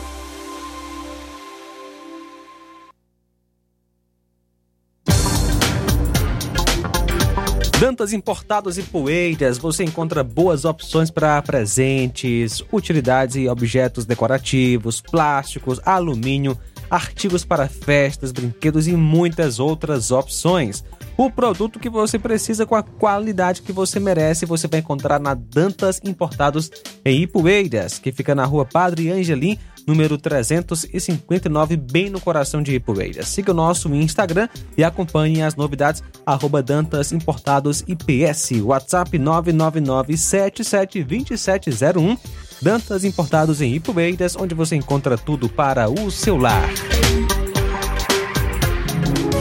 Dantas 7.80 8.12
Importados 8.12 8.78
e 8.78 8.82
Poeiras, 8.84 9.58
você 9.58 9.82
encontra 9.82 10.22
boas 10.22 10.64
opções 10.64 11.10
para 11.10 11.42
presentes, 11.42 12.62
utilidades 12.72 13.34
e 13.34 13.48
objetos 13.48 14.06
decorativos, 14.06 15.00
plásticos, 15.00 15.80
alumínio, 15.84 16.56
artigos 16.92 17.42
para 17.42 17.66
festas, 17.68 18.30
brinquedos 18.32 18.86
e 18.86 18.92
muitas 18.92 19.58
outras 19.58 20.10
opções. 20.10 20.84
O 21.16 21.30
produto 21.30 21.80
que 21.80 21.88
você 21.88 22.18
precisa 22.18 22.66
com 22.66 22.74
a 22.74 22.82
qualidade 22.82 23.62
que 23.62 23.72
você 23.72 23.98
merece, 23.98 24.44
você 24.44 24.68
vai 24.68 24.80
encontrar 24.80 25.18
na 25.18 25.32
Dantas 25.32 26.02
Importados 26.04 26.70
em 27.02 27.22
Ipueiras, 27.22 27.98
que 27.98 28.12
fica 28.12 28.34
na 28.34 28.44
rua 28.44 28.66
Padre 28.66 29.10
Angelim, 29.10 29.58
número 29.86 30.18
359, 30.18 31.78
bem 31.78 32.10
no 32.10 32.20
coração 32.20 32.62
de 32.62 32.74
Ipueiras. 32.74 33.28
Siga 33.28 33.52
o 33.52 33.54
nosso 33.54 33.88
Instagram 33.94 34.50
e 34.76 34.84
acompanhe 34.84 35.40
as 35.42 35.56
novidades, 35.56 36.02
arroba 36.26 36.62
Dantas 36.62 37.10
Importados 37.10 37.82
IPS, 37.88 38.50
WhatsApp 38.62 39.18
999772701, 39.18 42.18
Dantas 42.62 43.04
Importados 43.04 43.60
em 43.60 43.74
Ipueiras, 43.74 44.36
onde 44.36 44.54
você 44.54 44.76
encontra 44.76 45.18
tudo 45.18 45.48
para 45.48 45.90
o 45.90 46.12
seu 46.12 46.36
lar. 46.36 46.70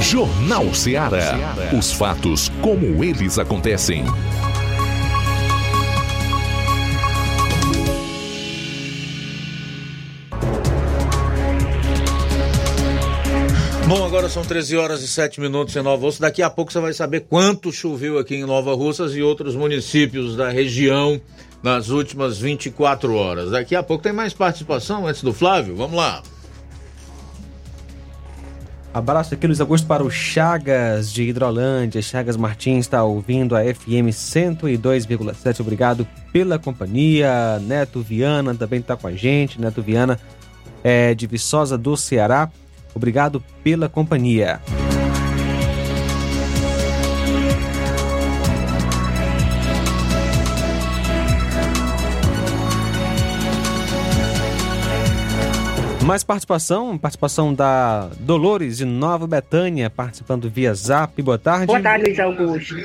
Jornal 0.01 0.73
Ceará. 0.73 1.37
Os 1.77 1.93
fatos 1.93 2.49
como 2.63 3.03
eles 3.03 3.37
acontecem. 3.37 4.03
Bom, 13.87 14.03
agora 14.03 14.29
são 14.29 14.41
13 14.41 14.77
horas 14.77 15.03
e 15.03 15.07
7 15.07 15.39
minutos 15.39 15.75
em 15.75 15.83
Nova 15.83 16.03
Russa. 16.03 16.21
Daqui 16.21 16.41
a 16.41 16.49
pouco 16.49 16.73
você 16.73 16.79
vai 16.79 16.93
saber 16.93 17.25
quanto 17.29 17.71
choveu 17.71 18.17
aqui 18.17 18.33
em 18.33 18.45
Nova 18.45 18.73
Russas 18.73 19.15
e 19.15 19.21
outros 19.21 19.53
municípios 19.53 20.35
da 20.35 20.49
região 20.49 21.21
nas 21.61 21.89
últimas 21.89 22.39
24 22.39 23.15
horas. 23.15 23.51
Daqui 23.51 23.75
a 23.75 23.83
pouco 23.83 24.03
tem 24.03 24.13
mais 24.13 24.33
participação 24.33 25.07
antes 25.07 25.21
do 25.21 25.33
Flávio. 25.33 25.75
Vamos 25.75 25.95
lá. 25.95 26.21
Abraço 28.93 29.33
aqui, 29.33 29.47
Luiz 29.47 29.61
Augusto, 29.61 29.87
para 29.87 30.03
o 30.03 30.11
Chagas 30.11 31.13
de 31.13 31.23
Hidrolândia. 31.23 32.01
Chagas 32.01 32.35
Martins 32.35 32.79
está 32.79 33.01
ouvindo 33.03 33.55
a 33.55 33.61
FM 33.63 34.11
102,7. 34.11 35.61
Obrigado 35.61 36.05
pela 36.33 36.59
companhia. 36.59 37.57
Neto 37.59 38.01
Viana 38.01 38.53
também 38.53 38.81
está 38.81 38.97
com 38.97 39.07
a 39.07 39.13
gente. 39.13 39.61
Neto 39.61 39.81
Viana 39.81 40.19
é 40.83 41.13
de 41.13 41.25
Viçosa 41.25 41.77
do 41.77 41.95
Ceará. 41.95 42.51
Obrigado 42.93 43.41
pela 43.63 43.87
companhia. 43.87 44.59
Mais 56.05 56.23
participação, 56.23 56.97
participação 56.97 57.53
da 57.53 58.09
Dolores 58.19 58.77
de 58.77 58.85
Nova 58.85 59.27
Betânia, 59.27 59.87
participando 59.87 60.49
via 60.49 60.73
Zap. 60.73 61.21
Boa 61.21 61.37
tarde. 61.37 61.67
Boa 61.67 61.79
tarde, 61.79 62.05
Luiz 62.05 62.19
Augusto. 62.19 62.75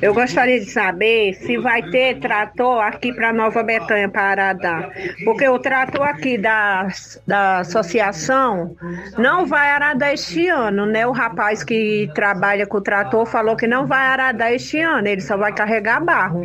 Eu 0.00 0.14
gostaria 0.14 0.58
de 0.58 0.66
saber 0.70 1.34
se 1.34 1.58
vai 1.58 1.82
ter 1.90 2.18
trator 2.20 2.80
aqui 2.82 3.12
para 3.12 3.34
Nova 3.34 3.62
Betânia, 3.62 4.08
para 4.08 4.22
Aradá. 4.22 4.90
Porque 5.26 5.46
o 5.46 5.58
trator 5.58 6.02
aqui 6.08 6.38
da, 6.38 6.88
da 7.26 7.58
associação 7.58 8.74
não 9.18 9.44
vai 9.44 9.68
aradar 9.70 10.14
este 10.14 10.48
ano, 10.48 10.86
né? 10.86 11.06
O 11.06 11.12
rapaz 11.12 11.62
que 11.62 12.10
trabalha 12.14 12.66
com 12.66 12.78
o 12.78 12.82
trator 12.82 13.26
falou 13.26 13.56
que 13.56 13.66
não 13.66 13.86
vai 13.86 14.06
aradar 14.06 14.52
este 14.52 14.80
ano, 14.80 15.06
ele 15.06 15.20
só 15.20 15.36
vai 15.36 15.52
carregar 15.52 16.02
barro. 16.02 16.44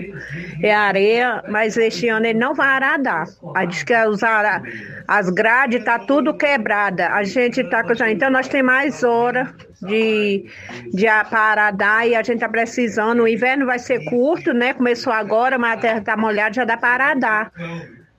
É 0.61 0.75
areia, 0.75 1.43
mas 1.49 1.77
este 1.77 2.09
ano 2.09 2.25
ele 2.25 2.37
não 2.37 2.53
vai 2.53 2.67
aradar. 2.67 3.25
Aí 3.55 3.67
diz 3.67 3.83
que 3.83 3.95
os 4.05 4.21
ara- 4.21 4.61
as 5.07 5.27
grades 5.29 5.83
tá 5.83 5.97
tudo 6.09 6.33
quebrada. 6.33 7.09
A 7.09 7.23
gente 7.23 7.63
tá 7.65 7.83
com 7.83 7.93
então 8.05 8.31
nós 8.31 8.47
tem 8.47 8.63
mais 8.63 9.03
hora 9.03 9.53
de 9.79 10.43
de 10.91 11.07
a- 11.07 11.23
para 11.23 11.51
aradar 11.51 12.07
e 12.07 12.15
a 12.15 12.23
gente 12.23 12.39
tá 12.39 12.49
precisando. 12.49 13.21
O 13.21 13.27
inverno 13.27 13.67
vai 13.67 13.77
ser 13.77 14.03
curto, 14.05 14.51
né? 14.51 14.73
Começou 14.73 15.13
agora, 15.13 15.59
mas 15.59 15.77
a 15.77 15.81
terra 15.81 16.01
tá 16.01 16.17
molhada, 16.17 16.51
já 16.55 16.65
dá 16.65 16.75
para 16.75 16.93
aradar. 17.05 17.51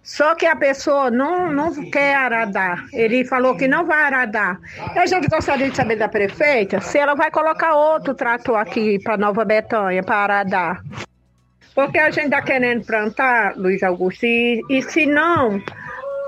Só 0.04 0.36
que 0.36 0.46
a 0.46 0.54
pessoa 0.54 1.10
não, 1.10 1.50
não 1.50 1.90
quer 1.90 2.14
aradar. 2.14 2.86
Ele 2.92 3.24
falou 3.24 3.56
que 3.56 3.66
não 3.66 3.84
vai 3.84 4.04
aradar. 4.04 4.60
A 4.94 5.06
gente 5.06 5.26
gostaria 5.26 5.68
de 5.68 5.76
saber 5.76 5.96
da 5.96 6.08
prefeita 6.08 6.80
se 6.80 6.96
ela 6.96 7.16
vai 7.16 7.28
colocar 7.32 7.74
outro 7.74 8.14
trator 8.14 8.56
aqui 8.56 9.00
para 9.02 9.16
Nova 9.16 9.44
Betânia 9.44 10.04
para 10.04 10.16
aradar. 10.22 10.80
Porque 11.74 11.98
a 11.98 12.10
gente 12.10 12.26
está 12.26 12.40
querendo 12.40 12.86
plantar, 12.86 13.56
Luiz 13.56 13.82
Augusto, 13.82 14.24
e, 14.26 14.60
e 14.70 14.80
se 14.80 15.06
não, 15.06 15.60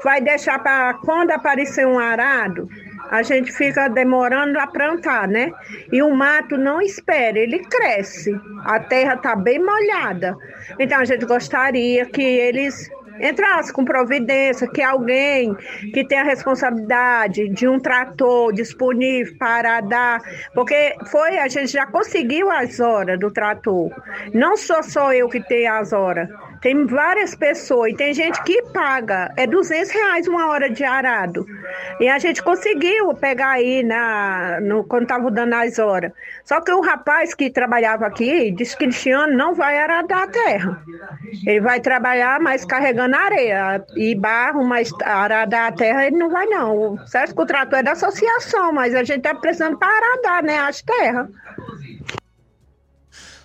vai 0.03 0.21
deixar 0.21 0.59
para 0.59 0.95
quando 0.95 1.31
aparecer 1.31 1.87
um 1.87 1.99
arado, 1.99 2.69
a 3.11 3.23
gente 3.23 3.53
fica 3.53 3.89
demorando 3.89 4.59
a 4.59 4.67
plantar, 4.67 5.29
né? 5.29 5.53
E 5.93 6.03
o 6.03 6.15
mato 6.15 6.57
não 6.57 6.81
espera, 6.81 7.39
ele 7.39 7.59
cresce. 7.59 8.35
A 8.65 8.81
terra 8.81 9.15
está 9.15 9.37
bem 9.37 9.59
molhada. 9.59 10.37
Então 10.79 10.99
a 10.99 11.05
gente 11.05 11.27
gostaria 11.27 12.07
que 12.07 12.23
eles 12.23 12.91
entrassem 13.21 13.75
com 13.75 13.85
providência, 13.85 14.67
que 14.67 14.83
alguém 14.83 15.55
que 15.93 16.05
tenha 16.07 16.25
responsabilidade 16.25 17.49
de 17.51 17.69
um 17.69 17.79
trator 17.79 18.53
disponível 18.53 19.37
para 19.39 19.81
dar, 19.83 20.21
porque 20.55 20.95
foi, 21.11 21.39
a 21.39 21.49
gente 21.49 21.71
já 21.71 21.87
conseguiu 21.87 22.51
as 22.51 22.81
horas 22.81 23.19
do 23.19 23.31
trator. 23.31 23.91
Não 24.33 24.57
sou 24.57 24.83
só 24.83 25.13
eu 25.13 25.29
que 25.29 25.41
tenho 25.41 25.73
as 25.73 25.93
horas. 25.93 26.29
Tem 26.63 26.87
várias 26.87 27.35
pessoas 27.35 27.93
tem 27.95 28.15
gente 28.15 28.41
que 28.45 28.63
paga. 28.73 29.33
É 29.37 29.47
200 29.47 29.91
reais 29.91 30.29
uma 30.29 30.49
hora 30.49 30.71
de 30.71 30.85
arado. 30.85 31.45
E 31.99 32.09
a 32.09 32.19
gente 32.19 32.43
conseguiu 32.43 33.13
pegar 33.15 33.51
aí 33.51 33.83
na, 33.83 34.61
no, 34.61 34.85
quando 34.85 35.03
estava 35.03 35.31
dando 35.31 35.55
as 35.55 35.79
horas. 35.81 36.13
Só 36.45 36.61
que 36.61 36.73
o 36.73 36.81
rapaz 36.81 37.35
que 37.35 37.51
trabalhava 37.51 38.07
aqui 38.07 38.53
disse 38.53 38.77
que 38.77 38.85
este 38.85 39.11
ano 39.11 39.37
não 39.37 39.55
vai 39.55 39.77
aradar 39.77 40.23
a 40.23 40.27
terra. 40.29 40.83
Ele 41.47 41.61
vai 41.61 41.81
trabalhar, 41.81 42.41
mas 42.41 42.65
carregando 42.65 43.17
areia 43.17 43.85
e 43.97 44.15
barro, 44.15 44.65
mas 44.65 44.93
aradar 45.03 45.69
a 45.69 45.73
terra 45.73 46.07
ele 46.07 46.17
não 46.17 46.31
vai 46.31 46.47
não. 46.47 46.97
Certo 47.07 47.41
o 47.43 47.47
trator 47.47 47.81
é 47.81 47.83
da 47.83 47.93
associação, 47.93 48.73
mas 48.73 48.95
a 48.95 49.03
gente 49.03 49.19
está 49.19 49.35
precisando 49.35 49.77
para 49.79 49.89
aradar, 49.89 50.45
né, 50.45 50.59
as 50.59 50.81
terras. 50.81 51.29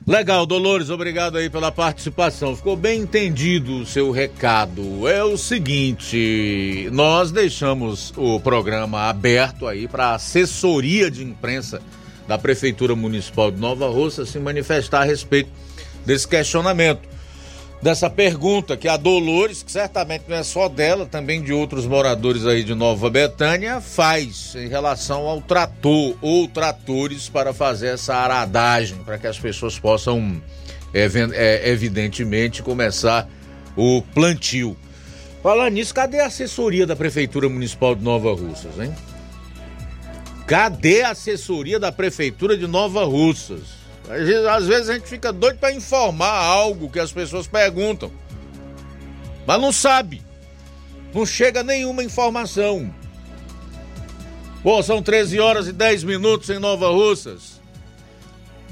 Legal, 0.08 0.46
Dolores, 0.46 0.90
obrigado 0.90 1.38
aí 1.38 1.50
pela 1.50 1.70
participação. 1.70 2.56
Ficou 2.56 2.78
bem 2.78 3.02
entendido 3.02 3.80
o 3.80 3.86
seu 3.86 4.10
recado. 4.10 5.06
É 5.06 5.22
o 5.22 5.38
seguinte, 5.38 6.88
nós 6.94 7.30
deixamos 7.30 8.14
o 8.16 8.40
programa 8.40 9.10
aberto 9.10 9.68
aí 9.68 9.86
para 9.86 10.06
a 10.06 10.16
assessoria 10.16 11.12
de 11.12 11.26
imprensa 11.26 11.82
da 12.26 12.38
Prefeitura 12.38 12.96
Municipal 12.96 13.52
de 13.52 13.60
Nova 13.60 13.90
Russa 13.90 14.26
se 14.26 14.40
manifestar 14.40 15.02
a 15.02 15.04
respeito 15.04 15.50
desse 16.06 16.26
questionamento. 16.26 17.02
Dessa 17.82 18.10
pergunta 18.10 18.76
que 18.76 18.88
a 18.88 18.98
Dolores, 18.98 19.62
que 19.62 19.72
certamente 19.72 20.24
não 20.28 20.36
é 20.36 20.44
só 20.44 20.68
dela, 20.68 21.06
também 21.06 21.44
de 21.44 21.54
outros 21.54 21.86
moradores 21.86 22.46
aí 22.46 22.64
de 22.64 22.74
Nova 22.74 23.08
Betânia, 23.10 23.80
faz 23.80 24.56
em 24.56 24.68
relação 24.68 25.28
ao 25.28 25.40
trator 25.42 26.16
ou 26.20 26.48
tratores 26.48 27.30
para 27.30 27.54
fazer 27.54 27.90
essa 27.90 28.16
aradagem, 28.16 28.98
para 29.06 29.20
que 29.20 29.28
as 29.28 29.38
pessoas 29.38 29.78
possam, 29.78 30.42
even- 30.92 31.30
é, 31.34 31.70
evidentemente, 31.70 32.64
começar 32.64 33.30
o 33.76 34.02
plantio. 34.14 34.76
Falar 35.44 35.70
nisso, 35.70 35.94
cadê 35.94 36.20
a 36.20 36.26
assessoria 36.26 36.86
da 36.88 36.96
Prefeitura 36.96 37.48
Municipal 37.48 37.96
de 37.96 38.04
Nova 38.04 38.34
Russas, 38.34 38.80
hein? 38.80 38.92
Cadê 40.48 41.04
a 41.04 41.12
assessoria 41.12 41.80
da 41.80 41.92
Prefeitura 41.92 42.58
de 42.58 42.66
Nova 42.66 43.06
Russas? 43.06 43.77
Às 44.10 44.66
vezes, 44.66 44.90
a 44.90 44.94
gente 44.94 45.08
fica 45.08 45.34
doido 45.34 45.58
para 45.58 45.74
informar 45.74 46.32
algo 46.32 46.90
que 46.90 47.00
as 47.00 47.12
pessoas 47.12 47.46
perguntam, 47.48 48.12
mas 49.46 49.62
não 49.62 49.72
sabe. 49.72 50.22
Não 51.14 51.26
chega 51.26 51.64
nenhuma 51.64 52.04
informação. 52.04 52.94
Bom, 54.64 54.82
são 54.82 55.02
13 55.02 55.40
horas 55.40 55.68
e 55.68 55.72
10 55.72 56.04
minutos 56.04 56.50
em 56.50 56.60
Nova 56.60 56.90
Russas. 56.90 57.62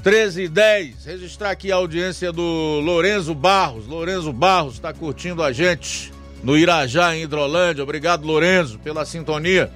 13 0.02 0.42
e 0.42 0.48
10. 0.48 1.04
Registrar 1.04 1.50
aqui 1.50 1.72
a 1.72 1.76
audiência 1.76 2.30
do 2.30 2.80
Lorenzo 2.80 3.34
Barros. 3.34 3.86
Lorenzo 3.86 4.32
Barros 4.32 4.74
está 4.74 4.92
curtindo 4.92 5.42
a 5.42 5.52
gente 5.52 6.12
no 6.42 6.56
Irajá, 6.56 7.16
em 7.16 7.22
Hidrolândia. 7.22 7.82
Obrigado, 7.82 8.24
Lorenzo, 8.24 8.78
pela 8.78 9.04
sintonia. 9.04 9.70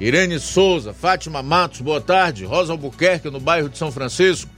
Irene 0.00 0.40
Souza, 0.40 0.94
Fátima 0.94 1.42
Matos, 1.42 1.82
boa 1.82 2.00
tarde. 2.00 2.46
Rosa 2.46 2.72
Albuquerque, 2.72 3.28
no 3.28 3.38
bairro 3.38 3.68
de 3.68 3.76
São 3.76 3.92
Francisco. 3.92 4.50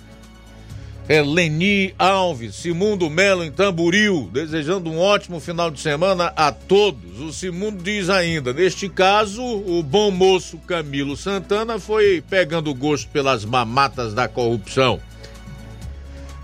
Eleni 1.09 1.93
Alves, 1.99 2.55
Simundo 2.55 3.11
Melo, 3.11 3.43
em 3.43 3.51
Tamburil, 3.51 4.31
desejando 4.33 4.89
um 4.89 5.01
ótimo 5.01 5.41
final 5.41 5.69
de 5.69 5.81
semana 5.81 6.33
a 6.37 6.53
todos. 6.53 7.19
O 7.19 7.33
Simundo 7.33 7.83
diz 7.83 8.09
ainda: 8.09 8.53
neste 8.53 8.89
caso, 8.89 9.43
o 9.43 9.83
bom 9.83 10.13
moço 10.13 10.59
Camilo 10.59 11.17
Santana 11.17 11.81
foi 11.81 12.23
pegando 12.31 12.73
gosto 12.73 13.09
pelas 13.09 13.45
mamatas 13.45 14.15
da 14.15 14.29
corrupção. 14.29 15.01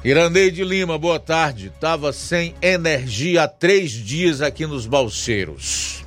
Iraneide 0.05 0.65
Lima, 0.65 0.99
boa 0.99 1.21
tarde. 1.21 1.73
Tava 1.81 2.13
sem 2.13 2.53
energia 2.61 3.45
há 3.45 3.49
três 3.49 3.93
dias 3.93 4.43
aqui 4.43 4.67
nos 4.67 4.87
Balseiros. 4.87 6.05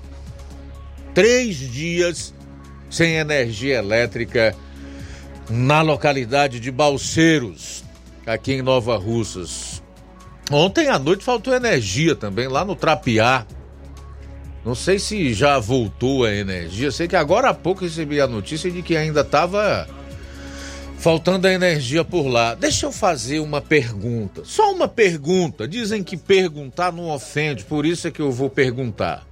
Três 1.14 1.58
dias 1.58 2.34
sem 2.92 3.16
energia 3.16 3.78
elétrica 3.78 4.54
na 5.50 5.82
localidade 5.82 6.60
de 6.60 6.70
Balseiros, 6.70 7.84
aqui 8.28 8.54
em 8.54 8.62
Nova 8.62 8.98
Russas. 8.98 9.82
Ontem 10.52 10.90
à 10.90 11.00
noite 11.00 11.24
faltou 11.24 11.54
energia 11.56 12.16
também 12.16 12.50
lá 12.50 12.66
no 12.66 12.76
Trapiá. 12.76 13.46
Não 14.66 14.76
sei 14.76 15.00
se 15.00 15.34
já 15.34 15.58
voltou 15.58 16.26
a 16.26 16.34
energia. 16.34 16.92
Sei 16.92 17.08
que 17.08 17.16
agora 17.16 17.50
há 17.50 17.54
pouco 17.54 17.86
recebi 17.86 18.20
a 18.20 18.28
notícia 18.28 18.70
de 18.70 18.82
que 18.82 18.96
ainda 18.96 19.22
estava 19.22 19.88
faltando 20.98 21.48
a 21.48 21.54
energia 21.54 22.04
por 22.04 22.28
lá. 22.28 22.54
Deixa 22.54 22.86
eu 22.86 22.92
fazer 22.92 23.40
uma 23.40 23.62
pergunta. 23.62 24.44
Só 24.44 24.72
uma 24.74 24.88
pergunta. 24.88 25.68
Dizem 25.68 26.04
que 26.04 26.18
perguntar 26.18 26.92
não 26.92 27.10
ofende, 27.10 27.64
por 27.64 27.86
isso 27.86 28.08
é 28.08 28.12
que 28.12 28.22
eu 28.22 28.32
vou 28.32 28.50
perguntar. 28.50 29.31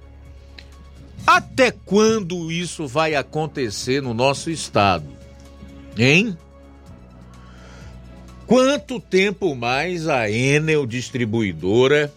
Até 1.26 1.70
quando 1.70 2.50
isso 2.50 2.86
vai 2.86 3.14
acontecer 3.14 4.02
no 4.02 4.12
nosso 4.12 4.50
estado? 4.50 5.06
Hein? 5.96 6.36
Quanto 8.46 8.98
tempo 8.98 9.54
mais 9.54 10.08
a 10.08 10.28
Enel 10.28 10.84
Distribuidora 10.86 12.12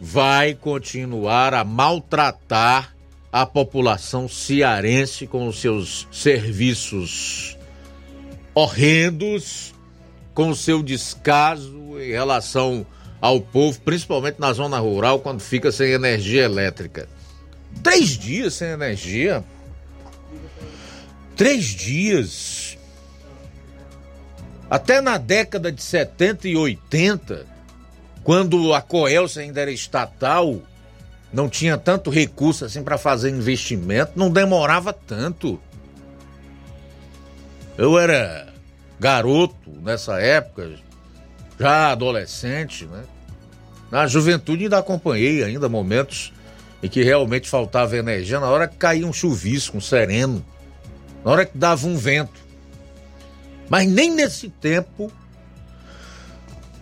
vai 0.00 0.54
continuar 0.54 1.54
a 1.54 1.62
maltratar 1.62 2.94
a 3.32 3.46
população 3.46 4.28
cearense 4.28 5.26
com 5.26 5.46
os 5.46 5.60
seus 5.60 6.08
serviços 6.10 7.56
horrendos, 8.54 9.72
com 10.34 10.48
o 10.48 10.56
seu 10.56 10.82
descaso 10.82 12.00
em 12.00 12.10
relação 12.10 12.84
ao 13.20 13.40
povo, 13.40 13.80
principalmente 13.82 14.40
na 14.40 14.52
zona 14.52 14.78
rural, 14.78 15.20
quando 15.20 15.40
fica 15.40 15.70
sem 15.70 15.92
energia 15.92 16.42
elétrica? 16.42 17.08
Três 17.82 18.10
dias 18.10 18.54
sem 18.54 18.68
energia. 18.68 19.44
Três 21.36 21.64
dias. 21.64 22.76
Até 24.70 25.00
na 25.00 25.16
década 25.16 25.72
de 25.72 25.82
70 25.82 26.48
e 26.48 26.56
80, 26.56 27.46
quando 28.22 28.74
a 28.74 28.82
Coelce 28.82 29.40
ainda 29.40 29.60
era 29.60 29.70
estatal, 29.70 30.60
não 31.32 31.48
tinha 31.48 31.78
tanto 31.78 32.10
recurso 32.10 32.64
assim 32.64 32.82
para 32.82 32.98
fazer 32.98 33.30
investimento, 33.30 34.12
não 34.16 34.30
demorava 34.30 34.92
tanto. 34.92 35.60
Eu 37.78 37.98
era 37.98 38.52
garoto 38.98 39.70
nessa 39.82 40.20
época, 40.20 40.74
já 41.58 41.92
adolescente, 41.92 42.84
né? 42.86 43.04
Na 43.90 44.06
juventude 44.06 44.64
ainda 44.64 44.78
acompanhei 44.78 45.42
ainda 45.42 45.68
momentos 45.68 46.32
em 46.82 46.88
que 46.88 47.02
realmente 47.02 47.48
faltava 47.48 47.96
energia, 47.96 48.40
na 48.40 48.48
hora 48.48 48.68
que 48.68 48.76
caía 48.76 49.06
um 49.06 49.12
chuvisco, 49.12 49.76
um 49.76 49.80
sereno, 49.80 50.44
na 51.24 51.30
hora 51.30 51.46
que 51.46 51.56
dava 51.56 51.86
um 51.86 51.96
vento. 51.96 52.40
Mas 53.68 53.88
nem 53.88 54.10
nesse 54.10 54.48
tempo 54.48 55.12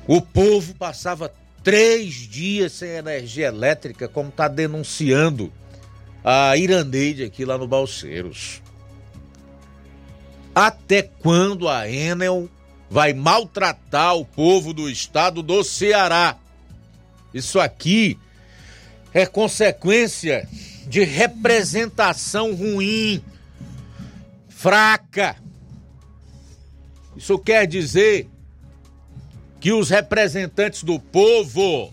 o 0.07 0.20
povo 0.20 0.74
passava 0.74 1.32
três 1.64 2.14
dias 2.14 2.72
sem 2.72 2.90
energia 2.90 3.49
elétrica, 3.49 4.07
como 4.07 4.28
está 4.28 4.47
denunciando 4.47 5.53
a 6.22 6.57
Irandeide 6.57 7.24
aqui 7.24 7.44
lá 7.44 7.59
no 7.59 7.66
Balseiros. 7.66 8.62
Até 10.55 11.03
quando 11.03 11.68
a 11.68 11.90
Enel 11.90 12.49
vai 12.88 13.12
maltratar 13.12 14.14
o 14.16 14.24
povo 14.24 14.72
do 14.72 14.88
estado 14.88 15.42
do 15.42 15.64
Ceará? 15.64 16.36
Isso 17.34 17.59
aqui 17.59 18.18
é 19.16 19.24
consequência 19.24 20.46
de 20.86 21.02
representação 21.02 22.54
ruim, 22.54 23.24
fraca. 24.46 25.36
Isso 27.16 27.38
quer 27.38 27.66
dizer 27.66 28.28
que 29.58 29.72
os 29.72 29.88
representantes 29.88 30.82
do 30.82 31.00
povo 31.00 31.90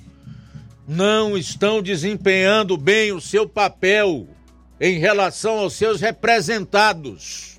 não 0.86 1.38
estão 1.38 1.82
desempenhando 1.82 2.76
bem 2.76 3.14
o 3.14 3.22
seu 3.22 3.48
papel 3.48 4.28
em 4.78 5.00
relação 5.00 5.60
aos 5.60 5.76
seus 5.76 6.02
representados. 6.02 7.58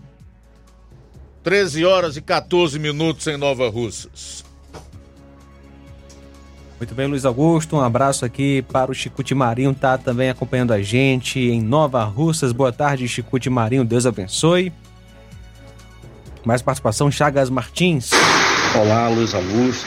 13 1.42 1.86
horas 1.86 2.18
e 2.18 2.20
14 2.20 2.78
minutos 2.78 3.26
em 3.28 3.38
Nova 3.38 3.70
Russas. 3.70 4.44
Muito 6.78 6.94
bem, 6.94 7.06
Luiz 7.06 7.24
Augusto. 7.24 7.76
Um 7.76 7.80
abraço 7.80 8.24
aqui 8.24 8.62
para 8.70 8.90
o 8.90 8.94
Chicute 8.94 9.34
Marinho, 9.34 9.72
tá 9.74 9.96
também 9.96 10.28
acompanhando 10.28 10.72
a 10.72 10.82
gente 10.82 11.38
em 11.38 11.62
Nova 11.62 12.02
Russas. 12.04 12.52
Boa 12.52 12.72
tarde, 12.72 13.06
Chicute 13.06 13.48
Marinho. 13.48 13.84
Deus 13.84 14.06
abençoe. 14.06 14.72
Mais 16.44 16.60
participação, 16.60 17.10
Chagas 17.10 17.48
Martins. 17.48 18.10
Olá, 18.74 19.08
Luiz 19.08 19.34
Augusto. 19.34 19.86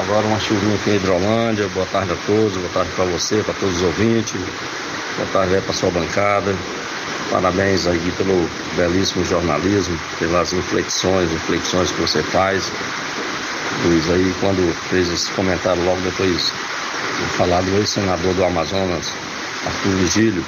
Agora 0.00 0.26
uma 0.26 0.40
chuvinha 0.40 0.74
aqui 0.76 0.90
em 0.90 0.96
Hidrolândia. 0.96 1.68
Boa 1.68 1.86
tarde 1.86 2.12
a 2.12 2.16
todos, 2.26 2.56
boa 2.56 2.70
tarde 2.72 2.90
para 2.96 3.04
você, 3.04 3.42
para 3.42 3.54
todos 3.54 3.76
os 3.76 3.82
ouvintes. 3.82 4.40
Boa 5.16 5.28
tarde 5.32 5.54
aí 5.56 5.60
para 5.60 5.74
sua 5.74 5.90
bancada. 5.90 6.54
Parabéns 7.30 7.86
aí 7.86 8.12
pelo 8.16 8.48
belíssimo 8.76 9.24
jornalismo, 9.24 9.98
pelas 10.18 10.52
inflexões, 10.52 11.30
inflexões 11.32 11.90
que 11.90 12.00
você 12.00 12.22
faz. 12.22 12.70
Luiz 13.84 14.08
aí 14.10 14.34
quando 14.40 14.74
fez 14.88 15.10
esse 15.10 15.30
comentário 15.32 15.82
logo 15.84 16.00
depois 16.00 16.52
de 17.18 17.36
falar 17.36 17.60
do 17.62 17.76
ex-senador 17.78 18.34
do 18.34 18.44
Amazonas, 18.44 19.12
Arthur 19.66 19.92
Vigílio. 19.96 20.44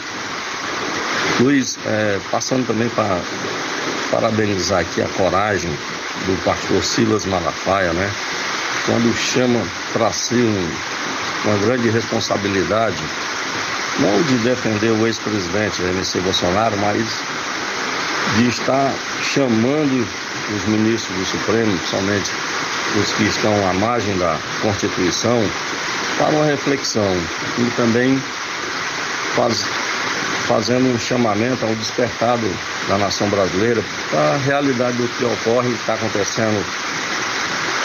Luiz, 1.41 1.79
é, 1.87 2.19
passando 2.31 2.67
também 2.67 2.89
para 2.91 3.21
parabenizar 4.11 4.81
aqui 4.81 5.03
a 5.03 5.09
coragem 5.09 5.71
do 6.27 6.45
pastor 6.45 6.83
Silas 6.83 7.27
Malafaia, 7.27 7.93
né? 7.93 8.11
Quando 8.87 9.15
chama 9.17 9.61
para 9.93 10.13
si 10.13 10.35
um, 10.35 10.71
uma 11.45 11.59
grande 11.59 11.91
responsabilidade, 11.91 13.03
não 13.99 14.23
de 14.23 14.39
defender 14.39 14.93
o 14.93 15.07
ex-presidente 15.07 15.83
MC 15.83 16.21
Bolsonaro, 16.21 16.77
mas 16.79 17.21
de 18.37 18.49
estar 18.49 18.93
chamando 19.23 20.07
os 20.55 20.65
ministros 20.67 21.17
do 21.17 21.25
Supremo, 21.25 21.77
principalmente 21.79 22.31
os 22.99 23.13
que 23.13 23.25
estão 23.25 23.53
à 23.69 23.73
margem 23.75 24.17
da 24.19 24.39
Constituição, 24.63 25.43
para 26.19 26.31
uma 26.31 26.47
reflexão 26.47 27.17
e 27.59 27.71
também 27.77 28.21
faz, 29.35 29.65
fazendo 30.47 30.93
um 30.95 30.99
chamamento 30.99 31.65
ao 31.65 31.75
despertado 31.75 32.49
da 32.89 32.97
nação 32.97 33.29
brasileira 33.29 33.83
para 34.11 34.35
a 34.35 34.37
realidade 34.39 34.97
do 34.97 35.09
que 35.09 35.25
ocorre 35.25 35.71
está 35.73 35.95
acontecendo 35.95 36.65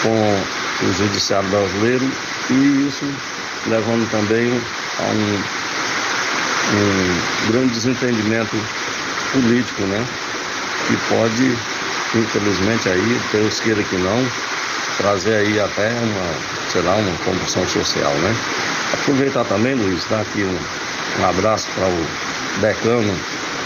com 0.01 0.86
o 0.86 0.93
judiciário 0.93 1.49
brasileiro 1.49 2.09
e 2.49 2.88
isso 2.88 3.05
levando 3.68 4.09
também 4.09 4.49
a 4.99 5.03
um, 5.03 5.43
um 6.78 7.51
grande 7.51 7.74
desentendimento 7.74 8.55
político, 9.34 9.82
né? 9.84 10.05
Que 10.88 10.97
pode, 11.09 11.57
infelizmente 12.16 12.89
aí, 12.89 13.22
Deus 13.32 13.59
queira 13.59 13.84
que 13.84 13.95
não, 13.97 14.26
trazer 14.98 15.36
aí 15.36 15.60
até 15.60 15.89
uma, 15.89 16.72
sei 16.72 16.82
lá, 16.82 16.96
uma 16.96 17.18
combustão 17.26 17.68
social, 17.68 18.12
né? 18.16 18.36
Aproveitar 18.94 19.46
também, 19.46 19.76
Luiz, 19.76 20.06
dar 20.10 20.22
aqui 20.22 20.44
um, 20.44 21.22
um 21.22 21.30
abraço 21.30 21.68
para 21.76 21.88
o 21.88 22.62
decano, 22.62 23.16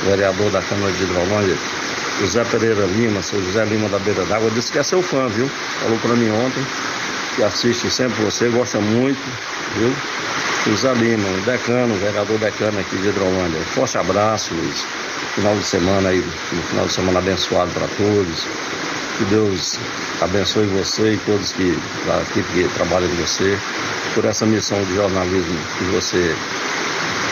vereador 0.05 0.51
da 0.51 0.61
Câmara 0.61 0.91
de 0.93 1.03
Hidrolândia, 1.03 1.57
José 2.19 2.43
Pereira 2.45 2.85
Lima, 2.85 3.21
seu 3.21 3.43
José 3.43 3.65
Lima 3.65 3.89
da 3.89 3.99
Beira 3.99 4.23
d'Água, 4.25 4.49
disse 4.51 4.71
que 4.71 4.79
é 4.79 4.83
seu 4.83 5.01
fã, 5.01 5.27
viu? 5.27 5.49
Falou 5.81 5.97
para 5.99 6.13
mim 6.13 6.29
ontem, 6.31 6.65
que 7.35 7.43
assiste 7.43 7.89
sempre 7.91 8.23
você, 8.23 8.47
gosta 8.49 8.79
muito, 8.79 9.19
viu? 9.75 9.93
José 10.67 10.93
Lima, 10.93 11.27
o 11.27 11.41
decano, 11.41 11.93
o 11.93 11.97
vereador 11.97 12.37
decano 12.39 12.79
aqui 12.79 12.97
de 12.97 13.09
Hidrolândia. 13.09 13.59
Forte 13.73 13.97
abraço, 13.97 14.53
Luiz. 14.53 14.85
Final 15.35 15.55
de 15.55 15.63
semana 15.63 16.09
aí, 16.09 16.19
um 16.53 16.61
final 16.69 16.85
de 16.85 16.93
semana 16.93 17.19
abençoado 17.19 17.71
para 17.71 17.87
todos. 17.97 18.47
Que 19.17 19.25
Deus 19.25 19.79
abençoe 20.21 20.65
você 20.67 21.13
e 21.13 21.17
todos 21.19 21.53
que, 21.53 21.77
a 22.09 22.21
equipe 22.21 22.51
que 22.53 22.73
trabalha 22.75 23.07
com 23.07 23.15
você, 23.15 23.57
por 24.13 24.25
essa 24.25 24.45
missão 24.45 24.83
de 24.83 24.95
jornalismo 24.95 25.57
que 25.77 25.83
você 25.85 26.35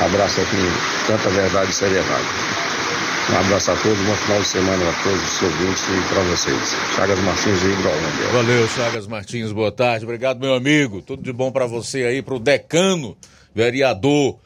abraça 0.03 0.41
com 0.41 1.07
tanta 1.07 1.29
verdade 1.29 1.71
e 1.71 1.73
seriedade. 1.73 2.23
Um 3.31 3.38
abraço 3.38 3.71
a 3.71 3.75
todos, 3.75 3.97
bom 3.99 4.15
final 4.15 4.39
de 4.41 4.47
semana 4.47 4.89
a 4.89 5.03
todos 5.03 5.21
os 5.21 5.41
ouvintes 5.41 5.84
e 5.84 6.13
para 6.13 6.23
vocês. 6.23 6.75
Chagas 6.95 7.19
Martins 7.19 7.59
de 7.61 7.67
Hidrolândia. 7.67 8.27
Valeu, 8.34 8.67
Chagas 8.67 9.07
Martins, 9.07 9.51
boa 9.51 9.71
tarde. 9.71 10.03
Obrigado, 10.03 10.39
meu 10.39 10.53
amigo. 10.53 11.01
Tudo 11.01 11.23
de 11.23 11.31
bom 11.31 11.51
para 11.51 11.65
você 11.65 12.03
aí, 12.03 12.21
para 12.21 12.36
o 12.36 12.39
decano, 12.39 13.15
vereador 13.55 14.38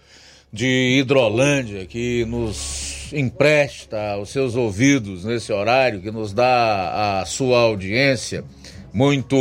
de 0.53 0.99
Hidrolândia, 0.99 1.85
que 1.85 2.23
nos 2.25 2.86
empresta 3.14 4.18
os 4.18 4.30
seus 4.30 4.55
ouvidos 4.55 5.26
nesse 5.26 5.51
horário, 5.51 6.01
que 6.01 6.12
nos 6.12 6.34
dá 6.34 7.22
a 7.22 7.26
sua 7.26 7.60
audiência. 7.60 8.43
Muito 8.93 9.36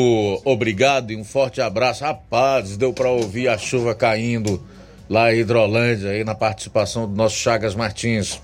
obrigado 0.45 1.12
e 1.12 1.17
um 1.17 1.25
forte 1.25 1.61
abraço. 1.61 2.05
Rapaz, 2.05 2.77
deu 2.77 2.93
para 2.93 3.11
ouvir 3.11 3.49
a 3.49 3.57
chuva 3.57 3.95
caindo 3.95 4.62
lá 5.09 5.33
em 5.33 5.41
Hidrolândia, 5.41 6.11
aí 6.11 6.25
na 6.25 6.35
participação 6.35 7.09
do 7.09 7.14
nosso 7.14 7.37
Chagas 7.37 7.75
Martins. 7.75 8.41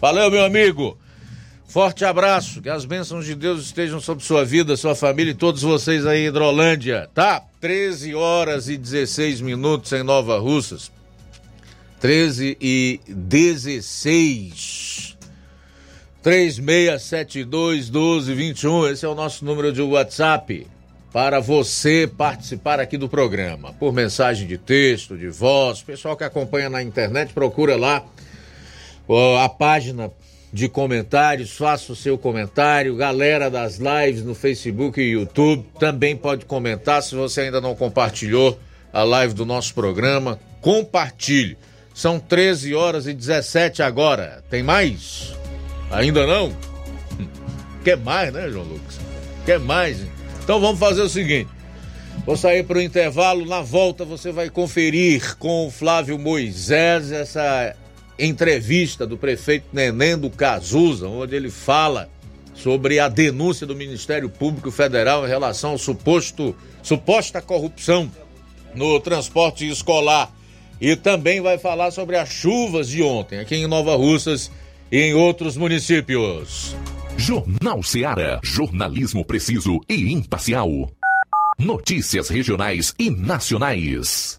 Valeu, 0.00 0.30
meu 0.30 0.44
amigo. 0.44 0.98
Forte 1.68 2.04
abraço, 2.04 2.62
que 2.62 2.70
as 2.70 2.84
bênçãos 2.84 3.26
de 3.26 3.34
Deus 3.34 3.64
estejam 3.64 4.00
sobre 4.00 4.24
sua 4.24 4.44
vida, 4.44 4.76
sua 4.76 4.94
família 4.94 5.32
e 5.32 5.34
todos 5.34 5.62
vocês 5.62 6.06
aí 6.06 6.20
em 6.20 6.26
Hidrolândia, 6.28 7.10
tá? 7.12 7.42
13 7.60 8.14
horas 8.14 8.68
e 8.68 8.76
16 8.76 9.40
minutos 9.40 9.92
em 9.92 10.02
Nova 10.02 10.38
Russas. 10.38 10.90
13 12.00 12.56
e 12.60 13.00
16. 13.08 15.16
3672 16.22 17.88
1221, 17.88 18.88
esse 18.88 19.04
é 19.04 19.08
o 19.08 19.14
nosso 19.14 19.44
número 19.44 19.72
de 19.72 19.80
WhatsApp 19.80 20.66
para 21.12 21.40
você 21.40 22.06
participar 22.06 22.80
aqui 22.80 22.98
do 22.98 23.08
programa. 23.08 23.72
Por 23.74 23.92
mensagem 23.92 24.46
de 24.46 24.58
texto, 24.58 25.16
de 25.16 25.28
voz, 25.28 25.82
pessoal 25.82 26.16
que 26.16 26.24
acompanha 26.24 26.68
na 26.68 26.82
internet, 26.82 27.32
procura 27.32 27.76
lá 27.76 28.04
a 29.42 29.48
página 29.48 30.10
de 30.52 30.68
comentários, 30.68 31.56
faça 31.56 31.92
o 31.92 31.96
seu 31.96 32.18
comentário. 32.18 32.96
Galera 32.96 33.50
das 33.50 33.78
lives 33.78 34.22
no 34.22 34.34
Facebook 34.34 35.00
e 35.00 35.12
YouTube 35.12 35.64
também 35.78 36.16
pode 36.16 36.44
comentar. 36.44 37.02
Se 37.02 37.14
você 37.14 37.42
ainda 37.42 37.60
não 37.60 37.74
compartilhou 37.74 38.58
a 38.92 39.04
live 39.04 39.32
do 39.32 39.46
nosso 39.46 39.74
programa, 39.74 40.38
compartilhe. 40.60 41.56
São 41.96 42.20
13 42.20 42.74
horas 42.74 43.06
e 43.06 43.14
17 43.14 43.82
agora. 43.82 44.44
Tem 44.50 44.62
mais? 44.62 45.32
Ainda 45.90 46.26
não? 46.26 46.54
Quer 47.82 47.96
mais, 47.96 48.30
né, 48.34 48.50
João 48.50 48.66
Lucas? 48.66 49.00
Quer 49.46 49.58
mais? 49.58 49.96
Então 50.44 50.60
vamos 50.60 50.78
fazer 50.78 51.00
o 51.00 51.08
seguinte. 51.08 51.48
Vou 52.26 52.36
sair 52.36 52.64
para 52.64 52.76
o 52.76 52.82
intervalo. 52.82 53.46
Na 53.46 53.62
volta 53.62 54.04
você 54.04 54.30
vai 54.30 54.50
conferir 54.50 55.38
com 55.38 55.68
o 55.68 55.70
Flávio 55.70 56.18
Moisés 56.18 57.10
essa 57.10 57.74
entrevista 58.18 59.06
do 59.06 59.16
prefeito 59.16 59.68
Neném 59.72 60.18
do 60.18 60.28
Cazuza, 60.28 61.08
onde 61.08 61.34
ele 61.34 61.50
fala 61.50 62.10
sobre 62.52 62.98
a 62.98 63.08
denúncia 63.08 63.66
do 63.66 63.74
Ministério 63.74 64.28
Público 64.28 64.70
Federal 64.70 65.24
em 65.24 65.28
relação 65.28 65.70
ao 65.70 65.78
suposto 65.78 66.54
suposta 66.82 67.40
corrupção 67.40 68.12
no 68.74 69.00
transporte 69.00 69.66
escolar 69.66 70.35
e 70.80 70.96
também 70.96 71.40
vai 71.40 71.58
falar 71.58 71.90
sobre 71.90 72.16
as 72.16 72.28
chuvas 72.28 72.88
de 72.88 73.02
ontem 73.02 73.38
aqui 73.38 73.56
em 73.56 73.66
Nova 73.66 73.96
Russas 73.96 74.50
e 74.90 75.00
em 75.00 75.14
outros 75.14 75.56
municípios. 75.56 76.76
Jornal 77.16 77.82
Seara. 77.82 78.40
Jornalismo 78.42 79.24
preciso 79.24 79.80
e 79.88 80.12
imparcial. 80.12 80.90
Notícias 81.58 82.28
regionais 82.28 82.94
e 82.98 83.10
nacionais. 83.10 84.38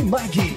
Martimag. 0.00 0.56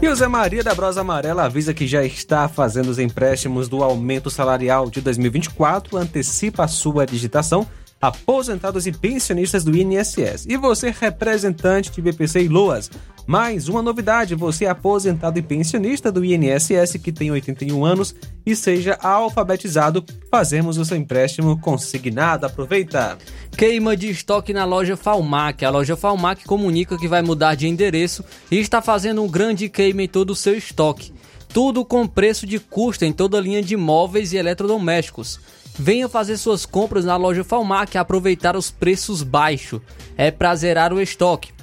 E 0.00 0.06
o 0.06 0.14
Zé 0.14 0.28
Maria 0.28 0.62
da 0.62 0.72
Brosa 0.76 1.00
Amarela 1.00 1.42
avisa 1.42 1.74
que 1.74 1.84
já 1.84 2.04
está 2.04 2.48
fazendo 2.48 2.88
os 2.88 3.00
empréstimos 3.00 3.68
do 3.68 3.82
aumento 3.82 4.30
salarial 4.30 4.88
de 4.88 5.00
2024, 5.00 5.96
antecipa 5.96 6.64
a 6.64 6.68
sua 6.68 7.04
digitação, 7.04 7.66
aposentados 8.00 8.86
e 8.86 8.92
pensionistas 8.92 9.64
do 9.64 9.76
INSS. 9.76 10.46
E 10.48 10.56
você, 10.56 10.94
representante 10.96 11.90
de 11.90 12.00
BPC 12.00 12.42
e 12.42 12.48
Loas, 12.48 12.88
mais 13.28 13.68
uma 13.68 13.82
novidade: 13.82 14.34
você 14.34 14.64
é 14.64 14.70
aposentado 14.70 15.38
e 15.38 15.42
pensionista 15.42 16.10
do 16.10 16.24
INSS 16.24 16.96
que 17.02 17.12
tem 17.12 17.30
81 17.30 17.84
anos 17.84 18.14
e 18.46 18.56
seja 18.56 18.98
alfabetizado, 19.02 20.02
fazemos 20.30 20.78
o 20.78 20.84
seu 20.84 20.96
empréstimo 20.96 21.60
consignado. 21.60 22.46
Aproveita! 22.46 23.18
Queima 23.54 23.94
de 23.94 24.08
estoque 24.08 24.54
na 24.54 24.64
loja 24.64 24.96
Falmac. 24.96 25.62
A 25.62 25.68
loja 25.68 25.94
Falmac 25.94 26.42
comunica 26.46 26.96
que 26.96 27.06
vai 27.06 27.20
mudar 27.20 27.54
de 27.54 27.68
endereço 27.68 28.24
e 28.50 28.58
está 28.58 28.80
fazendo 28.80 29.22
um 29.22 29.28
grande 29.28 29.68
queima 29.68 30.04
em 30.04 30.08
todo 30.08 30.30
o 30.30 30.36
seu 30.36 30.56
estoque. 30.56 31.12
Tudo 31.52 31.84
com 31.84 32.06
preço 32.06 32.46
de 32.46 32.58
custo 32.58 33.04
em 33.04 33.12
toda 33.12 33.36
a 33.36 33.40
linha 33.42 33.62
de 33.62 33.76
móveis 33.76 34.32
e 34.32 34.38
eletrodomésticos. 34.38 35.38
Venha 35.78 36.08
fazer 36.08 36.38
suas 36.38 36.64
compras 36.64 37.04
na 37.04 37.16
loja 37.16 37.44
Falmac 37.44 37.94
e 37.94 37.98
aproveitar 37.98 38.56
os 38.56 38.70
preços 38.70 39.22
baixos. 39.22 39.82
É 40.16 40.30
pra 40.30 40.54
zerar 40.54 40.94
o 40.94 41.00
estoque. 41.00 41.57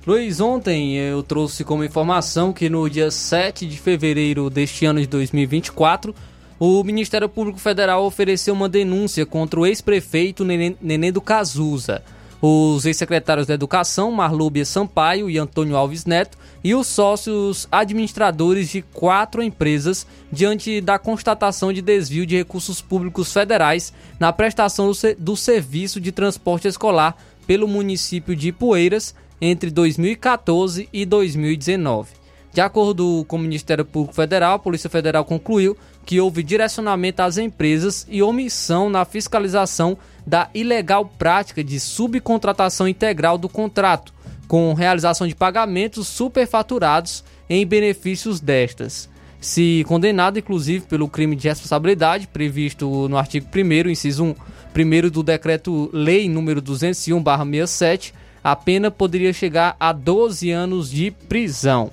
Luiz, 0.08 0.40
ontem 0.40 0.96
eu 0.96 1.22
trouxe 1.22 1.62
como 1.62 1.84
informação 1.84 2.50
que 2.50 2.70
no 2.70 2.88
dia 2.88 3.10
7 3.10 3.66
de 3.66 3.78
fevereiro 3.78 4.48
deste 4.48 4.86
ano 4.86 5.02
de 5.02 5.06
2024, 5.06 6.14
o 6.58 6.82
Ministério 6.82 7.28
Público 7.28 7.58
Federal 7.58 8.02
ofereceu 8.06 8.54
uma 8.54 8.70
denúncia 8.70 9.26
contra 9.26 9.60
o 9.60 9.66
ex-prefeito 9.66 10.46
Nenê 10.46 11.12
do 11.12 11.20
Cazuza. 11.20 12.02
Os 12.40 12.86
ex-secretários 12.86 13.46
da 13.46 13.52
Educação, 13.52 14.10
Marlúbia 14.10 14.64
Sampaio 14.64 15.28
e 15.28 15.36
Antônio 15.36 15.76
Alves 15.76 16.06
Neto, 16.06 16.38
e 16.64 16.74
os 16.74 16.86
sócios 16.86 17.68
administradores 17.70 18.70
de 18.70 18.80
quatro 18.80 19.42
empresas 19.42 20.06
diante 20.32 20.80
da 20.80 20.98
constatação 20.98 21.70
de 21.70 21.82
desvio 21.82 22.24
de 22.24 22.34
recursos 22.34 22.80
públicos 22.80 23.30
federais 23.30 23.92
na 24.18 24.32
prestação 24.32 24.90
do, 25.18 25.36
serviço 25.36 26.00
de 26.00 26.12
transporte 26.12 26.66
escolar 26.66 27.14
pelo 27.46 27.68
município 27.68 28.34
de 28.34 28.48
Ipueiras 28.48 29.14
entre 29.40 29.70
2014 29.70 30.88
e 30.92 31.04
2019. 31.04 32.10
De 32.52 32.60
acordo 32.60 33.24
com 33.28 33.36
o 33.36 33.40
Ministério 33.40 33.84
Público 33.84 34.14
Federal, 34.14 34.54
a 34.54 34.58
Polícia 34.58 34.90
Federal 34.90 35.24
concluiu 35.24 35.76
que 36.04 36.20
houve 36.20 36.42
direcionamento 36.42 37.22
às 37.22 37.36
empresas 37.36 38.06
e 38.08 38.22
omissão 38.22 38.88
na 38.88 39.04
fiscalização 39.04 39.98
da 40.26 40.48
ilegal 40.54 41.04
prática 41.04 41.62
de 41.62 41.78
subcontratação 41.78 42.88
integral 42.88 43.36
do 43.36 43.48
contrato, 43.48 44.12
com 44.48 44.72
realização 44.72 45.26
de 45.26 45.34
pagamentos 45.34 46.08
superfaturados 46.08 47.22
em 47.48 47.66
benefícios 47.66 48.40
destas. 48.40 49.08
Se 49.40 49.84
condenado, 49.86 50.38
inclusive, 50.38 50.86
pelo 50.86 51.08
crime 51.08 51.36
de 51.36 51.48
responsabilidade 51.48 52.26
previsto 52.26 53.08
no 53.08 53.16
artigo 53.16 53.46
1, 53.54 53.90
inciso 53.90 54.24
1, 54.24 54.34
1 54.74 55.10
do 55.10 55.22
Decreto-Lei 55.22 56.28
número 56.28 56.60
201-67, 56.60 58.12
a 58.42 58.54
pena 58.56 58.90
poderia 58.90 59.32
chegar 59.32 59.76
a 59.78 59.92
12 59.92 60.50
anos 60.50 60.90
de 60.90 61.10
prisão. 61.10 61.90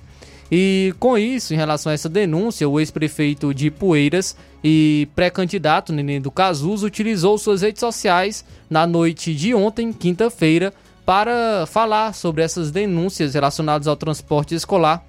E 0.52 0.94
com 1.00 1.18
isso, 1.18 1.54
em 1.54 1.58
relação 1.58 1.92
a 1.92 1.96
essa 1.96 2.08
denúncia, 2.08 2.70
o 2.70 2.80
ex-prefeito 2.80 3.54
de 3.54 3.72
Poeiras 3.72 4.36
e 4.64 5.08
pré-candidato 5.16 5.92
Nenê 5.92 6.20
do 6.20 6.32
Cazuza 6.32 6.86
utilizou 6.86 7.38
suas 7.38 7.62
redes 7.62 7.80
sociais 7.80 8.46
na 8.70 8.86
noite 8.86 9.34
de 9.34 9.54
ontem, 9.54 9.92
quinta-feira, 9.92 10.74
para 11.06 11.66
falar 11.68 12.14
sobre 12.14 12.44
essas 12.44 12.72
denúncias 12.72 13.34
relacionadas 13.34 13.88
ao 13.88 13.96
transporte 13.96 14.56
escolar 14.56 15.04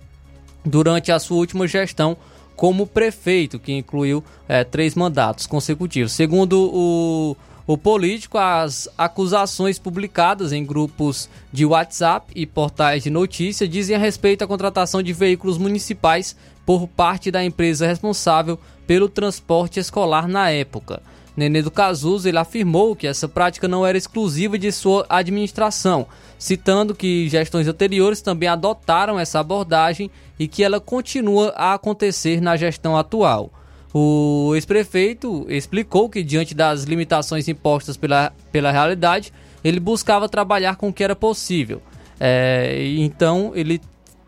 durante 0.65 1.13
a 1.13 1.19
sua 1.19 1.39
última 1.39 1.67
gestão 1.67 2.17
como 2.55 2.87
prefeito, 2.87 3.59
que 3.59 3.73
incluiu 3.73 4.25
é, 4.49 4.65
três 4.65 4.95
mandatos 4.95 5.47
consecutivos. 5.47 6.13
Segundo 6.13 6.71
o 6.73 7.37
o 7.67 7.77
político, 7.77 8.39
as 8.39 8.89
acusações 8.97 9.77
publicadas 9.77 10.53
em 10.53 10.65
grupos 10.65 11.29
de 11.53 11.67
WhatsApp 11.67 12.33
e 12.33 12.47
portais 12.47 13.03
de 13.03 13.11
notícia 13.11 13.67
dizem 13.67 13.97
a 13.97 13.99
respeito 13.99 14.45
à 14.45 14.47
contratação 14.47 15.03
de 15.03 15.13
veículos 15.13 15.59
municipais 15.59 16.37
por 16.65 16.87
parte 16.87 17.29
da 17.29 17.45
empresa 17.45 17.87
responsável 17.87 18.57
pelo 18.87 19.09
transporte 19.09 19.81
escolar 19.81 20.29
na 20.29 20.49
época. 20.49 21.03
Nenê 21.37 21.61
do 21.61 21.71
Cazuza 21.71 22.29
ele 22.29 22.39
afirmou 22.39 22.95
que 22.95 23.07
essa 23.07 23.29
prática 23.29 23.67
não 23.67 23.85
era 23.85 23.99
exclusiva 23.99 24.57
de 24.57 24.71
sua 24.71 25.05
administração, 25.09 26.07
citando 26.39 26.95
que 26.95 27.29
gestões 27.29 27.67
anteriores 27.67 28.23
também 28.23 28.49
adotaram 28.49 29.19
essa 29.19 29.41
abordagem 29.41 30.09
e 30.39 30.47
que 30.47 30.63
ela 30.63 30.79
continua 30.79 31.49
a 31.57 31.75
acontecer 31.75 32.41
na 32.41 32.57
gestão 32.57 32.97
atual. 32.97 33.51
O 33.99 34.55
ex-prefeito 34.55 35.47
explicou 35.49 36.11
que, 36.11 36.23
diante 36.23 36.55
das 36.55 36.83
limitações 36.83 37.49
impostas 37.49 37.97
pela, 37.97 38.31
pela 38.53 38.71
realidade, 38.71 39.33
ele 39.65 39.81
buscava 39.81 40.29
trabalhar 40.29 40.77
com 40.77 40.89
o 40.91 40.93
que 40.93 41.03
era 41.03 41.17
possível. 41.17 41.81
É, 42.21 42.77
então, 42.99 43.53
ele, 43.55 43.81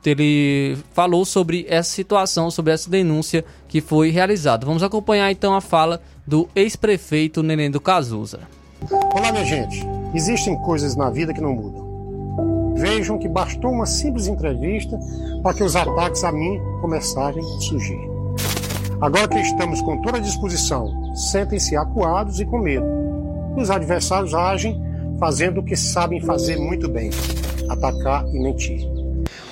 ele 0.07 0.75
falou 0.95 1.23
sobre 1.27 1.67
essa 1.69 1.91
situação, 1.91 2.51
sobre 2.51 2.73
essa 2.73 2.89
denúncia 2.89 3.45
que 3.69 3.83
foi 3.83 4.09
realizada. 4.09 4.65
Vamos 4.65 4.83
acompanhar 4.83 5.31
então 5.31 5.55
a 5.55 5.61
fala 5.61 6.01
do 6.27 6.49
ex-prefeito 6.57 7.43
Neném 7.43 7.71
do 7.71 7.79
Cazuza. 7.79 8.41
Olá, 8.91 9.31
minha 9.33 9.45
gente. 9.45 9.85
Existem 10.15 10.57
coisas 10.63 10.97
na 10.97 11.11
vida 11.11 11.35
que 11.35 11.43
não 11.43 11.53
mudam. 11.53 12.75
Vejam 12.75 13.19
que 13.19 13.29
bastou 13.29 13.71
uma 13.71 13.85
simples 13.85 14.29
entrevista 14.29 14.99
para 15.43 15.53
que 15.53 15.63
os 15.63 15.77
ataques 15.77 16.25
a 16.25 16.33
mim 16.33 16.59
começarem 16.81 17.45
a 17.45 17.61
surgir. 17.61 18.18
Agora 19.01 19.29
que 19.29 19.39
estamos 19.39 19.81
com 19.81 20.03
toda 20.03 20.19
a 20.19 20.21
disposição, 20.21 21.15
sentem-se 21.15 21.77
acuados 21.77 22.41
e 22.41 22.45
com 22.45 22.59
medo. 22.59 22.85
Os 23.57 23.71
adversários 23.71 24.35
agem 24.35 24.83
fazendo 25.21 25.61
o 25.61 25.63
que 25.63 25.77
sabem 25.77 26.21
fazer 26.21 26.57
muito 26.57 26.89
bem: 26.89 27.11
atacar 27.69 28.27
e 28.27 28.41
mentir. 28.41 28.81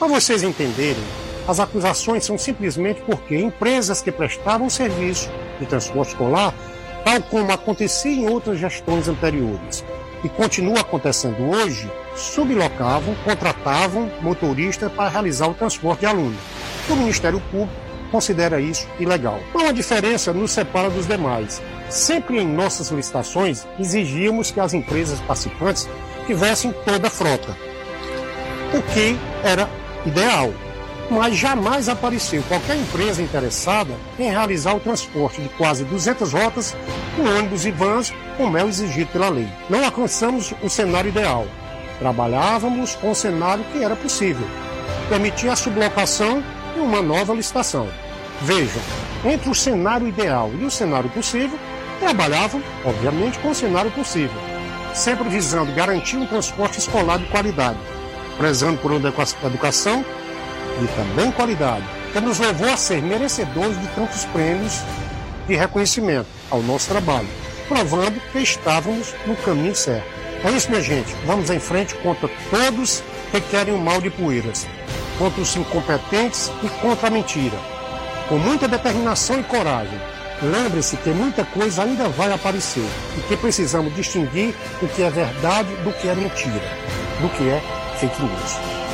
Para 0.01 0.09
vocês 0.09 0.43
entenderem, 0.43 1.03
as 1.47 1.61
acusações 1.61 2.25
são 2.25 2.37
simplesmente 2.37 3.01
porque 3.03 3.39
empresas 3.39 4.03
que 4.03 4.11
prestavam 4.11 4.69
serviço 4.69 5.31
de 5.61 5.67
transporte 5.67 6.09
escolar, 6.11 6.53
tal 7.05 7.23
como 7.23 7.53
acontecia 7.53 8.11
em 8.11 8.29
outras 8.29 8.59
gestões 8.59 9.07
anteriores, 9.07 9.85
e 10.25 10.29
continua 10.29 10.81
acontecendo 10.81 11.51
hoje, 11.51 11.89
sublocavam, 12.17 13.15
contratavam 13.25 14.11
motoristas 14.21 14.91
para 14.91 15.09
realizar 15.09 15.47
o 15.47 15.55
transporte 15.55 16.01
de 16.01 16.07
alunos. 16.07 16.41
O 16.91 16.97
Ministério 16.97 17.41
Público 17.53 17.86
considera 18.07 18.61
isso 18.61 18.87
ilegal. 18.99 19.41
Uma 19.55 19.73
diferença 19.73 20.33
nos 20.33 20.51
separa 20.51 20.91
dos 20.91 21.07
demais. 21.07 21.63
Sempre 21.89 22.39
em 22.39 22.47
nossas 22.47 22.89
licitações 22.91 23.67
exigíamos 23.79 24.51
que 24.51 24.61
as 24.61 24.75
empresas 24.75 25.21
participantes 25.21 25.89
tivessem 26.27 26.73
toda 26.85 27.07
a 27.07 27.11
frota, 27.11 27.57
o 28.75 28.83
que 28.93 29.17
era 29.45 29.69
ideal. 30.05 30.53
Mas 31.09 31.37
jamais 31.37 31.89
apareceu 31.89 32.43
qualquer 32.49 32.77
empresa 32.77 33.23
interessada 33.23 33.95
em 34.19 34.29
realizar 34.29 34.75
o 34.75 34.81
transporte 34.81 35.41
de 35.41 35.49
quase 35.51 35.85
200 35.85 36.33
rotas 36.33 36.77
com 37.15 37.23
ônibus 37.23 37.65
e 37.65 37.71
vans, 37.71 38.13
como 38.37 38.59
é 38.59 38.65
exigido 38.65 39.13
pela 39.13 39.29
lei. 39.29 39.49
Não 39.71 39.85
alcançamos 39.85 40.53
o 40.63 40.69
cenário 40.69 41.09
ideal. 41.09 41.47
Trabalhávamos 42.01 42.97
com 42.97 43.13
o 43.13 43.15
cenário 43.15 43.65
que 43.73 43.85
era 43.85 43.95
possível. 43.95 44.47
Permitir 45.09 45.49
a 45.49 45.55
sublocação 45.55 46.43
e 46.77 46.81
uma 46.81 47.03
nova 47.03 47.33
licitação. 47.33 47.89
Vejam, 48.43 48.83
entre 49.25 49.49
o 49.49 49.55
cenário 49.55 50.07
ideal 50.07 50.51
e 50.59 50.65
o 50.65 50.71
cenário 50.71 51.09
possível, 51.11 51.59
trabalhavam, 51.99 52.63
obviamente, 52.85 53.39
com 53.39 53.51
o 53.51 53.55
cenário 53.55 53.91
possível, 53.91 54.39
sempre 54.95 55.29
visando 55.29 55.73
garantir 55.73 56.17
um 56.17 56.27
transporte 56.27 56.79
escolar 56.79 57.19
de 57.19 57.27
qualidade, 57.27 57.79
prezando 58.37 58.79
por 58.79 58.93
uma 58.93 59.09
educação 59.45 60.05
de 60.79 60.87
também 60.89 61.33
qualidade, 61.33 61.85
que 62.13 62.21
nos 62.21 62.39
levou 62.39 62.69
a 62.69 62.77
ser 62.77 63.03
merecedores 63.03 63.81
de 63.81 63.89
tantos 63.89 64.25
prêmios 64.27 64.83
de 65.49 65.55
reconhecimento 65.55 66.27
ao 66.51 66.63
nosso 66.63 66.89
trabalho, 66.89 67.29
provando 67.69 68.21
que 68.33 68.39
estávamos 68.39 69.15
no 69.27 69.35
caminho 69.37 69.75
certo. 69.75 70.07
É 70.45 70.51
isso, 70.51 70.69
minha 70.69 70.83
gente. 70.83 71.15
Vamos 71.25 71.51
em 71.51 71.59
frente 71.59 71.95
contra 71.97 72.29
todos 72.51 73.03
que 73.31 73.41
querem 73.41 73.75
o 73.75 73.79
mal 73.79 74.01
de 74.01 74.11
Poeiras, 74.11 74.67
contra 75.19 75.41
os 75.41 75.57
incompetentes 75.57 76.51
e 76.63 76.69
contra 76.81 77.09
a 77.09 77.11
mentira 77.11 77.77
com 78.29 78.39
muita 78.39 78.67
determinação 78.67 79.39
e 79.39 79.45
coragem. 79.45 79.99
Lembre-se 80.43 80.97
que 80.99 81.11
muita 81.11 81.45
coisa 81.45 81.83
ainda 81.83 82.09
vai 82.09 82.33
aparecer 82.33 82.85
e 83.17 83.21
que 83.23 83.37
precisamos 83.37 83.95
distinguir 83.95 84.55
o 84.83 84.89
que 84.89 85.03
é 85.03 85.11
verdade 85.11 85.75
do 85.77 85.93
que 85.93 86.09
é 86.09 86.15
mentira, 86.15 86.69
do 87.21 87.29
que 87.31 87.49
é 87.49 87.63
fake 87.99 88.23
news. 88.23 88.86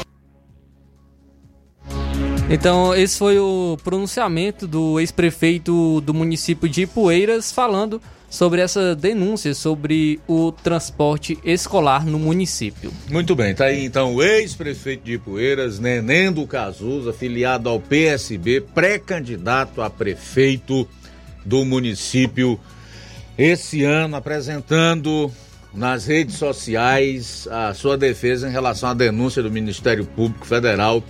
Então, 2.50 2.94
esse 2.94 3.18
foi 3.18 3.38
o 3.38 3.78
pronunciamento 3.82 4.66
do 4.66 5.00
ex-prefeito 5.00 6.00
do 6.02 6.12
município 6.12 6.68
de 6.68 6.82
Ipueiras 6.82 7.50
falando 7.50 8.00
sobre 8.32 8.62
essa 8.62 8.96
denúncia 8.96 9.54
sobre 9.54 10.18
o 10.26 10.50
transporte 10.52 11.38
escolar 11.44 12.06
no 12.06 12.18
município. 12.18 12.90
Muito 13.10 13.36
bem, 13.36 13.54
tá 13.54 13.66
aí 13.66 13.84
então 13.84 14.14
o 14.14 14.22
ex-prefeito 14.22 15.04
de 15.04 15.14
Ipueiras, 15.14 15.78
Nenendo 15.78 16.46
Cazuza, 16.46 17.10
afiliado 17.10 17.68
ao 17.68 17.78
PSB, 17.78 18.62
pré-candidato 18.74 19.82
a 19.82 19.90
prefeito 19.90 20.88
do 21.44 21.62
município 21.64 22.58
esse 23.36 23.84
ano, 23.84 24.16
apresentando 24.16 25.30
nas 25.74 26.06
redes 26.06 26.36
sociais 26.36 27.46
a 27.50 27.74
sua 27.74 27.98
defesa 27.98 28.48
em 28.48 28.52
relação 28.52 28.88
à 28.88 28.94
denúncia 28.94 29.42
do 29.42 29.50
Ministério 29.50 30.06
Público 30.06 30.46
Federal 30.46 31.02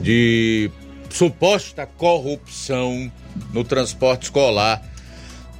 de 0.00 0.70
suposta 1.10 1.86
corrupção 1.86 3.10
no 3.52 3.64
transporte 3.64 4.24
escolar 4.24 4.82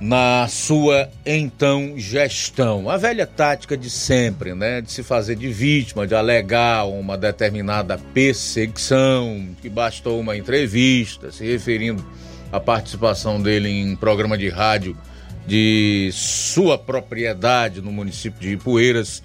na 0.00 0.46
sua 0.48 1.08
então 1.24 1.94
gestão. 1.96 2.90
A 2.90 2.96
velha 2.96 3.26
tática 3.26 3.76
de 3.76 3.88
sempre, 3.88 4.54
né, 4.54 4.80
de 4.80 4.92
se 4.92 5.02
fazer 5.02 5.36
de 5.36 5.48
vítima, 5.48 6.06
de 6.06 6.14
alegar 6.14 6.86
uma 6.86 7.16
determinada 7.16 7.98
perseguição, 8.12 9.48
que 9.62 9.68
bastou 9.68 10.20
uma 10.20 10.36
entrevista, 10.36 11.32
se 11.32 11.46
referindo 11.46 12.04
à 12.52 12.60
participação 12.60 13.40
dele 13.40 13.70
em 13.70 13.96
programa 13.96 14.36
de 14.36 14.48
rádio 14.48 14.96
de 15.46 16.10
sua 16.12 16.76
propriedade 16.76 17.80
no 17.80 17.92
município 17.92 18.40
de 18.40 18.52
Ipueiras 18.52 19.22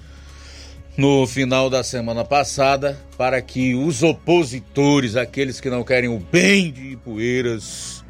no 0.97 1.25
final 1.25 1.69
da 1.69 1.83
semana 1.83 2.23
passada, 2.25 2.99
para 3.17 3.41
que 3.41 3.73
os 3.75 4.03
opositores, 4.03 5.15
aqueles 5.15 5.59
que 5.59 5.69
não 5.69 5.83
querem 5.83 6.09
o 6.09 6.19
bem 6.19 6.71
de 6.71 6.91
Ipueiras, 6.91 8.03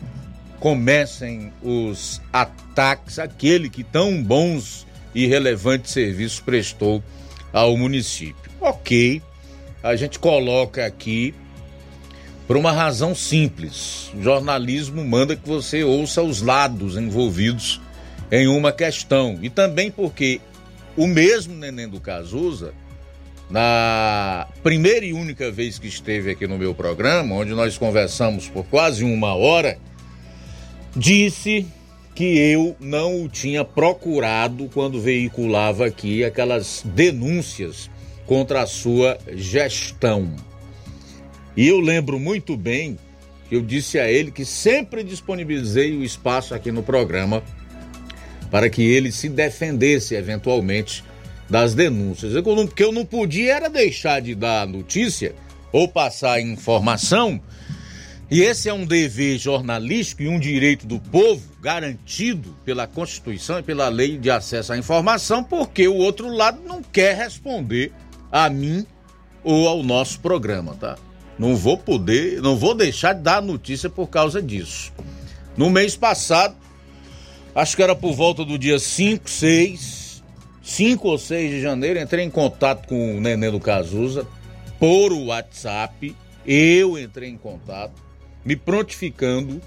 comecem 0.59 1.51
os 1.61 2.21
ataques 2.31 3.19
àquele 3.19 3.69
que 3.69 3.83
tão 3.83 4.21
bons 4.21 4.85
e 5.13 5.25
relevantes 5.27 5.91
serviços 5.91 6.39
prestou 6.39 7.03
ao 7.51 7.75
município. 7.77 8.51
Ok, 8.59 9.21
a 9.83 9.95
gente 9.95 10.19
coloca 10.19 10.85
aqui 10.85 11.33
por 12.47 12.57
uma 12.57 12.71
razão 12.71 13.15
simples. 13.15 14.11
O 14.13 14.21
jornalismo 14.21 15.03
manda 15.03 15.35
que 15.35 15.47
você 15.47 15.83
ouça 15.83 16.21
os 16.21 16.41
lados 16.41 16.97
envolvidos 16.97 17.81
em 18.31 18.47
uma 18.47 18.71
questão. 18.71 19.39
E 19.41 19.49
também 19.49 19.89
porque 19.89 20.39
o 21.01 21.07
mesmo 21.07 21.55
Neném 21.55 21.89
do 21.89 21.99
Cazuza, 21.99 22.75
na 23.49 24.47
primeira 24.61 25.03
e 25.03 25.13
única 25.13 25.49
vez 25.49 25.79
que 25.79 25.87
esteve 25.87 26.29
aqui 26.29 26.45
no 26.45 26.59
meu 26.59 26.75
programa, 26.75 27.33
onde 27.33 27.55
nós 27.55 27.75
conversamos 27.75 28.47
por 28.47 28.65
quase 28.65 29.03
uma 29.03 29.33
hora, 29.33 29.79
disse 30.95 31.65
que 32.13 32.37
eu 32.37 32.75
não 32.79 33.23
o 33.23 33.27
tinha 33.27 33.65
procurado 33.65 34.69
quando 34.71 35.01
veiculava 35.01 35.87
aqui 35.87 36.23
aquelas 36.23 36.83
denúncias 36.85 37.89
contra 38.27 38.61
a 38.61 38.67
sua 38.67 39.17
gestão. 39.33 40.35
E 41.57 41.67
eu 41.67 41.79
lembro 41.79 42.19
muito 42.19 42.55
bem 42.55 42.95
que 43.49 43.55
eu 43.55 43.61
disse 43.63 43.97
a 43.97 44.07
ele 44.07 44.29
que 44.29 44.45
sempre 44.45 45.03
disponibilizei 45.03 45.97
o 45.97 46.03
espaço 46.03 46.53
aqui 46.53 46.71
no 46.71 46.83
programa 46.83 47.41
para 48.51 48.69
que 48.69 48.83
ele 48.83 49.11
se 49.11 49.29
defendesse 49.29 50.13
eventualmente 50.13 51.03
das 51.49 51.73
denúncias. 51.73 52.35
O 52.35 52.67
que 52.67 52.83
eu 52.83 52.91
não 52.91 53.05
podia 53.05 53.55
era 53.55 53.69
deixar 53.69 54.21
de 54.21 54.35
dar 54.35 54.67
notícia 54.67 55.33
ou 55.71 55.87
passar 55.87 56.39
informação 56.39 57.41
e 58.31 58.43
esse 58.43 58.69
é 58.69 58.73
um 58.73 58.85
dever 58.85 59.37
jornalístico 59.37 60.23
e 60.23 60.29
um 60.29 60.39
direito 60.39 60.87
do 60.87 60.97
povo 60.97 61.43
garantido 61.61 62.55
pela 62.63 62.87
Constituição 62.87 63.59
e 63.59 63.61
pela 63.61 63.89
Lei 63.89 64.17
de 64.17 64.31
Acesso 64.31 64.71
à 64.71 64.77
Informação, 64.77 65.43
porque 65.43 65.85
o 65.85 65.97
outro 65.97 66.29
lado 66.29 66.61
não 66.65 66.81
quer 66.81 67.17
responder 67.17 67.91
a 68.31 68.49
mim 68.49 68.85
ou 69.43 69.67
ao 69.67 69.83
nosso 69.83 70.21
programa, 70.21 70.75
tá? 70.75 70.97
Não 71.37 71.57
vou 71.57 71.77
poder, 71.77 72.41
não 72.41 72.55
vou 72.55 72.73
deixar 72.73 73.11
de 73.11 73.21
dar 73.21 73.41
notícia 73.41 73.89
por 73.89 74.07
causa 74.07 74.41
disso. 74.41 74.93
No 75.57 75.69
mês 75.69 75.97
passado, 75.97 76.55
acho 77.55 77.75
que 77.75 77.83
era 77.83 77.95
por 77.95 78.13
volta 78.13 78.43
do 78.45 78.57
dia 78.57 78.79
5, 78.79 79.29
6, 79.29 80.23
5 80.63 81.07
ou 81.07 81.17
6 81.17 81.51
de 81.51 81.61
janeiro, 81.61 81.99
entrei 81.99 82.25
em 82.25 82.29
contato 82.29 82.87
com 82.87 83.17
o 83.17 83.21
Nenê 83.21 83.49
do 83.51 83.59
Cazuza 83.59 84.27
por 84.79 85.11
WhatsApp. 85.13 86.15
Eu 86.45 86.97
entrei 86.97 87.29
em 87.29 87.37
contato 87.37 88.11
me 88.43 88.55
prontificando 88.55 89.61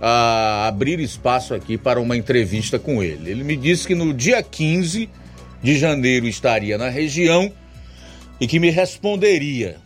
a 0.00 0.66
abrir 0.66 1.00
espaço 1.00 1.54
aqui 1.54 1.78
para 1.78 2.00
uma 2.00 2.16
entrevista 2.16 2.78
com 2.78 3.02
ele. 3.02 3.30
Ele 3.30 3.44
me 3.44 3.56
disse 3.56 3.86
que 3.86 3.94
no 3.94 4.12
dia 4.12 4.42
15 4.42 5.08
de 5.62 5.78
janeiro 5.78 6.26
estaria 6.26 6.76
na 6.76 6.88
região 6.88 7.50
e 8.40 8.46
que 8.46 8.58
me 8.58 8.70
responderia. 8.70 9.78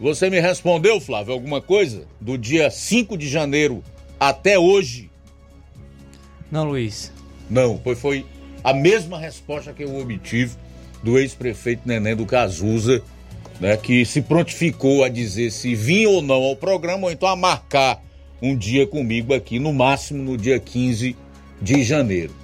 Você 0.00 0.28
me 0.28 0.40
respondeu, 0.40 1.00
Flávio, 1.00 1.32
alguma 1.32 1.60
coisa 1.60 2.06
do 2.20 2.36
dia 2.36 2.70
5 2.70 3.16
de 3.16 3.28
janeiro 3.28 3.82
até 4.18 4.58
hoje? 4.58 5.05
Não, 6.50 6.64
Luiz. 6.64 7.12
Não, 7.48 7.78
pois 7.78 7.98
foi 7.98 8.24
a 8.62 8.72
mesma 8.72 9.18
resposta 9.18 9.72
que 9.72 9.84
eu 9.84 9.96
obtive 9.98 10.56
do 11.02 11.18
ex-prefeito 11.18 11.82
Neném 11.84 12.16
do 12.16 12.26
Cazuza 12.26 13.02
né, 13.60 13.76
que 13.76 14.04
se 14.04 14.22
prontificou 14.22 15.04
a 15.04 15.08
dizer 15.08 15.50
se 15.50 15.74
vinha 15.74 16.08
ou 16.08 16.22
não 16.22 16.42
ao 16.42 16.56
programa, 16.56 17.06
ou 17.06 17.12
então 17.12 17.28
a 17.28 17.36
marcar 17.36 18.02
um 18.40 18.56
dia 18.56 18.86
comigo 18.86 19.34
aqui, 19.34 19.58
no 19.58 19.72
máximo 19.72 20.22
no 20.22 20.36
dia 20.36 20.58
15 20.58 21.16
de 21.60 21.82
janeiro. 21.82 22.34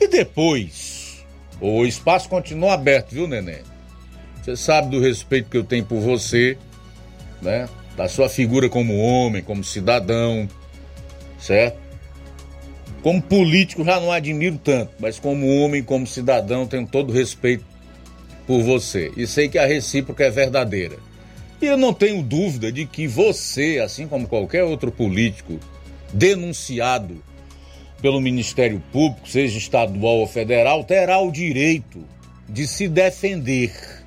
E 0.00 0.06
depois, 0.06 1.24
o 1.60 1.84
espaço 1.84 2.28
continua 2.28 2.74
aberto, 2.74 3.12
viu, 3.12 3.26
Neném? 3.26 3.62
Você 4.42 4.56
sabe 4.56 4.90
do 4.90 5.00
respeito 5.00 5.48
que 5.48 5.56
eu 5.56 5.64
tenho 5.64 5.84
por 5.84 6.00
você, 6.00 6.58
né? 7.40 7.68
Da 7.96 8.08
sua 8.08 8.28
figura 8.28 8.68
como 8.68 8.98
homem, 8.98 9.42
como 9.42 9.64
cidadão, 9.64 10.46
certo? 11.38 11.78
Como 13.04 13.20
político 13.20 13.84
já 13.84 14.00
não 14.00 14.10
admiro 14.10 14.56
tanto, 14.56 14.92
mas 14.98 15.18
como 15.18 15.58
homem, 15.58 15.82
como 15.82 16.06
cidadão, 16.06 16.66
tenho 16.66 16.86
todo 16.86 17.12
respeito 17.12 17.62
por 18.46 18.62
você 18.62 19.12
e 19.14 19.26
sei 19.26 19.46
que 19.46 19.58
a 19.58 19.66
recíproca 19.66 20.24
é 20.24 20.30
verdadeira. 20.30 20.96
E 21.60 21.66
eu 21.66 21.76
não 21.76 21.92
tenho 21.92 22.22
dúvida 22.22 22.72
de 22.72 22.86
que 22.86 23.06
você, 23.06 23.78
assim 23.84 24.08
como 24.08 24.26
qualquer 24.26 24.64
outro 24.64 24.90
político 24.90 25.60
denunciado 26.14 27.22
pelo 28.00 28.22
Ministério 28.22 28.82
Público, 28.90 29.28
seja 29.28 29.58
estadual 29.58 30.20
ou 30.20 30.26
federal, 30.26 30.82
terá 30.82 31.18
o 31.18 31.30
direito 31.30 32.02
de 32.48 32.66
se 32.66 32.88
defender 32.88 34.02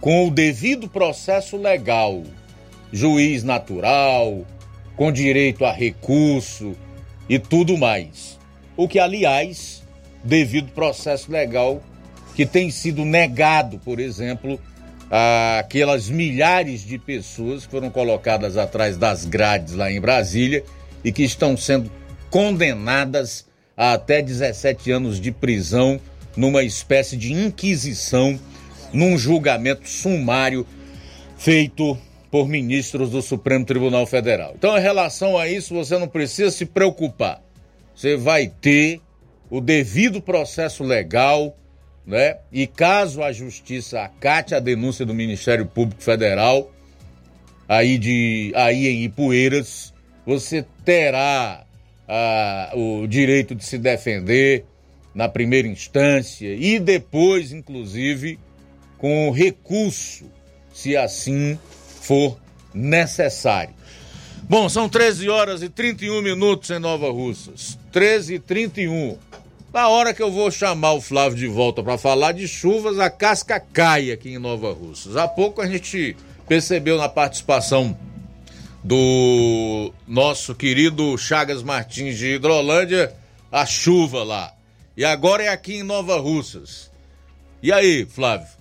com 0.00 0.26
o 0.26 0.30
devido 0.32 0.88
processo 0.88 1.56
legal, 1.56 2.24
juiz 2.92 3.44
natural, 3.44 4.44
com 4.96 5.12
direito 5.12 5.64
a 5.64 5.70
recurso 5.70 6.74
e 7.28 7.38
tudo 7.38 7.76
mais. 7.76 8.38
O 8.76 8.88
que, 8.88 8.98
aliás, 8.98 9.82
devido 10.22 10.72
processo 10.72 11.30
legal 11.30 11.82
que 12.34 12.44
tem 12.44 12.70
sido 12.70 13.04
negado, 13.04 13.78
por 13.78 13.98
exemplo, 13.98 14.60
aquelas 15.58 16.08
milhares 16.08 16.82
de 16.82 16.98
pessoas 16.98 17.64
que 17.64 17.70
foram 17.70 17.90
colocadas 17.90 18.56
atrás 18.56 18.96
das 18.96 19.24
grades 19.24 19.74
lá 19.74 19.90
em 19.90 20.00
Brasília 20.00 20.62
e 21.02 21.10
que 21.12 21.22
estão 21.22 21.56
sendo 21.56 21.90
condenadas 22.28 23.46
a 23.76 23.92
até 23.92 24.20
17 24.20 24.90
anos 24.90 25.20
de 25.20 25.30
prisão 25.30 26.00
numa 26.36 26.62
espécie 26.62 27.16
de 27.16 27.32
inquisição, 27.32 28.38
num 28.92 29.16
julgamento 29.16 29.88
sumário 29.88 30.66
feito 31.38 31.96
por 32.36 32.48
ministros 32.48 33.10
do 33.10 33.22
Supremo 33.22 33.64
Tribunal 33.64 34.06
Federal. 34.06 34.52
Então, 34.54 34.76
em 34.76 34.80
relação 34.80 35.38
a 35.38 35.48
isso, 35.48 35.72
você 35.74 35.96
não 35.98 36.06
precisa 36.06 36.50
se 36.50 36.66
preocupar. 36.66 37.42
Você 37.94 38.14
vai 38.14 38.46
ter 38.46 39.00
o 39.48 39.58
devido 39.58 40.20
processo 40.20 40.84
legal 40.84 41.56
né? 42.06 42.36
E 42.52 42.68
caso 42.68 43.20
a 43.22 43.32
justiça 43.32 44.00
acate 44.02 44.54
a 44.54 44.60
denúncia 44.60 45.04
do 45.04 45.12
Ministério 45.12 45.66
Público 45.66 46.00
Federal 46.00 46.70
aí 47.68 47.98
de 47.98 48.52
aí 48.54 48.86
em 48.86 49.02
Ipueiras, 49.02 49.92
você 50.24 50.64
terá 50.84 51.66
ah, 52.06 52.70
o 52.76 53.08
direito 53.08 53.56
de 53.56 53.64
se 53.64 53.76
defender 53.76 54.64
na 55.12 55.28
primeira 55.28 55.66
instância 55.66 56.54
e 56.54 56.78
depois, 56.78 57.50
inclusive, 57.50 58.38
com 58.98 59.32
recurso, 59.32 60.30
se 60.72 60.96
assim 60.96 61.58
for 62.06 62.38
necessário. 62.72 63.74
Bom, 64.48 64.68
são 64.68 64.88
13 64.88 65.28
horas 65.28 65.62
e 65.62 65.68
31 65.68 66.22
minutos 66.22 66.70
em 66.70 66.78
Nova 66.78 67.10
Russas. 67.10 67.76
13 67.90 68.34
e 68.34 68.38
31. 68.38 69.18
Na 69.72 69.88
hora 69.88 70.14
que 70.14 70.22
eu 70.22 70.30
vou 70.30 70.50
chamar 70.50 70.92
o 70.92 71.00
Flávio 71.00 71.36
de 71.36 71.48
volta 71.48 71.82
para 71.82 71.98
falar 71.98 72.32
de 72.32 72.46
chuvas, 72.46 72.98
a 73.00 73.10
casca 73.10 73.58
cai 73.58 74.12
aqui 74.12 74.30
em 74.30 74.38
Nova 74.38 74.72
Russas. 74.72 75.16
Há 75.16 75.26
pouco 75.26 75.60
a 75.60 75.66
gente 75.66 76.16
percebeu 76.46 76.96
na 76.96 77.08
participação 77.08 77.98
do 78.84 79.92
nosso 80.06 80.54
querido 80.54 81.18
Chagas 81.18 81.62
Martins 81.62 82.16
de 82.16 82.36
Hidrolândia 82.36 83.12
a 83.50 83.66
chuva 83.66 84.22
lá. 84.22 84.54
E 84.96 85.04
agora 85.04 85.42
é 85.42 85.48
aqui 85.48 85.78
em 85.78 85.82
Nova 85.82 86.18
Russas. 86.18 86.90
E 87.62 87.72
aí, 87.72 88.06
Flávio? 88.06 88.55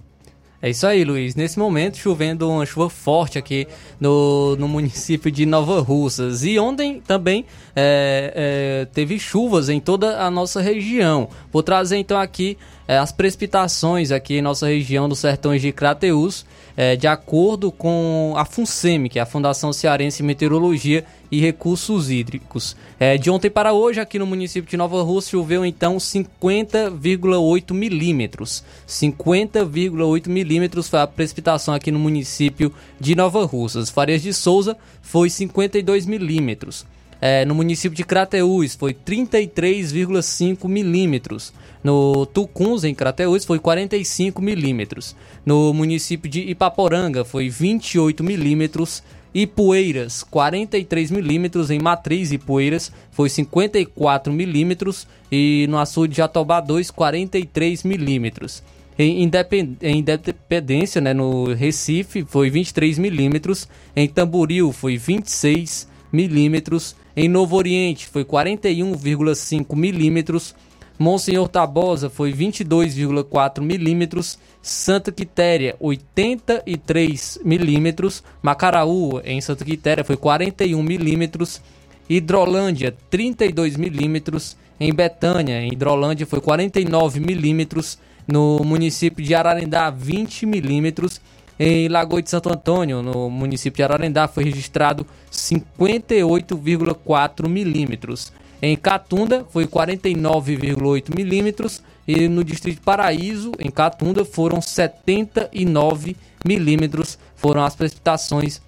É 0.66 0.72
isso 0.72 0.88
aí, 0.88 1.04
Luiz. 1.04 1.36
Nesse 1.36 1.60
momento, 1.60 1.96
chovendo 1.96 2.50
uma 2.50 2.66
chuva 2.66 2.90
forte 2.90 3.38
aqui 3.38 3.68
no, 4.00 4.56
no 4.56 4.68
município 4.68 5.32
de 5.32 5.46
Nova 5.46 5.80
Russas. 5.80 6.44
E 6.44 6.58
ontem 6.58 7.04
também 7.06 7.46
é, 7.76 8.34
é, 8.36 8.86
teve 8.92 9.20
chuvas 9.20 9.70
em 9.70 9.80
toda 9.80 10.20
a 10.20 10.32
nossa 10.32 10.60
região. 10.60 11.30
Vou 11.54 11.62
trazer 11.62 11.98
então 11.98 12.20
aqui 12.20 12.58
é, 12.88 12.98
as 12.98 13.12
precipitações 13.12 14.10
aqui 14.10 14.40
em 14.40 14.42
nossa 14.42 14.66
região 14.66 15.08
dos 15.08 15.20
sertões 15.20 15.62
de 15.62 15.72
Crateús, 15.72 16.48
é, 16.78 16.96
de 16.96 17.08
acordo 17.08 17.72
com 17.72 18.34
a 18.36 18.46
FUNSEMI, 18.46 19.10
que 19.10 19.20
é 19.20 19.22
a 19.22 19.26
Fundação 19.26 19.72
Cearense 19.72 20.22
Meteorologia 20.24 21.06
e 21.32 21.40
Recursos 21.40 22.10
Hídricos. 22.10 22.76
É, 23.00 23.18
de 23.18 23.30
ontem 23.30 23.50
para 23.50 23.74
hoje, 23.74 24.00
aqui 24.00 24.20
no 24.20 24.26
município 24.26 24.70
de 24.70 24.78
Nova 24.78 25.02
Rússia, 25.02 25.32
choveu 25.32 25.66
então 25.66 25.98
50,8 25.98 27.74
milímetros. 27.74 28.64
50,8 28.88 30.28
milímetros 30.28 30.90
foi 30.90 31.00
a 31.00 31.08
precipitação 31.08 31.74
aqui 31.74 31.92
no 31.92 32.00
município 32.00 32.74
de 33.00 33.16
Nova 33.16 33.46
Russas. 33.46 33.90
Farias 33.90 34.22
de 34.22 34.34
Souza 34.34 34.78
foi 35.02 35.30
52 35.30 36.06
milímetros. 36.06 36.86
É, 37.28 37.44
no 37.44 37.56
município 37.56 37.98
de 37.98 38.04
Crateús 38.04 38.76
foi 38.76 38.94
33,5 38.94 40.68
milímetros. 40.68 41.52
No 41.84 42.24
Tucuns, 42.28 42.84
em 42.84 42.94
Crateús, 42.94 43.44
foi 43.44 43.58
45 43.58 44.40
milímetros. 44.44 45.16
No 45.44 45.74
município 45.74 46.30
de 46.30 46.42
Ipaporanga 46.42 47.26
foi 47.26 47.50
28 47.50 48.24
milímetros. 48.24 49.02
Ipueiras, 49.34 50.22
43 50.22 51.10
milímetros. 51.10 51.72
Em 51.72 51.80
Matriz, 51.80 52.32
Ipueiras, 52.32 52.92
foi 53.10 53.28
54 53.28 54.32
milímetros. 54.32 55.08
E 55.32 55.66
no 55.68 55.80
açude 55.80 56.12
de 56.12 56.18
Jatobá 56.18 56.62
2, 56.62 56.92
43 56.92 57.82
milímetros. 57.86 58.62
Em 59.00 59.24
Independência, 59.24 61.02
né, 61.02 61.12
no 61.12 61.56
Recife, 61.56 62.24
foi 62.24 62.52
23 62.52 63.00
milímetros. 63.00 63.68
Em 63.96 64.08
Tamboril, 64.08 64.72
foi 64.72 64.96
26 64.96 65.88
milímetros. 66.14 66.96
Em 67.18 67.30
Novo 67.30 67.56
Oriente, 67.56 68.08
foi 68.08 68.26
41,5 68.26 69.76
milímetros. 69.76 70.54
Monsenhor 71.00 71.48
Tabosa 71.48 72.10
foi 72.10 72.34
22,4 72.34 73.62
milímetros. 73.62 74.38
Santa 74.62 75.12
Quitéria, 75.12 75.76
83 75.80 77.40
milímetros. 77.44 78.24
Macaraú, 78.42 79.22
em 79.24 79.40
Santa 79.40 79.64
Quitéria, 79.64 80.04
foi 80.04 80.18
41 80.18 80.82
milímetros. 80.84 81.62
Hidrolândia, 82.10 82.96
32 83.10 83.78
milímetros. 83.78 84.58
Em 84.78 84.94
Betânia, 84.94 85.62
em 85.62 85.72
Hidrolândia, 85.72 86.26
foi 86.26 86.42
49 86.42 87.20
milímetros. 87.20 87.98
No 88.28 88.60
município 88.66 89.24
de 89.24 89.34
Ararendá, 89.36 89.90
20 89.90 90.46
milímetros. 90.46 91.22
Em 91.58 91.88
Lagoa 91.88 92.22
de 92.22 92.30
Santo 92.30 92.52
Antônio, 92.52 93.02
no 93.02 93.30
município 93.30 93.78
de 93.78 93.84
Ararendá, 93.84 94.28
foi 94.28 94.44
registrado 94.44 95.08
58,4 95.32 97.48
milímetros. 97.48 98.34
Em 98.62 98.76
Catunda 98.76 99.46
foi 99.50 99.66
49,8 99.66 101.16
milímetros 101.16 101.82
e 102.08 102.28
no 102.28 102.44
distrito 102.44 102.76
de 102.76 102.82
Paraíso, 102.82 103.54
em 103.60 103.72
Catunda, 103.72 104.26
foram 104.26 104.62
79 104.62 106.16
milímetros. 106.46 107.18
Foram 107.36 107.64
as 107.64 107.76
precipitações 107.76 108.62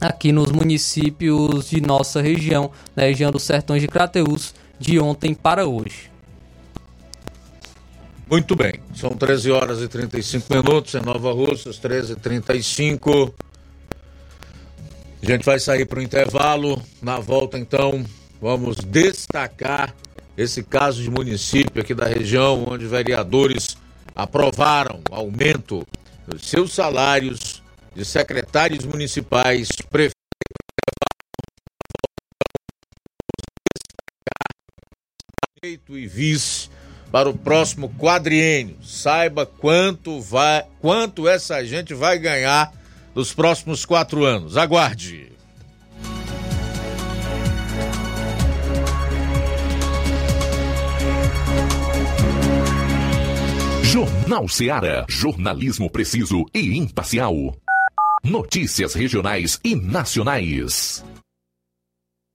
aqui 0.00 0.32
nos 0.32 0.50
municípios 0.50 1.68
de 1.68 1.80
nossa 1.80 2.22
região, 2.22 2.70
na 2.96 3.04
região 3.04 3.30
dos 3.30 3.42
Sertões 3.42 3.82
de 3.82 3.88
Crateús, 3.88 4.54
de 4.78 4.98
ontem 4.98 5.34
para 5.34 5.66
hoje. 5.66 6.13
Muito 8.28 8.56
bem, 8.56 8.72
são 8.94 9.10
13 9.10 9.50
horas 9.50 9.82
e 9.82 9.88
35 9.88 10.46
minutos 10.54 10.94
em 10.94 11.00
Nova 11.00 11.30
Russas, 11.30 11.76
13 11.76 12.14
e 12.14 12.16
35 12.16 13.34
A 15.22 15.26
gente 15.26 15.44
vai 15.44 15.60
sair 15.60 15.84
para 15.84 15.98
o 15.98 16.02
intervalo. 16.02 16.82
Na 17.02 17.20
volta, 17.20 17.58
então, 17.58 18.02
vamos 18.40 18.76
destacar 18.76 19.94
esse 20.38 20.62
caso 20.62 21.02
de 21.02 21.10
município 21.10 21.82
aqui 21.82 21.94
da 21.94 22.06
região, 22.06 22.64
onde 22.66 22.86
vereadores 22.86 23.76
aprovaram 24.16 25.02
aumento 25.10 25.86
dos 26.26 26.46
seus 26.48 26.72
salários 26.72 27.62
de 27.94 28.06
secretários 28.06 28.86
municipais, 28.86 29.68
prefeitos. 29.90 30.14
Prefeito 35.60 35.98
e 35.98 36.06
vice 36.06 36.70
para 37.14 37.30
o 37.30 37.38
próximo 37.38 37.90
quadriênio. 37.90 38.76
Saiba 38.82 39.46
quanto 39.46 40.20
vai, 40.20 40.64
quanto 40.80 41.28
essa 41.28 41.64
gente 41.64 41.94
vai 41.94 42.18
ganhar 42.18 42.72
nos 43.14 43.32
próximos 43.32 43.84
quatro 43.86 44.24
anos. 44.24 44.56
Aguarde. 44.56 45.30
Jornal 53.84 54.48
Seara. 54.48 55.06
Jornalismo 55.08 55.88
preciso 55.88 56.44
e 56.52 56.76
imparcial. 56.76 57.54
Notícias 58.24 58.92
regionais 58.92 59.60
e 59.62 59.76
nacionais. 59.76 61.04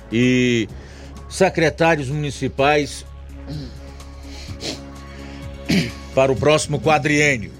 e 0.09 0.69
secretários 1.27 2.07
municipais 2.07 3.05
para 6.15 6.31
o 6.31 6.35
próximo 6.35 6.79
quadriênio. 6.79 7.56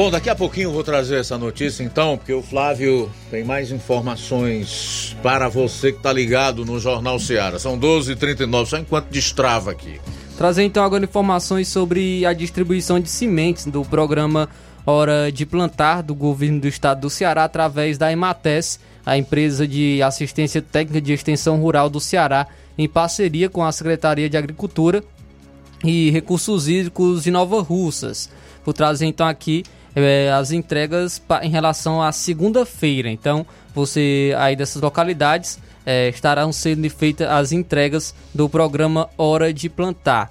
Bom, 0.00 0.10
daqui 0.10 0.30
a 0.30 0.34
pouquinho 0.34 0.68
eu 0.68 0.72
vou 0.72 0.82
trazer 0.82 1.16
essa 1.16 1.36
notícia 1.36 1.84
então, 1.84 2.16
porque 2.16 2.32
o 2.32 2.40
Flávio 2.40 3.12
tem 3.30 3.44
mais 3.44 3.70
informações 3.70 5.14
para 5.22 5.46
você 5.46 5.92
que 5.92 5.98
está 5.98 6.10
ligado 6.10 6.64
no 6.64 6.80
Jornal 6.80 7.18
Seara. 7.18 7.58
São 7.58 7.78
12h39, 7.78 8.64
só 8.64 8.78
enquanto 8.78 9.10
destrava 9.10 9.70
aqui. 9.70 10.00
Trazer 10.38 10.62
então 10.62 10.82
agora 10.82 11.04
informações 11.04 11.68
sobre 11.68 12.24
a 12.24 12.32
distribuição 12.32 12.98
de 12.98 13.10
sementes 13.10 13.66
do 13.66 13.84
programa 13.84 14.48
Hora 14.86 15.30
de 15.30 15.44
Plantar 15.44 16.02
do 16.02 16.14
governo 16.14 16.60
do 16.62 16.66
estado 16.66 17.02
do 17.02 17.10
Ceará 17.10 17.44
através 17.44 17.98
da 17.98 18.10
Emates, 18.10 18.80
a 19.04 19.18
empresa 19.18 19.68
de 19.68 20.02
assistência 20.02 20.62
técnica 20.62 21.02
de 21.02 21.12
extensão 21.12 21.60
rural 21.60 21.90
do 21.90 22.00
Ceará, 22.00 22.46
em 22.78 22.88
parceria 22.88 23.50
com 23.50 23.62
a 23.62 23.70
Secretaria 23.70 24.30
de 24.30 24.36
Agricultura 24.38 25.04
e 25.84 26.10
Recursos 26.10 26.68
Hídricos 26.68 27.22
de 27.22 27.30
Nova 27.30 27.60
Russas. 27.60 28.30
Vou 28.64 28.72
trazer 28.72 29.04
então 29.04 29.26
aqui 29.26 29.62
é, 29.94 30.30
as 30.32 30.52
entregas 30.52 31.20
em 31.42 31.50
relação 31.50 32.02
à 32.02 32.12
segunda-feira. 32.12 33.10
Então, 33.10 33.46
você 33.74 34.34
aí 34.38 34.56
dessas 34.56 34.82
localidades 34.82 35.58
é, 35.84 36.08
estarão 36.08 36.52
sendo 36.52 36.88
feitas 36.90 37.28
as 37.28 37.52
entregas 37.52 38.14
do 38.34 38.48
programa 38.48 39.08
Hora 39.16 39.52
de 39.52 39.68
Plantar. 39.68 40.30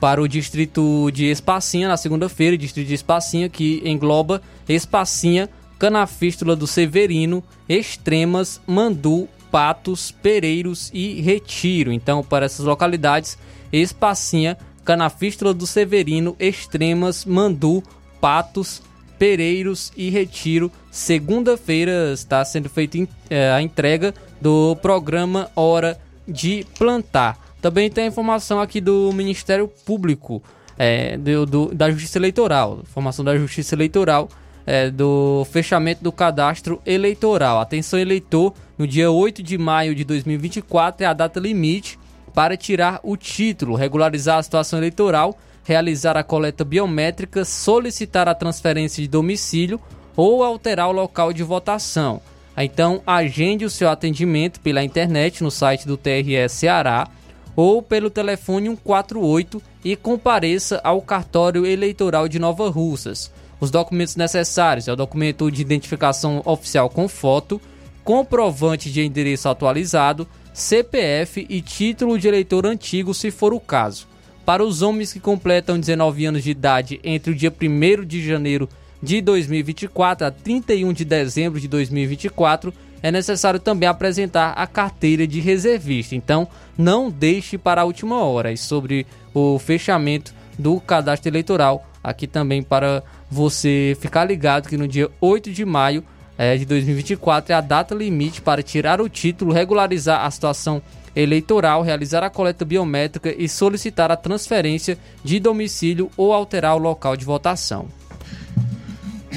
Para 0.00 0.20
o 0.20 0.28
distrito 0.28 1.10
de 1.12 1.26
Espacinha, 1.26 1.88
na 1.88 1.96
segunda-feira, 1.96 2.58
distrito 2.58 2.88
de 2.88 2.94
Espacinha, 2.94 3.48
que 3.48 3.80
engloba 3.84 4.42
Espacinha, 4.68 5.48
Canafístula 5.78 6.54
do 6.54 6.66
Severino, 6.66 7.42
Extremas, 7.68 8.60
Mandu, 8.66 9.28
Patos, 9.50 10.10
Pereiros 10.10 10.90
e 10.92 11.22
Retiro. 11.22 11.90
Então, 11.90 12.22
para 12.22 12.44
essas 12.44 12.66
localidades, 12.66 13.38
Espacinha, 13.72 14.58
Canafístula 14.84 15.54
do 15.54 15.66
Severino, 15.66 16.36
Extremas, 16.38 17.24
Mandu, 17.24 17.82
Patos, 18.20 18.82
Pereiros 19.18 19.92
e 19.96 20.10
Retiro. 20.10 20.70
Segunda-feira 20.90 22.12
está 22.12 22.44
sendo 22.44 22.68
feita 22.68 22.98
é, 23.28 23.50
a 23.50 23.60
entrega 23.60 24.14
do 24.40 24.76
programa 24.76 25.50
Hora 25.56 25.98
de 26.26 26.64
Plantar. 26.78 27.38
Também 27.60 27.90
tem 27.90 28.04
a 28.04 28.06
informação 28.08 28.60
aqui 28.60 28.80
do 28.80 29.12
Ministério 29.12 29.68
Público, 29.84 30.42
é, 30.78 31.16
do, 31.16 31.44
do, 31.44 31.74
da 31.74 31.90
Justiça 31.90 32.18
Eleitoral. 32.18 32.80
Informação 32.82 33.24
da 33.24 33.36
Justiça 33.36 33.74
Eleitoral 33.74 34.28
é, 34.68 34.90
do 34.90 35.46
fechamento 35.50 36.04
do 36.04 36.12
cadastro 36.12 36.78
eleitoral. 36.84 37.58
Atenção, 37.58 37.98
eleitor, 37.98 38.52
no 38.76 38.86
dia 38.86 39.10
8 39.10 39.42
de 39.42 39.56
maio 39.56 39.94
de 39.94 40.04
2024 40.04 41.04
é 41.04 41.06
a 41.06 41.14
data 41.14 41.40
limite 41.40 41.98
para 42.34 42.54
tirar 42.54 43.00
o 43.02 43.16
título, 43.16 43.74
regularizar 43.74 44.36
a 44.36 44.42
situação 44.42 44.78
eleitoral 44.78 45.38
realizar 45.68 46.16
a 46.16 46.24
coleta 46.24 46.64
biométrica, 46.64 47.44
solicitar 47.44 48.26
a 48.26 48.34
transferência 48.34 49.02
de 49.02 49.08
domicílio 49.08 49.78
ou 50.16 50.42
alterar 50.42 50.88
o 50.88 50.92
local 50.92 51.30
de 51.30 51.42
votação. 51.42 52.22
Então, 52.56 53.02
agende 53.06 53.66
o 53.66 53.70
seu 53.70 53.90
atendimento 53.90 54.60
pela 54.60 54.82
internet 54.82 55.44
no 55.44 55.50
site 55.50 55.86
do 55.86 55.98
TRE 55.98 56.48
Ceará 56.48 57.06
ou 57.54 57.82
pelo 57.82 58.08
telefone 58.08 58.68
148 58.68 59.62
e 59.84 59.94
compareça 59.94 60.80
ao 60.82 61.02
cartório 61.02 61.66
eleitoral 61.66 62.26
de 62.28 62.38
Nova 62.38 62.70
Russas. 62.70 63.30
Os 63.60 63.70
documentos 63.70 64.16
necessários 64.16 64.88
é 64.88 64.92
o 64.92 64.96
documento 64.96 65.50
de 65.50 65.60
identificação 65.60 66.40
oficial 66.46 66.88
com 66.88 67.06
foto, 67.06 67.60
comprovante 68.02 68.90
de 68.90 69.02
endereço 69.02 69.50
atualizado, 69.50 70.26
CPF 70.54 71.46
e 71.46 71.60
título 71.60 72.18
de 72.18 72.26
eleitor 72.26 72.64
antigo, 72.64 73.12
se 73.12 73.30
for 73.30 73.52
o 73.52 73.60
caso. 73.60 74.08
Para 74.48 74.64
os 74.64 74.80
homens 74.80 75.12
que 75.12 75.20
completam 75.20 75.78
19 75.78 76.24
anos 76.24 76.42
de 76.42 76.52
idade 76.52 76.98
entre 77.04 77.32
o 77.32 77.34
dia 77.34 77.52
1 77.52 78.02
de 78.06 78.26
janeiro 78.26 78.66
de 79.02 79.20
2024 79.20 80.26
a 80.26 80.30
31 80.30 80.90
de 80.94 81.04
dezembro 81.04 81.60
de 81.60 81.68
2024, 81.68 82.72
é 83.02 83.12
necessário 83.12 83.60
também 83.60 83.86
apresentar 83.86 84.52
a 84.52 84.66
carteira 84.66 85.26
de 85.26 85.38
reservista. 85.38 86.16
Então, 86.16 86.48
não 86.78 87.10
deixe 87.10 87.58
para 87.58 87.82
a 87.82 87.84
última 87.84 88.24
hora. 88.24 88.50
E 88.50 88.56
sobre 88.56 89.06
o 89.34 89.58
fechamento 89.58 90.32
do 90.58 90.80
cadastro 90.80 91.28
eleitoral, 91.28 91.86
aqui 92.02 92.26
também 92.26 92.62
para 92.62 93.02
você 93.30 93.94
ficar 94.00 94.24
ligado 94.24 94.66
que 94.66 94.78
no 94.78 94.88
dia 94.88 95.10
8 95.20 95.52
de 95.52 95.66
maio 95.66 96.02
é, 96.38 96.56
de 96.56 96.64
2024 96.64 97.52
é 97.52 97.54
a 97.54 97.60
data 97.60 97.94
limite 97.94 98.40
para 98.40 98.62
tirar 98.62 98.98
o 98.98 99.10
título, 99.10 99.52
regularizar 99.52 100.24
a 100.24 100.30
situação 100.30 100.80
eleitoral, 101.14 101.82
realizar 101.82 102.22
a 102.22 102.30
coleta 102.30 102.64
biométrica 102.64 103.34
e 103.36 103.48
solicitar 103.48 104.10
a 104.10 104.16
transferência 104.16 104.98
de 105.24 105.38
domicílio 105.38 106.10
ou 106.16 106.32
alterar 106.32 106.76
o 106.76 106.78
local 106.78 107.16
de 107.16 107.24
votação. 107.24 107.88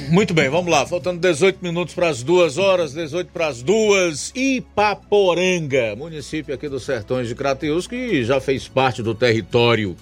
Muito 0.10 0.34
bem, 0.34 0.50
vamos 0.50 0.72
lá. 0.72 0.86
Faltando 0.86 1.20
18 1.20 1.60
minutos 1.62 1.94
para 1.94 2.10
as 2.10 2.24
duas 2.24 2.58
horas, 2.58 2.94
18 2.94 3.32
para 3.32 3.48
as 3.48 3.62
duas. 3.62 4.32
Ipaporanga, 4.36 5.96
município 5.96 6.54
aqui 6.54 6.68
dos 6.68 6.84
Sertões 6.84 7.28
de 7.28 7.36
Crateus, 7.36 7.88
que 7.88 8.24
já 8.24 8.40
fez 8.40 8.68
parte 8.68 9.02
do 9.04 9.14
território 9.14 9.96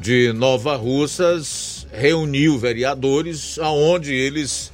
de 0.00 0.32
Nova 0.32 0.76
Russas, 0.76 1.86
reuniu 1.92 2.58
vereadores, 2.58 3.58
aonde 3.58 4.12
eles 4.12 4.72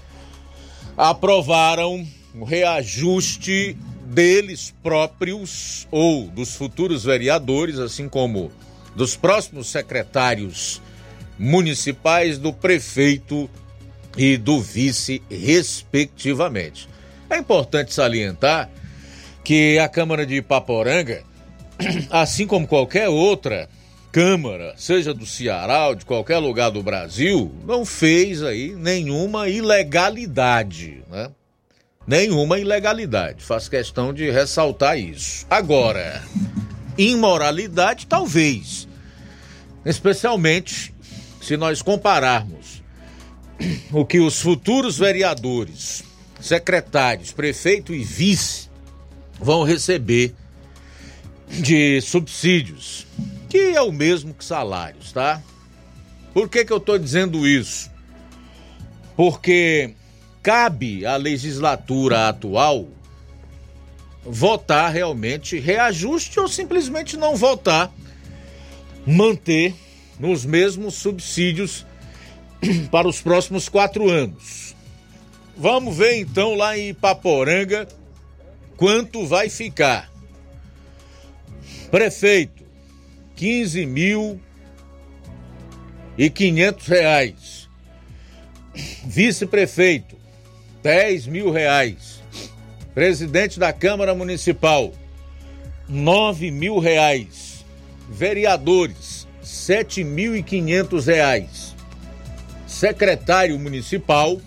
aprovaram 0.96 2.06
o 2.34 2.44
reajuste 2.44 3.76
deles 4.10 4.74
próprios 4.82 5.86
ou 5.90 6.26
dos 6.26 6.56
futuros 6.56 7.04
vereadores, 7.04 7.78
assim 7.78 8.08
como 8.08 8.50
dos 8.94 9.16
próximos 9.16 9.68
secretários 9.68 10.82
municipais, 11.38 12.36
do 12.36 12.52
prefeito 12.52 13.48
e 14.16 14.36
do 14.36 14.60
vice, 14.60 15.22
respectivamente. 15.30 16.88
É 17.30 17.38
importante 17.38 17.94
salientar 17.94 18.68
que 19.44 19.78
a 19.78 19.88
Câmara 19.88 20.26
de 20.26 20.36
Ipaporanga, 20.36 21.22
assim 22.10 22.46
como 22.46 22.66
qualquer 22.66 23.08
outra 23.08 23.68
Câmara, 24.10 24.74
seja 24.76 25.14
do 25.14 25.24
Ceará 25.24 25.86
ou 25.86 25.94
de 25.94 26.04
qualquer 26.04 26.38
lugar 26.38 26.70
do 26.70 26.82
Brasil, 26.82 27.54
não 27.64 27.84
fez 27.86 28.42
aí 28.42 28.74
nenhuma 28.74 29.48
ilegalidade, 29.48 31.04
né? 31.08 31.30
Nenhuma 32.10 32.58
ilegalidade. 32.58 33.44
Faço 33.44 33.70
questão 33.70 34.12
de 34.12 34.28
ressaltar 34.32 34.98
isso. 34.98 35.46
Agora, 35.48 36.20
imoralidade, 36.98 38.04
talvez. 38.04 38.88
especialmente 39.86 40.92
se 41.40 41.56
nós 41.56 41.80
compararmos 41.80 42.82
o 43.92 44.04
que 44.04 44.18
os 44.18 44.40
futuros 44.40 44.98
vereadores, 44.98 46.02
secretários, 46.40 47.30
prefeito 47.30 47.94
e 47.94 48.02
vice 48.02 48.68
vão 49.38 49.62
receber 49.62 50.34
de 51.48 52.00
subsídios, 52.00 53.06
que 53.48 53.56
é 53.56 53.80
o 53.80 53.92
mesmo 53.92 54.34
que 54.34 54.44
salários, 54.44 55.12
tá? 55.12 55.40
Por 56.34 56.48
que, 56.48 56.64
que 56.64 56.72
eu 56.72 56.78
estou 56.78 56.98
dizendo 56.98 57.46
isso? 57.46 57.88
Porque 59.16 59.94
cabe 60.42 61.04
à 61.04 61.16
legislatura 61.16 62.28
atual 62.28 62.88
votar 64.22 64.92
realmente 64.92 65.58
reajuste 65.58 66.38
ou 66.38 66.46
simplesmente 66.46 67.16
não 67.16 67.36
votar, 67.36 67.90
manter 69.06 69.74
nos 70.18 70.44
mesmos 70.44 70.94
subsídios 70.94 71.86
para 72.90 73.08
os 73.08 73.20
próximos 73.20 73.68
quatro 73.68 74.08
anos. 74.08 74.76
Vamos 75.56 75.96
ver 75.96 76.16
então 76.16 76.54
lá 76.54 76.76
em 76.76 76.90
Ipaporanga 76.90 77.88
quanto 78.76 79.26
vai 79.26 79.48
ficar. 79.48 80.10
Prefeito, 81.90 82.62
15 83.36 83.86
mil 83.86 84.40
e 86.16 86.30
500 86.30 86.86
reais. 86.86 87.68
Vice-prefeito, 89.04 90.19
10 90.82 91.26
mil 91.26 91.50
reais. 91.50 92.22
Presidente 92.94 93.58
da 93.58 93.72
Câmara 93.72 94.14
Municipal, 94.14 94.92
9 95.88 96.50
mil 96.50 96.78
reais. 96.78 97.64
Vereadores, 98.08 99.26
7.500 99.44 101.06
reais. 101.06 101.76
Secretário 102.66 103.58
municipal, 103.58 104.40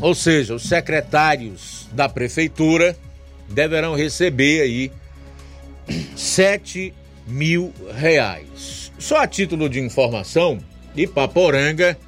ou 0.00 0.14
seja, 0.14 0.54
os 0.54 0.62
secretários 0.62 1.88
da 1.92 2.08
prefeitura 2.08 2.96
deverão 3.48 3.94
receber 3.94 4.62
aí 4.62 4.92
7 6.16 6.94
mil 7.26 7.72
reais. 7.94 8.92
Só 8.98 9.18
a 9.18 9.26
título 9.26 9.68
de 9.68 9.80
informação, 9.80 10.58
Ipaporanga 10.96 11.98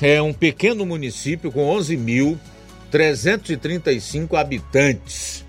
é 0.00 0.20
um 0.20 0.32
pequeno 0.32 0.84
município 0.86 1.52
com 1.52 1.72
11.335 1.76 4.38
habitantes, 4.38 5.44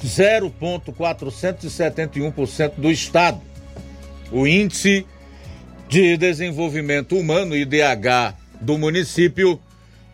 0,471% 0.04 2.74
do 2.76 2.90
estado. 2.90 3.40
O 4.30 4.46
índice 4.46 5.06
de 5.92 6.16
desenvolvimento 6.16 7.16
humano, 7.18 7.54
IDH, 7.54 8.34
do 8.58 8.78
município 8.78 9.60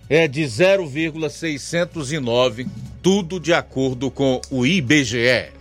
é 0.09 0.27
de 0.27 0.45
0,609, 0.45 2.67
tudo 3.01 3.39
de 3.39 3.55
acordo 3.55 4.11
com 4.11 4.41
o 4.51 4.67
IBGE. 4.67 5.53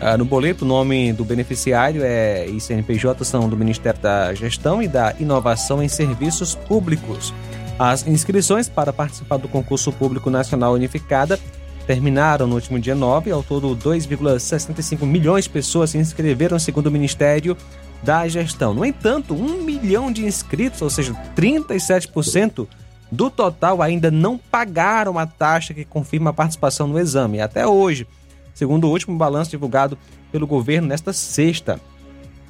Ah, 0.00 0.16
no 0.16 0.24
boleto, 0.24 0.64
o 0.64 0.68
nome 0.68 1.12
do 1.12 1.24
beneficiário 1.24 2.02
é 2.02 2.44
ICNPJ, 2.48 3.24
são 3.24 3.48
do 3.48 3.56
Ministério 3.56 4.00
da 4.00 4.34
Gestão 4.34 4.82
e 4.82 4.88
da 4.88 5.14
Inovação 5.20 5.80
em 5.80 5.86
Serviços 5.86 6.56
Públicos. 6.56 7.32
As 7.78 8.04
inscrições 8.08 8.68
para 8.68 8.92
participar 8.92 9.36
do 9.36 9.46
concurso 9.46 9.92
público 9.92 10.28
nacional 10.28 10.72
unificada 10.72 11.38
terminaram 11.86 12.48
no 12.48 12.56
último 12.56 12.80
dia 12.80 12.96
9. 12.96 13.30
Ao 13.30 13.44
todo, 13.44 13.76
2,65 13.76 15.06
milhões 15.06 15.44
de 15.44 15.50
pessoas 15.50 15.90
se 15.90 15.98
inscreveram, 15.98 16.58
segundo 16.58 16.88
o 16.88 16.90
Ministério 16.90 17.56
da 18.02 18.26
Gestão. 18.26 18.74
No 18.74 18.84
entanto, 18.84 19.34
um 19.34 19.62
milhão 19.62 20.10
de 20.10 20.26
inscritos, 20.26 20.82
ou 20.82 20.90
seja, 20.90 21.14
37%, 21.36 22.66
do 23.10 23.30
total 23.30 23.80
ainda 23.82 24.10
não 24.10 24.36
pagaram 24.36 25.18
a 25.18 25.26
taxa 25.26 25.72
que 25.72 25.84
confirma 25.84 26.30
a 26.30 26.34
participação 26.34 26.86
no 26.86 26.98
exame 26.98 27.40
até 27.40 27.66
hoje, 27.66 28.06
segundo 28.54 28.86
o 28.86 28.90
último 28.90 29.16
balanço 29.16 29.50
divulgado 29.50 29.96
pelo 30.30 30.46
governo 30.46 30.88
nesta 30.88 31.12
sexta. 31.12 31.80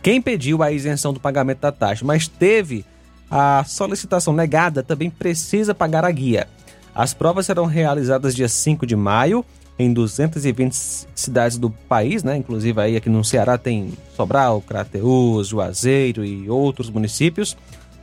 Quem 0.02 0.20
pediu 0.20 0.62
a 0.62 0.72
isenção 0.72 1.12
do 1.12 1.20
pagamento 1.20 1.60
da 1.60 1.72
taxa, 1.72 2.04
mas 2.04 2.28
teve 2.28 2.84
a 3.30 3.64
solicitação 3.64 4.32
negada, 4.32 4.82
também 4.82 5.10
precisa 5.10 5.74
pagar 5.74 6.04
a 6.04 6.10
guia. 6.10 6.48
As 6.94 7.14
provas 7.14 7.46
serão 7.46 7.66
realizadas 7.66 8.34
dia 8.34 8.48
5 8.48 8.86
de 8.86 8.96
maio 8.96 9.44
em 9.78 9.92
220 9.92 10.74
cidades 11.14 11.56
do 11.56 11.70
país, 11.70 12.24
né? 12.24 12.36
Inclusive 12.36 12.80
aí 12.80 12.96
aqui 12.96 13.08
no 13.08 13.24
Ceará 13.24 13.56
tem 13.56 13.92
Sobral, 14.16 14.60
Crateús, 14.60 15.48
Juazeiro 15.48 16.24
e 16.24 16.50
outros 16.50 16.90
municípios. 16.90 17.56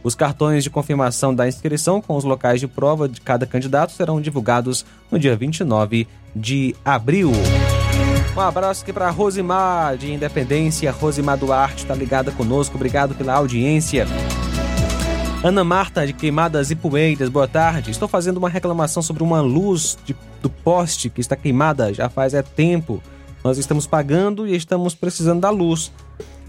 Os 0.05 0.13
cartões 0.13 0.63
de 0.63 0.69
confirmação 0.69 1.33
da 1.33 1.47
inscrição 1.47 1.99
com 1.99 2.15
os 2.15 2.23
locais 2.23 2.59
de 2.59 2.67
prova 2.67 3.09
de 3.09 3.19
cada 3.19 3.43
candidato 3.47 3.91
serão 3.91 4.21
divulgados 4.21 4.85
no 5.09 5.17
dia 5.17 5.35
29 5.35 6.07
de 6.35 6.75
abril. 6.85 7.31
Um 8.37 8.39
abraço 8.39 8.83
aqui 8.83 8.93
para 8.93 9.09
Rosimar 9.09 9.97
de 9.97 10.13
Independência. 10.13 10.91
Rosimar 10.91 11.39
Duarte 11.39 11.77
está 11.77 11.95
ligada 11.95 12.29
conosco. 12.29 12.75
Obrigado 12.75 13.15
pela 13.15 13.33
audiência. 13.33 14.05
Ana 15.43 15.63
Marta 15.63 16.05
de 16.05 16.13
Queimadas 16.13 16.69
e 16.69 16.75
Poeiras, 16.75 17.27
boa 17.27 17.47
tarde. 17.47 17.89
Estou 17.89 18.07
fazendo 18.07 18.37
uma 18.37 18.47
reclamação 18.47 19.01
sobre 19.01 19.23
uma 19.23 19.41
luz 19.41 19.97
de, 20.05 20.15
do 20.39 20.51
poste 20.51 21.09
que 21.09 21.19
está 21.19 21.35
queimada 21.35 21.91
já 21.91 22.09
faz 22.09 22.35
é 22.35 22.43
tempo. 22.43 23.01
Nós 23.43 23.57
estamos 23.57 23.87
pagando 23.87 24.47
e 24.47 24.55
estamos 24.55 24.93
precisando 24.93 25.41
da 25.41 25.49
luz. 25.49 25.91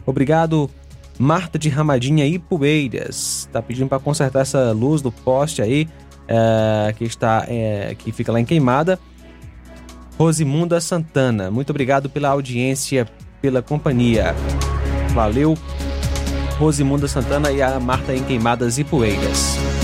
Obrigado 0.05 0.71
Marta 1.19 1.59
de 1.59 1.69
Ramadinha 1.69 2.27
e 2.27 2.39
Poeiras. 2.39 3.49
Tá 3.53 3.63
pedindo 3.63 3.89
para 3.89 3.99
consertar 3.99 4.41
essa 4.41 4.73
luz 4.73 5.03
do 5.03 5.11
poste 5.11 5.63
aí, 5.63 5.89
é, 6.29 6.93
que 6.97 7.05
está 7.05 7.45
é, 7.49 7.95
que 7.99 8.13
fica 8.13 8.33
lá 8.33 8.41
em 8.41 8.45
Queimada. 8.45 8.99
Rosimunda 10.19 10.81
Santana, 10.81 11.51
muito 11.51 11.71
obrigado 11.71 12.09
pela 12.09 12.31
audiência, 12.31 13.07
pela 13.41 13.61
companhia. 13.61 14.35
Valeu, 15.15 15.57
Rosimunda 16.59 17.07
Santana 17.07 17.51
e 17.51 17.61
a 17.61 17.79
Marta 17.79 18.15
em 18.15 18.23
Queimadas 18.23 18.79
e 18.79 18.85
Poeiras. 18.85 19.76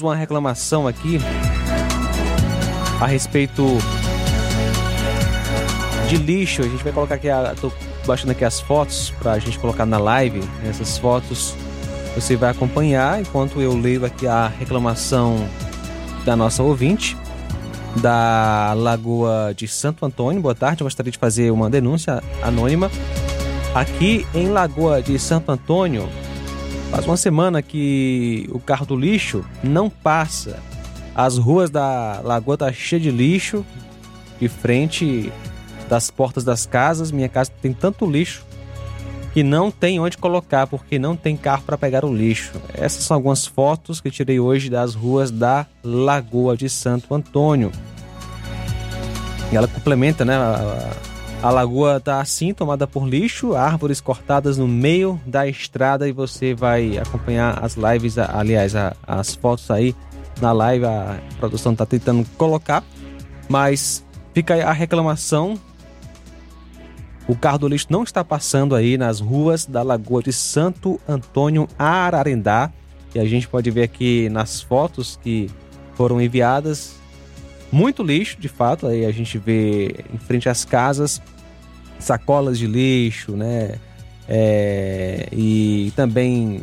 Temos 0.00 0.02
uma 0.02 0.16
reclamação 0.16 0.88
aqui 0.88 1.18
a 3.00 3.06
respeito 3.06 3.66
de 6.08 6.16
lixo. 6.16 6.62
A 6.62 6.68
gente 6.68 6.82
vai 6.82 6.92
colocar 6.92 7.16
aqui, 7.16 7.28
a, 7.28 7.54
tô 7.60 7.70
baixando 8.06 8.32
aqui 8.32 8.44
as 8.44 8.60
fotos 8.60 9.10
para 9.18 9.32
a 9.32 9.38
gente 9.38 9.58
colocar 9.58 9.84
na 9.84 9.98
live. 9.98 10.42
Essas 10.68 10.98
fotos 10.98 11.54
você 12.14 12.34
vai 12.34 12.50
acompanhar 12.50 13.20
enquanto 13.20 13.60
eu 13.60 13.76
leio 13.76 14.04
aqui 14.04 14.26
a 14.26 14.48
reclamação 14.48 15.46
da 16.24 16.34
nossa 16.34 16.62
ouvinte 16.62 17.16
da 17.96 18.72
Lagoa 18.76 19.52
de 19.54 19.68
Santo 19.68 20.04
Antônio. 20.06 20.40
Boa 20.40 20.54
tarde, 20.54 20.82
eu 20.82 20.86
gostaria 20.86 21.12
de 21.12 21.18
fazer 21.18 21.50
uma 21.50 21.68
denúncia 21.68 22.22
anônima. 22.42 22.90
Aqui 23.74 24.26
em 24.34 24.48
Lagoa 24.48 25.02
de 25.02 25.18
Santo 25.18 25.52
Antônio, 25.52 26.08
faz 26.90 27.06
uma 27.06 27.16
semana 27.16 27.62
que 27.62 28.48
o 28.52 28.58
carro 28.58 28.84
do 28.84 28.96
lixo 28.96 29.44
não 29.62 29.88
passa. 29.88 30.58
As 31.14 31.38
ruas 31.38 31.70
da 31.70 32.20
lagoa 32.22 32.56
tá 32.56 32.72
cheia 32.72 33.00
de 33.00 33.10
lixo, 33.10 33.64
de 34.40 34.48
frente 34.48 35.32
das 35.88 36.10
portas 36.10 36.44
das 36.44 36.66
casas. 36.66 37.10
Minha 37.10 37.28
casa 37.28 37.50
tem 37.62 37.72
tanto 37.72 38.10
lixo 38.10 38.44
que 39.32 39.44
não 39.44 39.70
tem 39.70 40.00
onde 40.00 40.18
colocar 40.18 40.66
porque 40.66 40.98
não 40.98 41.14
tem 41.14 41.36
carro 41.36 41.62
para 41.62 41.78
pegar 41.78 42.04
o 42.04 42.14
lixo. 42.14 42.52
Essas 42.74 43.04
são 43.04 43.14
algumas 43.14 43.46
fotos 43.46 44.00
que 44.00 44.10
tirei 44.10 44.40
hoje 44.40 44.68
das 44.68 44.94
ruas 44.94 45.30
da 45.30 45.66
Lagoa 45.84 46.56
de 46.56 46.68
Santo 46.68 47.14
Antônio. 47.14 47.70
E 49.52 49.56
ela 49.56 49.68
complementa, 49.68 50.24
né? 50.24 50.34
A 51.42 51.50
lagoa 51.50 51.96
está 51.96 52.20
assim, 52.20 52.52
tomada 52.52 52.86
por 52.86 53.08
lixo, 53.08 53.54
árvores 53.54 54.00
cortadas 54.00 54.58
no 54.58 54.68
meio 54.68 55.20
da 55.26 55.46
estrada 55.46 56.08
e 56.08 56.12
você 56.12 56.54
vai 56.54 56.98
acompanhar 56.98 57.64
as 57.64 57.76
lives, 57.76 58.18
aliás, 58.18 58.74
as 59.06 59.34
fotos 59.34 59.70
aí 59.70 59.94
na 60.40 60.52
live. 60.52 60.84
A 60.84 61.18
produção 61.38 61.72
está 61.72 61.86
tentando 61.86 62.26
colocar, 62.36 62.84
mas 63.48 64.04
fica 64.34 64.54
a 64.64 64.72
reclamação 64.72 65.58
o 67.30 67.36
carro 67.36 67.58
do 67.58 67.68
lixo 67.68 67.86
não 67.90 68.02
está 68.02 68.24
passando 68.24 68.74
aí 68.74 68.98
nas 68.98 69.20
ruas 69.20 69.64
da 69.64 69.84
Lagoa 69.84 70.20
de 70.20 70.32
Santo 70.32 71.00
Antônio 71.08 71.68
Ararendá. 71.78 72.72
E 73.14 73.20
a 73.20 73.24
gente 73.24 73.46
pode 73.46 73.70
ver 73.70 73.84
aqui 73.84 74.28
nas 74.30 74.60
fotos 74.60 75.16
que 75.22 75.48
foram 75.94 76.20
enviadas 76.20 76.96
muito 77.70 78.02
lixo, 78.02 78.38
de 78.40 78.48
fato. 78.48 78.86
Aí 78.86 79.04
a 79.04 79.12
gente 79.12 79.38
vê 79.38 79.94
em 80.12 80.18
frente 80.18 80.48
às 80.48 80.64
casas 80.64 81.20
sacolas 81.98 82.58
de 82.58 82.66
lixo, 82.66 83.32
né? 83.32 83.74
É, 84.28 85.28
e 85.32 85.92
também 85.94 86.62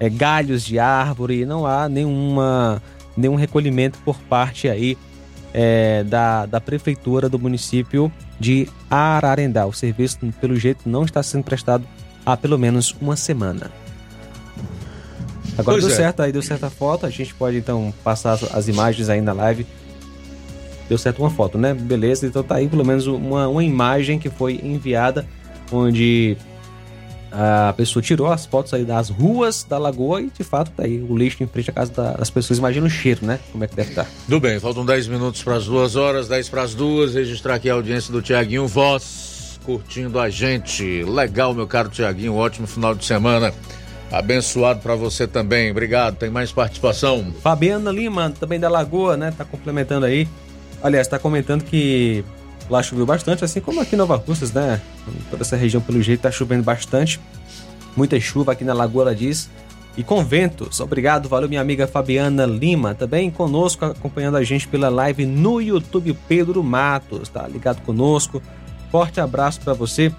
é, 0.00 0.08
galhos 0.08 0.64
de 0.64 0.78
árvore. 0.78 1.44
Não 1.44 1.66
há 1.66 1.88
nenhuma, 1.88 2.82
nenhum 3.16 3.34
recolhimento 3.34 3.98
por 4.04 4.18
parte 4.20 4.68
aí 4.68 4.96
é, 5.52 6.04
da, 6.04 6.46
da 6.46 6.60
prefeitura 6.60 7.28
do 7.28 7.38
município 7.38 8.10
de 8.38 8.68
Ararendá. 8.90 9.66
O 9.66 9.72
serviço, 9.72 10.18
pelo 10.40 10.56
jeito, 10.56 10.88
não 10.88 11.04
está 11.04 11.22
sendo 11.22 11.44
prestado 11.44 11.86
há 12.24 12.36
pelo 12.36 12.58
menos 12.58 12.94
uma 13.00 13.16
semana. 13.16 13.70
Agora 15.56 15.76
pois 15.76 15.84
deu 15.84 15.92
é. 15.92 15.96
certo, 15.96 16.22
aí 16.22 16.30
deu 16.30 16.42
certa 16.42 16.70
foto. 16.70 17.04
A 17.04 17.10
gente 17.10 17.34
pode 17.34 17.56
então 17.56 17.92
passar 18.04 18.34
as, 18.34 18.54
as, 18.54 18.68
imagens 18.68 19.08
aí 19.08 19.20
na 19.20 19.32
live. 19.32 19.66
Deu 20.88 20.98
certo 20.98 21.20
uma 21.20 21.30
foto, 21.30 21.58
né? 21.58 21.74
Beleza, 21.74 22.26
então 22.26 22.42
tá 22.42 22.56
aí 22.56 22.68
pelo 22.68 22.84
menos 22.84 23.06
uma, 23.06 23.46
uma 23.48 23.62
imagem 23.62 24.18
que 24.18 24.30
foi 24.30 24.60
enviada 24.62 25.26
onde 25.70 26.36
a 27.30 27.74
pessoa 27.76 28.02
tirou 28.02 28.26
as 28.28 28.46
fotos 28.46 28.72
aí 28.72 28.84
das 28.84 29.10
ruas 29.10 29.62
da 29.62 29.76
lagoa 29.78 30.22
e 30.22 30.30
de 30.30 30.42
fato 30.42 30.70
tá 30.70 30.84
aí 30.84 31.00
o 31.00 31.16
lixo 31.16 31.42
em 31.42 31.46
frente 31.46 31.70
à 31.70 31.72
casa 31.72 31.92
das 31.92 32.30
pessoas. 32.30 32.58
Imagina 32.58 32.86
o 32.86 32.90
cheiro, 32.90 33.24
né? 33.24 33.38
Como 33.52 33.62
é 33.64 33.66
que 33.66 33.76
deve 33.76 33.90
estar. 33.90 34.04
Tá. 34.04 34.10
Tudo 34.24 34.40
bem, 34.40 34.58
faltam 34.58 34.84
10 34.84 35.08
minutos 35.08 35.42
para 35.42 35.56
as 35.56 35.66
duas 35.66 35.96
horas, 35.96 36.28
10 36.28 36.48
para 36.48 36.62
as 36.62 36.74
duas. 36.74 37.14
Registrar 37.14 37.56
aqui 37.56 37.68
a 37.68 37.74
audiência 37.74 38.12
do 38.12 38.22
Tiaguinho 38.22 38.66
Voz, 38.66 39.60
curtindo 39.64 40.18
a 40.18 40.30
gente. 40.30 41.04
Legal, 41.04 41.52
meu 41.52 41.66
caro 41.66 41.88
Tiaguinho, 41.88 42.34
ótimo 42.34 42.66
final 42.66 42.94
de 42.94 43.04
semana. 43.04 43.52
Abençoado 44.10 44.80
para 44.80 44.94
você 44.94 45.26
também. 45.26 45.70
Obrigado. 45.70 46.16
Tem 46.16 46.30
mais 46.30 46.50
participação? 46.50 47.32
Fabiana 47.42 47.92
Lima, 47.92 48.32
também 48.40 48.58
da 48.58 48.70
Lagoa, 48.70 49.18
né? 49.18 49.34
Tá 49.36 49.44
complementando 49.44 50.06
aí. 50.06 50.26
Aliás, 50.82 51.08
tá 51.08 51.18
comentando 51.18 51.64
que 51.64 52.24
Lá 52.70 52.82
choveu 52.82 53.06
bastante, 53.06 53.44
assim 53.44 53.60
como 53.60 53.80
aqui 53.80 53.94
em 53.94 53.98
Nova 53.98 54.16
Russas, 54.16 54.52
né? 54.52 54.80
Toda 55.30 55.42
essa 55.42 55.56
região, 55.56 55.80
pelo 55.80 56.02
jeito, 56.02 56.20
tá 56.20 56.30
chovendo 56.30 56.62
bastante. 56.62 57.18
Muita 57.96 58.20
chuva 58.20 58.52
aqui 58.52 58.62
na 58.62 58.74
Lagoa, 58.74 59.04
ela 59.04 59.14
diz. 59.14 59.48
E 59.96 60.02
com 60.02 60.22
ventos. 60.22 60.78
Obrigado, 60.78 61.28
valeu 61.28 61.48
minha 61.48 61.62
amiga 61.62 61.86
Fabiana 61.86 62.44
Lima, 62.44 62.94
também 62.94 63.30
conosco, 63.30 63.86
acompanhando 63.86 64.36
a 64.36 64.44
gente 64.44 64.68
pela 64.68 64.88
live 64.88 65.24
no 65.24 65.60
YouTube 65.60 66.16
Pedro 66.28 66.62
Matos, 66.62 67.30
tá 67.30 67.48
ligado 67.48 67.82
conosco. 67.82 68.40
Forte 68.92 69.18
abraço 69.18 69.60
para 69.60 69.72
você, 69.72 70.12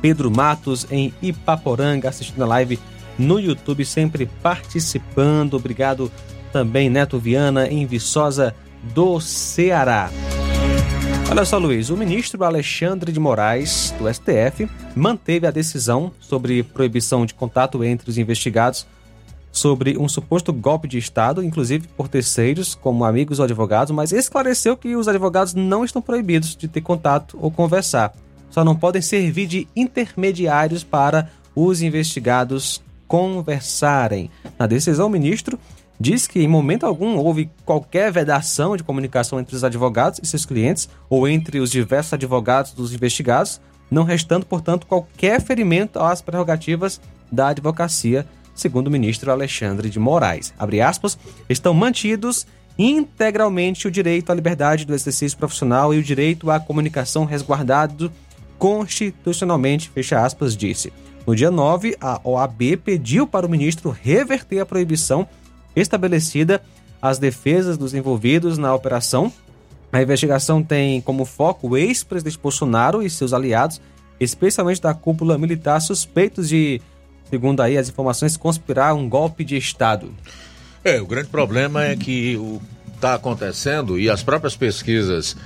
Pedro 0.00 0.30
Matos, 0.30 0.86
em 0.90 1.12
Ipaporanga, 1.20 2.08
assistindo 2.08 2.42
a 2.44 2.46
live 2.46 2.78
no 3.18 3.40
YouTube, 3.40 3.84
sempre 3.84 4.26
participando. 4.40 5.54
Obrigado 5.54 6.12
também, 6.52 6.88
Neto 6.88 7.18
Viana, 7.18 7.66
em 7.66 7.84
Viçosa 7.86 8.54
do 8.94 9.20
Ceará. 9.20 10.10
Olha 11.30 11.44
só, 11.44 11.58
Luiz, 11.58 11.90
o 11.90 11.96
ministro 11.96 12.44
Alexandre 12.44 13.10
de 13.10 13.18
Moraes, 13.18 13.92
do 13.98 14.12
STF, 14.12 14.68
manteve 14.94 15.46
a 15.46 15.50
decisão 15.50 16.12
sobre 16.20 16.62
proibição 16.62 17.26
de 17.26 17.34
contato 17.34 17.82
entre 17.82 18.08
os 18.08 18.16
investigados 18.16 18.86
sobre 19.56 19.96
um 19.98 20.08
suposto 20.08 20.52
golpe 20.52 20.86
de 20.86 20.98
Estado, 20.98 21.42
inclusive 21.42 21.88
por 21.96 22.08
terceiros, 22.08 22.74
como 22.74 23.04
amigos 23.04 23.38
ou 23.38 23.44
advogados, 23.44 23.90
mas 23.90 24.12
esclareceu 24.12 24.76
que 24.76 24.94
os 24.94 25.08
advogados 25.08 25.54
não 25.54 25.84
estão 25.84 26.02
proibidos 26.02 26.54
de 26.54 26.68
ter 26.68 26.82
contato 26.82 27.38
ou 27.40 27.50
conversar. 27.50 28.12
Só 28.50 28.62
não 28.62 28.76
podem 28.76 29.00
servir 29.00 29.46
de 29.46 29.66
intermediários 29.74 30.84
para 30.84 31.30
os 31.54 31.80
investigados 31.80 32.82
conversarem. 33.08 34.30
Na 34.58 34.66
decisão, 34.66 35.06
o 35.06 35.10
ministro 35.10 35.58
diz 35.98 36.26
que 36.26 36.40
em 36.40 36.48
momento 36.48 36.84
algum 36.84 37.16
houve 37.16 37.50
qualquer 37.64 38.12
vedação 38.12 38.76
de 38.76 38.84
comunicação 38.84 39.40
entre 39.40 39.56
os 39.56 39.64
advogados 39.64 40.20
e 40.22 40.26
seus 40.26 40.44
clientes 40.44 40.88
ou 41.08 41.26
entre 41.26 41.58
os 41.58 41.70
diversos 41.70 42.12
advogados 42.12 42.72
dos 42.72 42.92
investigados, 42.92 43.60
não 43.90 44.04
restando, 44.04 44.46
portanto, 44.46 44.86
qualquer 44.86 45.40
ferimento 45.40 45.98
às 45.98 46.20
prerrogativas 46.20 47.00
da 47.30 47.48
advocacia, 47.48 48.26
segundo 48.54 48.88
o 48.88 48.90
ministro 48.90 49.30
Alexandre 49.30 49.88
de 49.88 49.98
Moraes. 49.98 50.52
Aspas, 50.84 51.18
estão 51.48 51.72
mantidos 51.72 52.46
integralmente 52.78 53.88
o 53.88 53.90
direito 53.90 54.30
à 54.30 54.34
liberdade 54.34 54.84
do 54.84 54.94
exercício 54.94 55.38
profissional 55.38 55.94
e 55.94 55.98
o 55.98 56.02
direito 56.02 56.50
à 56.50 56.60
comunicação 56.60 57.24
resguardado 57.24 58.12
constitucionalmente, 58.58 59.90
fecha 59.90 60.24
aspas, 60.24 60.56
disse. 60.56 60.92
No 61.26 61.34
dia 61.34 61.50
9, 61.50 61.96
a 62.00 62.20
OAB 62.22 62.76
pediu 62.84 63.26
para 63.26 63.46
o 63.46 63.48
ministro 63.48 63.90
reverter 63.90 64.60
a 64.60 64.66
proibição 64.66 65.26
estabelecida 65.76 66.60
as 67.00 67.18
defesas 67.18 67.76
dos 67.76 67.94
envolvidos 67.94 68.58
na 68.58 68.74
operação. 68.74 69.32
A 69.92 70.02
investigação 70.02 70.62
tem 70.62 71.00
como 71.00 71.24
foco 71.24 71.68
o 71.68 71.76
ex-presidente 71.76 72.38
Bolsonaro 72.38 73.02
e 73.02 73.08
seus 73.08 73.32
aliados, 73.32 73.80
especialmente 74.18 74.80
da 74.80 74.92
cúpula 74.94 75.38
militar, 75.38 75.80
suspeitos 75.80 76.48
de, 76.48 76.80
segundo 77.30 77.60
aí 77.60 77.78
as 77.78 77.88
informações, 77.88 78.36
conspirar 78.36 78.94
um 78.94 79.08
golpe 79.08 79.44
de 79.44 79.56
Estado. 79.56 80.12
É, 80.82 81.00
o 81.00 81.06
grande 81.06 81.28
problema 81.28 81.84
é 81.84 81.94
que 81.96 82.36
o 82.36 82.60
está 82.96 83.14
acontecendo 83.14 83.98
e 83.98 84.10
as 84.10 84.22
próprias 84.22 84.56
pesquisas 84.56 85.36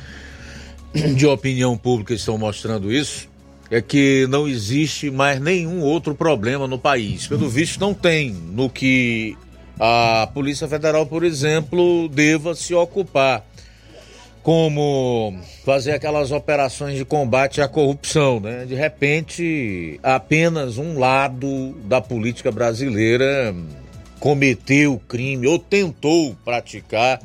de 1.16 1.26
opinião 1.26 1.76
pública 1.76 2.14
estão 2.14 2.38
mostrando 2.38 2.92
isso, 2.92 3.28
é 3.70 3.80
que 3.80 4.26
não 4.28 4.48
existe 4.48 5.10
mais 5.10 5.40
nenhum 5.40 5.80
outro 5.80 6.14
problema 6.14 6.66
no 6.66 6.78
país. 6.78 7.26
Pelo 7.26 7.48
visto, 7.48 7.78
não 7.78 7.94
tem 7.94 8.30
no 8.32 8.68
que 8.68 9.36
a 9.82 10.28
Polícia 10.34 10.68
Federal, 10.68 11.06
por 11.06 11.24
exemplo, 11.24 12.06
deva 12.10 12.54
se 12.54 12.74
ocupar. 12.74 13.46
Como 14.42 15.38
fazer 15.64 15.92
aquelas 15.92 16.30
operações 16.30 16.96
de 16.96 17.04
combate 17.04 17.60
à 17.60 17.68
corrupção, 17.68 18.40
né? 18.40 18.64
De 18.66 18.74
repente, 18.74 20.00
apenas 20.02 20.78
um 20.78 20.98
lado 20.98 21.72
da 21.84 22.00
política 22.00 22.50
brasileira 22.50 23.54
cometeu 24.18 25.00
crime 25.06 25.46
ou 25.46 25.58
tentou 25.58 26.34
praticar 26.42 27.20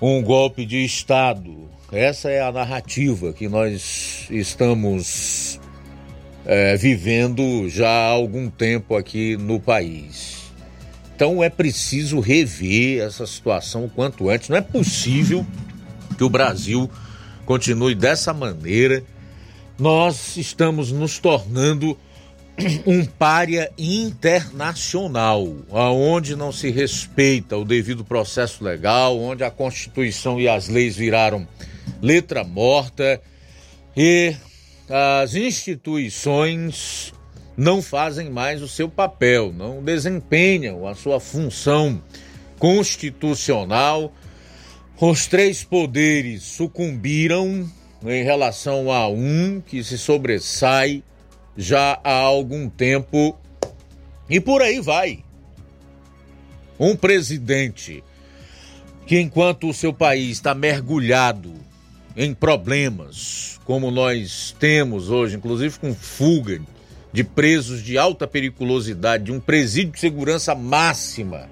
um 0.00 0.22
golpe 0.22 0.64
de 0.64 0.84
Estado. 0.84 1.68
Essa 1.92 2.30
é 2.30 2.40
a 2.40 2.50
narrativa 2.50 3.34
que 3.34 3.46
nós 3.46 4.26
estamos 4.30 5.60
é, 6.46 6.76
vivendo 6.76 7.68
já 7.68 7.88
há 7.90 8.08
algum 8.08 8.48
tempo 8.48 8.96
aqui 8.96 9.36
no 9.36 9.60
país. 9.60 10.45
Então 11.16 11.42
é 11.42 11.48
preciso 11.48 12.20
rever 12.20 13.02
essa 13.02 13.26
situação 13.26 13.86
o 13.86 13.88
quanto 13.88 14.28
antes. 14.28 14.50
Não 14.50 14.56
é 14.58 14.60
possível 14.60 15.46
que 16.14 16.22
o 16.22 16.28
Brasil 16.28 16.90
continue 17.46 17.94
dessa 17.94 18.34
maneira. 18.34 19.02
Nós 19.78 20.36
estamos 20.36 20.92
nos 20.92 21.18
tornando 21.18 21.96
um 22.86 23.02
pária 23.06 23.72
internacional, 23.78 25.56
aonde 25.72 26.36
não 26.36 26.52
se 26.52 26.70
respeita 26.70 27.56
o 27.56 27.64
devido 27.64 28.04
processo 28.04 28.62
legal, 28.62 29.18
onde 29.18 29.42
a 29.42 29.50
Constituição 29.50 30.38
e 30.38 30.46
as 30.46 30.68
leis 30.68 30.96
viraram 30.96 31.48
letra 32.02 32.44
morta 32.44 33.22
e 33.96 34.36
as 34.86 35.34
instituições 35.34 37.14
não 37.56 37.80
fazem 37.80 38.28
mais 38.28 38.60
o 38.60 38.68
seu 38.68 38.88
papel, 38.88 39.52
não 39.52 39.82
desempenham 39.82 40.86
a 40.86 40.94
sua 40.94 41.18
função 41.18 42.02
constitucional. 42.58 44.12
Os 45.00 45.26
três 45.26 45.64
poderes 45.64 46.42
sucumbiram 46.42 47.68
em 48.04 48.22
relação 48.22 48.92
a 48.92 49.08
um 49.08 49.60
que 49.60 49.82
se 49.82 49.96
sobressai 49.96 51.02
já 51.56 51.98
há 52.04 52.12
algum 52.12 52.68
tempo 52.68 53.36
e 54.28 54.38
por 54.38 54.60
aí 54.60 54.80
vai. 54.80 55.24
Um 56.78 56.94
presidente 56.94 58.04
que, 59.06 59.18
enquanto 59.18 59.68
o 59.68 59.74
seu 59.74 59.94
país 59.94 60.32
está 60.32 60.54
mergulhado 60.54 61.54
em 62.14 62.34
problemas, 62.34 63.58
como 63.64 63.90
nós 63.90 64.54
temos 64.58 65.10
hoje, 65.10 65.36
inclusive 65.36 65.78
com 65.78 65.94
fuga 65.94 66.60
de 67.16 67.24
presos 67.24 67.82
de 67.82 67.96
alta 67.96 68.26
periculosidade, 68.26 69.24
de 69.24 69.32
um 69.32 69.40
presídio 69.40 69.92
de 69.92 70.00
segurança 70.00 70.54
máxima, 70.54 71.48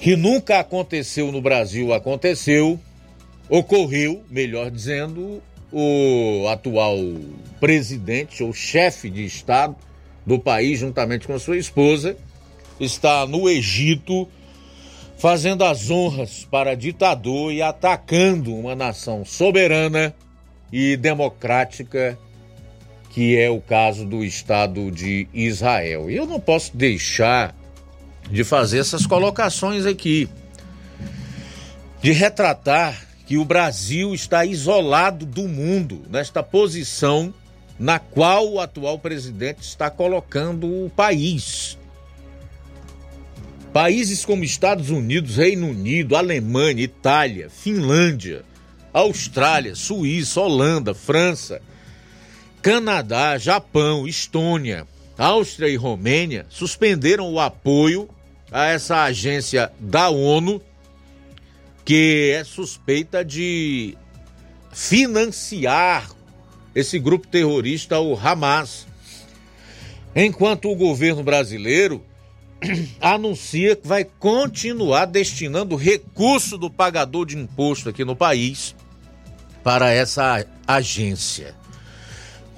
que 0.00 0.16
nunca 0.16 0.58
aconteceu 0.58 1.30
no 1.30 1.42
Brasil, 1.42 1.92
aconteceu, 1.92 2.80
ocorreu, 3.46 4.24
melhor 4.30 4.70
dizendo, 4.70 5.42
o 5.70 6.48
atual 6.48 6.96
presidente 7.60 8.42
ou 8.42 8.54
chefe 8.54 9.10
de 9.10 9.22
Estado 9.22 9.76
do 10.24 10.38
país, 10.38 10.78
juntamente 10.78 11.26
com 11.26 11.38
sua 11.38 11.58
esposa, 11.58 12.16
está 12.80 13.26
no 13.26 13.50
Egito 13.50 14.26
fazendo 15.18 15.62
as 15.62 15.90
honras 15.90 16.48
para 16.50 16.74
ditador 16.74 17.52
e 17.52 17.60
atacando 17.60 18.54
uma 18.54 18.74
nação 18.74 19.26
soberana 19.26 20.14
e 20.72 20.96
democrática, 20.96 22.18
que 23.18 23.36
é 23.36 23.50
o 23.50 23.60
caso 23.60 24.04
do 24.04 24.24
Estado 24.24 24.92
de 24.92 25.26
Israel. 25.34 26.08
E 26.08 26.14
eu 26.14 26.24
não 26.24 26.38
posso 26.38 26.76
deixar 26.76 27.52
de 28.30 28.44
fazer 28.44 28.78
essas 28.78 29.06
colocações 29.06 29.86
aqui, 29.86 30.28
de 32.00 32.12
retratar 32.12 33.08
que 33.26 33.36
o 33.36 33.44
Brasil 33.44 34.14
está 34.14 34.44
isolado 34.44 35.26
do 35.26 35.48
mundo 35.48 36.02
nesta 36.08 36.44
posição 36.44 37.34
na 37.76 37.98
qual 37.98 38.52
o 38.52 38.60
atual 38.60 39.00
presidente 39.00 39.62
está 39.62 39.90
colocando 39.90 40.68
o 40.68 40.88
país. 40.88 41.76
Países 43.72 44.24
como 44.24 44.44
Estados 44.44 44.90
Unidos, 44.90 45.38
Reino 45.38 45.70
Unido, 45.70 46.14
Alemanha, 46.14 46.84
Itália, 46.84 47.50
Finlândia, 47.50 48.44
Austrália, 48.92 49.74
Suíça, 49.74 50.40
Holanda, 50.40 50.94
França, 50.94 51.60
Canadá, 52.62 53.38
Japão, 53.38 54.06
Estônia, 54.06 54.86
Áustria 55.16 55.68
e 55.68 55.76
Romênia 55.76 56.46
suspenderam 56.48 57.32
o 57.32 57.40
apoio 57.40 58.08
a 58.50 58.66
essa 58.66 59.02
agência 59.02 59.72
da 59.78 60.08
ONU 60.08 60.60
que 61.84 62.32
é 62.34 62.44
suspeita 62.44 63.24
de 63.24 63.96
financiar 64.72 66.10
esse 66.74 66.98
grupo 66.98 67.26
terrorista, 67.26 67.98
o 67.98 68.14
Hamas. 68.14 68.86
Enquanto 70.14 70.70
o 70.70 70.76
governo 70.76 71.22
brasileiro 71.22 72.04
anuncia 73.00 73.74
que 73.74 73.86
vai 73.86 74.04
continuar 74.04 75.06
destinando 75.06 75.76
recurso 75.76 76.58
do 76.58 76.70
pagador 76.70 77.24
de 77.24 77.36
imposto 77.36 77.88
aqui 77.88 78.04
no 78.04 78.14
país 78.14 78.74
para 79.62 79.90
essa 79.90 80.44
agência. 80.66 81.54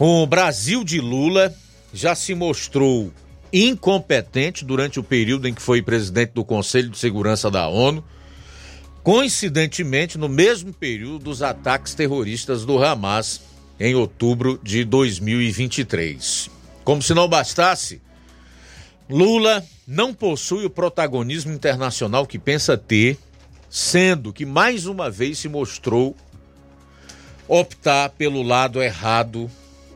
O 0.03 0.27
Brasil 0.27 0.83
de 0.83 0.99
Lula 0.99 1.55
já 1.93 2.15
se 2.15 2.35
mostrou 2.35 3.13
incompetente 3.53 4.65
durante 4.65 4.99
o 4.99 5.05
período 5.05 5.47
em 5.47 5.53
que 5.53 5.61
foi 5.61 5.83
presidente 5.83 6.31
do 6.31 6.43
Conselho 6.43 6.89
de 6.89 6.97
Segurança 6.97 7.51
da 7.51 7.69
ONU 7.69 8.03
coincidentemente 9.03 10.17
no 10.17 10.27
mesmo 10.27 10.73
período 10.73 11.25
dos 11.25 11.43
ataques 11.43 11.93
terroristas 11.93 12.65
do 12.65 12.83
Hamas 12.83 13.43
em 13.79 13.95
outubro 13.95 14.59
de 14.63 14.87
2023. 14.87 16.49
Como 16.83 17.03
se 17.03 17.13
não 17.13 17.29
bastasse, 17.29 18.01
Lula 19.07 19.63
não 19.87 20.15
possui 20.15 20.65
o 20.65 20.71
protagonismo 20.71 21.53
internacional 21.53 22.27
que 22.27 22.39
pensa 22.39 22.75
ter, 22.75 23.19
sendo 23.69 24.33
que 24.33 24.47
mais 24.47 24.87
uma 24.87 25.11
vez 25.11 25.41
se 25.41 25.49
mostrou 25.49 26.17
optar 27.47 28.09
pelo 28.09 28.43
lado 28.43 28.83
errado 28.83 29.51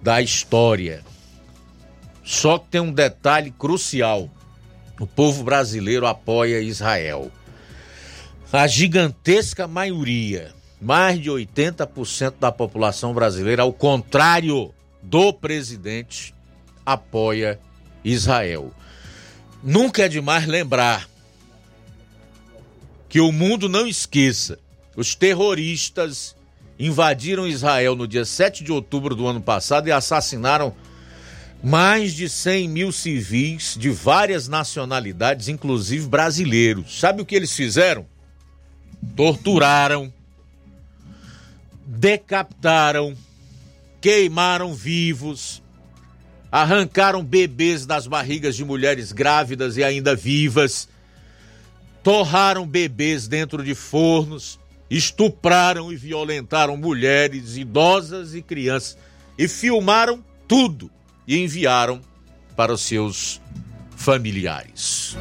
da 0.04 0.22
história. 0.22 1.04
Só 2.22 2.58
que 2.58 2.68
tem 2.68 2.80
um 2.80 2.92
detalhe 2.92 3.50
crucial: 3.50 4.30
o 5.00 5.06
povo 5.06 5.42
brasileiro 5.42 6.06
apoia 6.06 6.60
Israel 6.60 7.32
a 8.56 8.68
gigantesca 8.68 9.66
maioria, 9.66 10.54
mais 10.80 11.20
de 11.20 11.28
80% 11.28 12.34
da 12.38 12.52
população 12.52 13.12
brasileira, 13.12 13.62
ao 13.62 13.72
contrário 13.72 14.72
do 15.02 15.32
presidente, 15.32 16.32
apoia 16.86 17.58
Israel. 18.04 18.72
Nunca 19.60 20.04
é 20.04 20.08
demais 20.08 20.46
lembrar 20.46 21.08
que 23.08 23.20
o 23.20 23.32
mundo 23.32 23.68
não 23.68 23.88
esqueça: 23.88 24.56
os 24.94 25.16
terroristas 25.16 26.36
invadiram 26.78 27.46
Israel 27.46 27.94
no 27.94 28.06
dia 28.08 28.24
7 28.24 28.64
de 28.64 28.72
outubro 28.72 29.14
do 29.14 29.26
ano 29.26 29.40
passado 29.40 29.88
e 29.88 29.92
assassinaram 29.92 30.74
mais 31.62 32.12
de 32.12 32.28
100 32.28 32.68
mil 32.68 32.92
civis 32.92 33.76
de 33.78 33.90
várias 33.90 34.48
nacionalidades, 34.48 35.48
inclusive 35.48 36.06
brasileiros. 36.06 36.98
Sabe 37.00 37.22
o 37.22 37.24
que 37.24 37.34
eles 37.34 37.52
fizeram? 37.52 38.06
torturaram, 39.16 40.12
decapitaram, 41.86 43.16
queimaram 44.00 44.74
vivos, 44.74 45.62
arrancaram 46.50 47.22
bebês 47.22 47.84
das 47.84 48.06
barrigas 48.06 48.56
de 48.56 48.64
mulheres 48.64 49.12
grávidas 49.12 49.76
e 49.76 49.84
ainda 49.84 50.16
vivas, 50.16 50.88
torraram 52.02 52.66
bebês 52.66 53.28
dentro 53.28 53.62
de 53.62 53.74
fornos, 53.74 54.58
estupraram 54.90 55.92
e 55.92 55.96
violentaram 55.96 56.76
mulheres, 56.76 57.56
idosas 57.56 58.34
e 58.34 58.42
crianças 58.42 58.96
e 59.38 59.48
filmaram 59.48 60.24
tudo 60.46 60.90
e 61.26 61.42
enviaram 61.42 62.00
para 62.56 62.72
os 62.72 62.82
seus 62.82 63.40
familiares. 63.96 65.16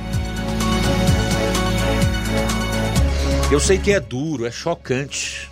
Eu 3.52 3.60
sei 3.60 3.78
que 3.78 3.92
é 3.92 4.00
duro, 4.00 4.46
é 4.46 4.52
chocante, 4.52 5.50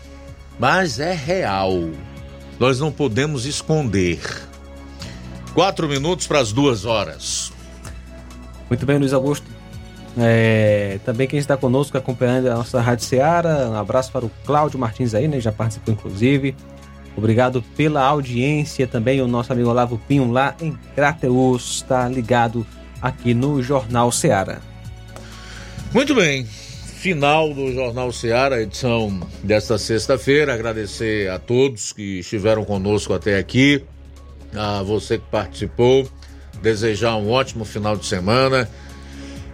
mas 0.60 1.00
é 1.00 1.14
real. 1.14 1.74
Nós 2.60 2.80
não 2.80 2.92
podemos 2.92 3.46
esconder. 3.46 4.20
Quatro 5.54 5.88
minutos 5.88 6.28
para 6.28 6.40
as 6.40 6.52
duas 6.52 6.86
horas. 6.86 7.52
Muito 8.70 8.86
bem, 8.86 8.98
Luiz 8.98 9.14
Augusto. 9.14 9.61
É, 10.18 11.00
também 11.06 11.28
quem 11.28 11.40
está 11.40 11.56
conosco 11.56 11.98
acompanhando 11.98 12.48
a 12.48 12.56
nossa 12.56 12.82
Rádio 12.82 13.06
Seara, 13.06 13.70
um 13.70 13.76
abraço 13.76 14.12
para 14.12 14.26
o 14.26 14.32
Cláudio 14.46 14.78
Martins 14.78 15.14
aí, 15.14 15.28
né? 15.28 15.40
Já 15.40 15.52
participou 15.52 15.94
inclusive. 15.94 16.56
Obrigado 17.16 17.62
pela 17.76 18.02
audiência 18.04 18.88
também, 18.88 19.22
o 19.22 19.28
nosso 19.28 19.52
amigo 19.52 19.70
Olavo 19.70 19.98
Pinho 20.08 20.32
lá 20.32 20.56
em 20.62 20.78
Crateus, 20.96 21.76
está 21.76 22.08
ligado 22.08 22.66
aqui 23.02 23.34
no 23.34 23.62
Jornal 23.62 24.12
Seara. 24.12 24.62
Muito 25.94 26.16
bem, 26.16 26.46
final 26.46 27.54
do 27.54 27.74
Jornal 27.74 28.12
Seara, 28.12 28.62
edição 28.62 29.20
desta 29.44 29.78
sexta-feira. 29.78 30.54
Agradecer 30.54 31.30
a 31.30 31.38
todos 31.38 31.92
que 31.92 32.20
estiveram 32.20 32.64
conosco 32.64 33.14
até 33.14 33.38
aqui, 33.38 33.84
a 34.56 34.82
você 34.84 35.18
que 35.18 35.26
participou. 35.30 36.08
Desejar 36.62 37.16
um 37.18 37.32
ótimo 37.32 37.66
final 37.66 37.98
de 37.98 38.06
semana. 38.06 38.70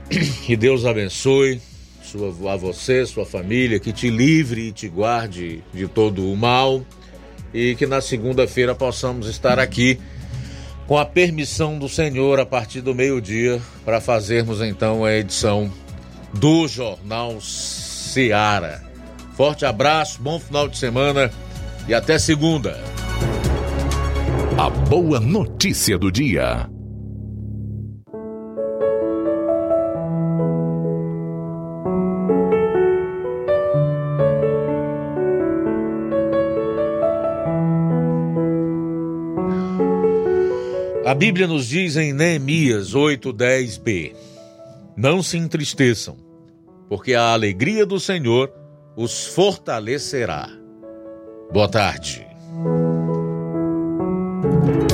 Que 0.10 0.56
Deus 0.56 0.86
abençoe 0.86 1.62
sua, 2.02 2.54
a 2.54 2.56
você, 2.56 3.06
sua 3.06 3.26
família, 3.26 3.80
que 3.80 3.92
te 3.92 4.10
livre 4.10 4.70
e 4.70 4.72
te 4.72 4.88
guarde 4.88 5.64
de 5.74 5.88
todo 5.88 6.32
o 6.32 6.38
mal. 6.38 6.82
E 7.54 7.76
que 7.76 7.86
na 7.86 8.02
segunda-feira 8.02 8.76
possamos 8.76 9.28
estar 9.28 9.60
aqui 9.60 10.00
com 10.86 10.98
a 10.98 11.06
permissão 11.06 11.78
do 11.78 11.90
Senhor 11.90 12.40
a 12.40 12.46
partir 12.46 12.82
do 12.82 12.96
meio-dia 12.96 13.62
para 13.84 14.00
fazermos 14.00 14.62
então 14.62 15.04
a 15.04 15.14
edição 15.14 15.72
do 16.34 16.68
Jornal 16.68 17.40
Seara. 17.42 18.84
Forte 19.36 19.66
abraço, 19.66 20.22
bom 20.22 20.40
final 20.40 20.68
de 20.68 20.78
semana 20.78 21.32
e 21.88 21.94
até 21.94 22.18
segunda. 22.18 22.82
A 24.58 24.70
boa 24.70 25.20
notícia 25.20 25.98
do 25.98 26.12
dia. 26.12 26.68
Bíblia 41.18 41.48
nos 41.48 41.68
diz 41.68 41.98
em 41.98 42.14
Neemias 42.14 42.94
8:10b: 42.94 44.14
Não 44.96 45.24
se 45.24 45.36
entristeçam, 45.36 46.16
porque 46.88 47.16
a 47.16 47.34
alegria 47.34 47.88
do 47.88 48.00
Senhor 48.00 48.54
os 48.96 49.26
fortalecerá. 49.26 50.48
Boa 51.52 51.68
tarde. 51.68 52.24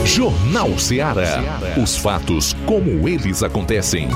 Jornal 0.06 0.80
Ceará. 0.80 1.42
Os 1.82 1.98
fatos 1.98 2.54
como 2.66 3.10
eles 3.10 3.44
acontecem. 3.44 4.08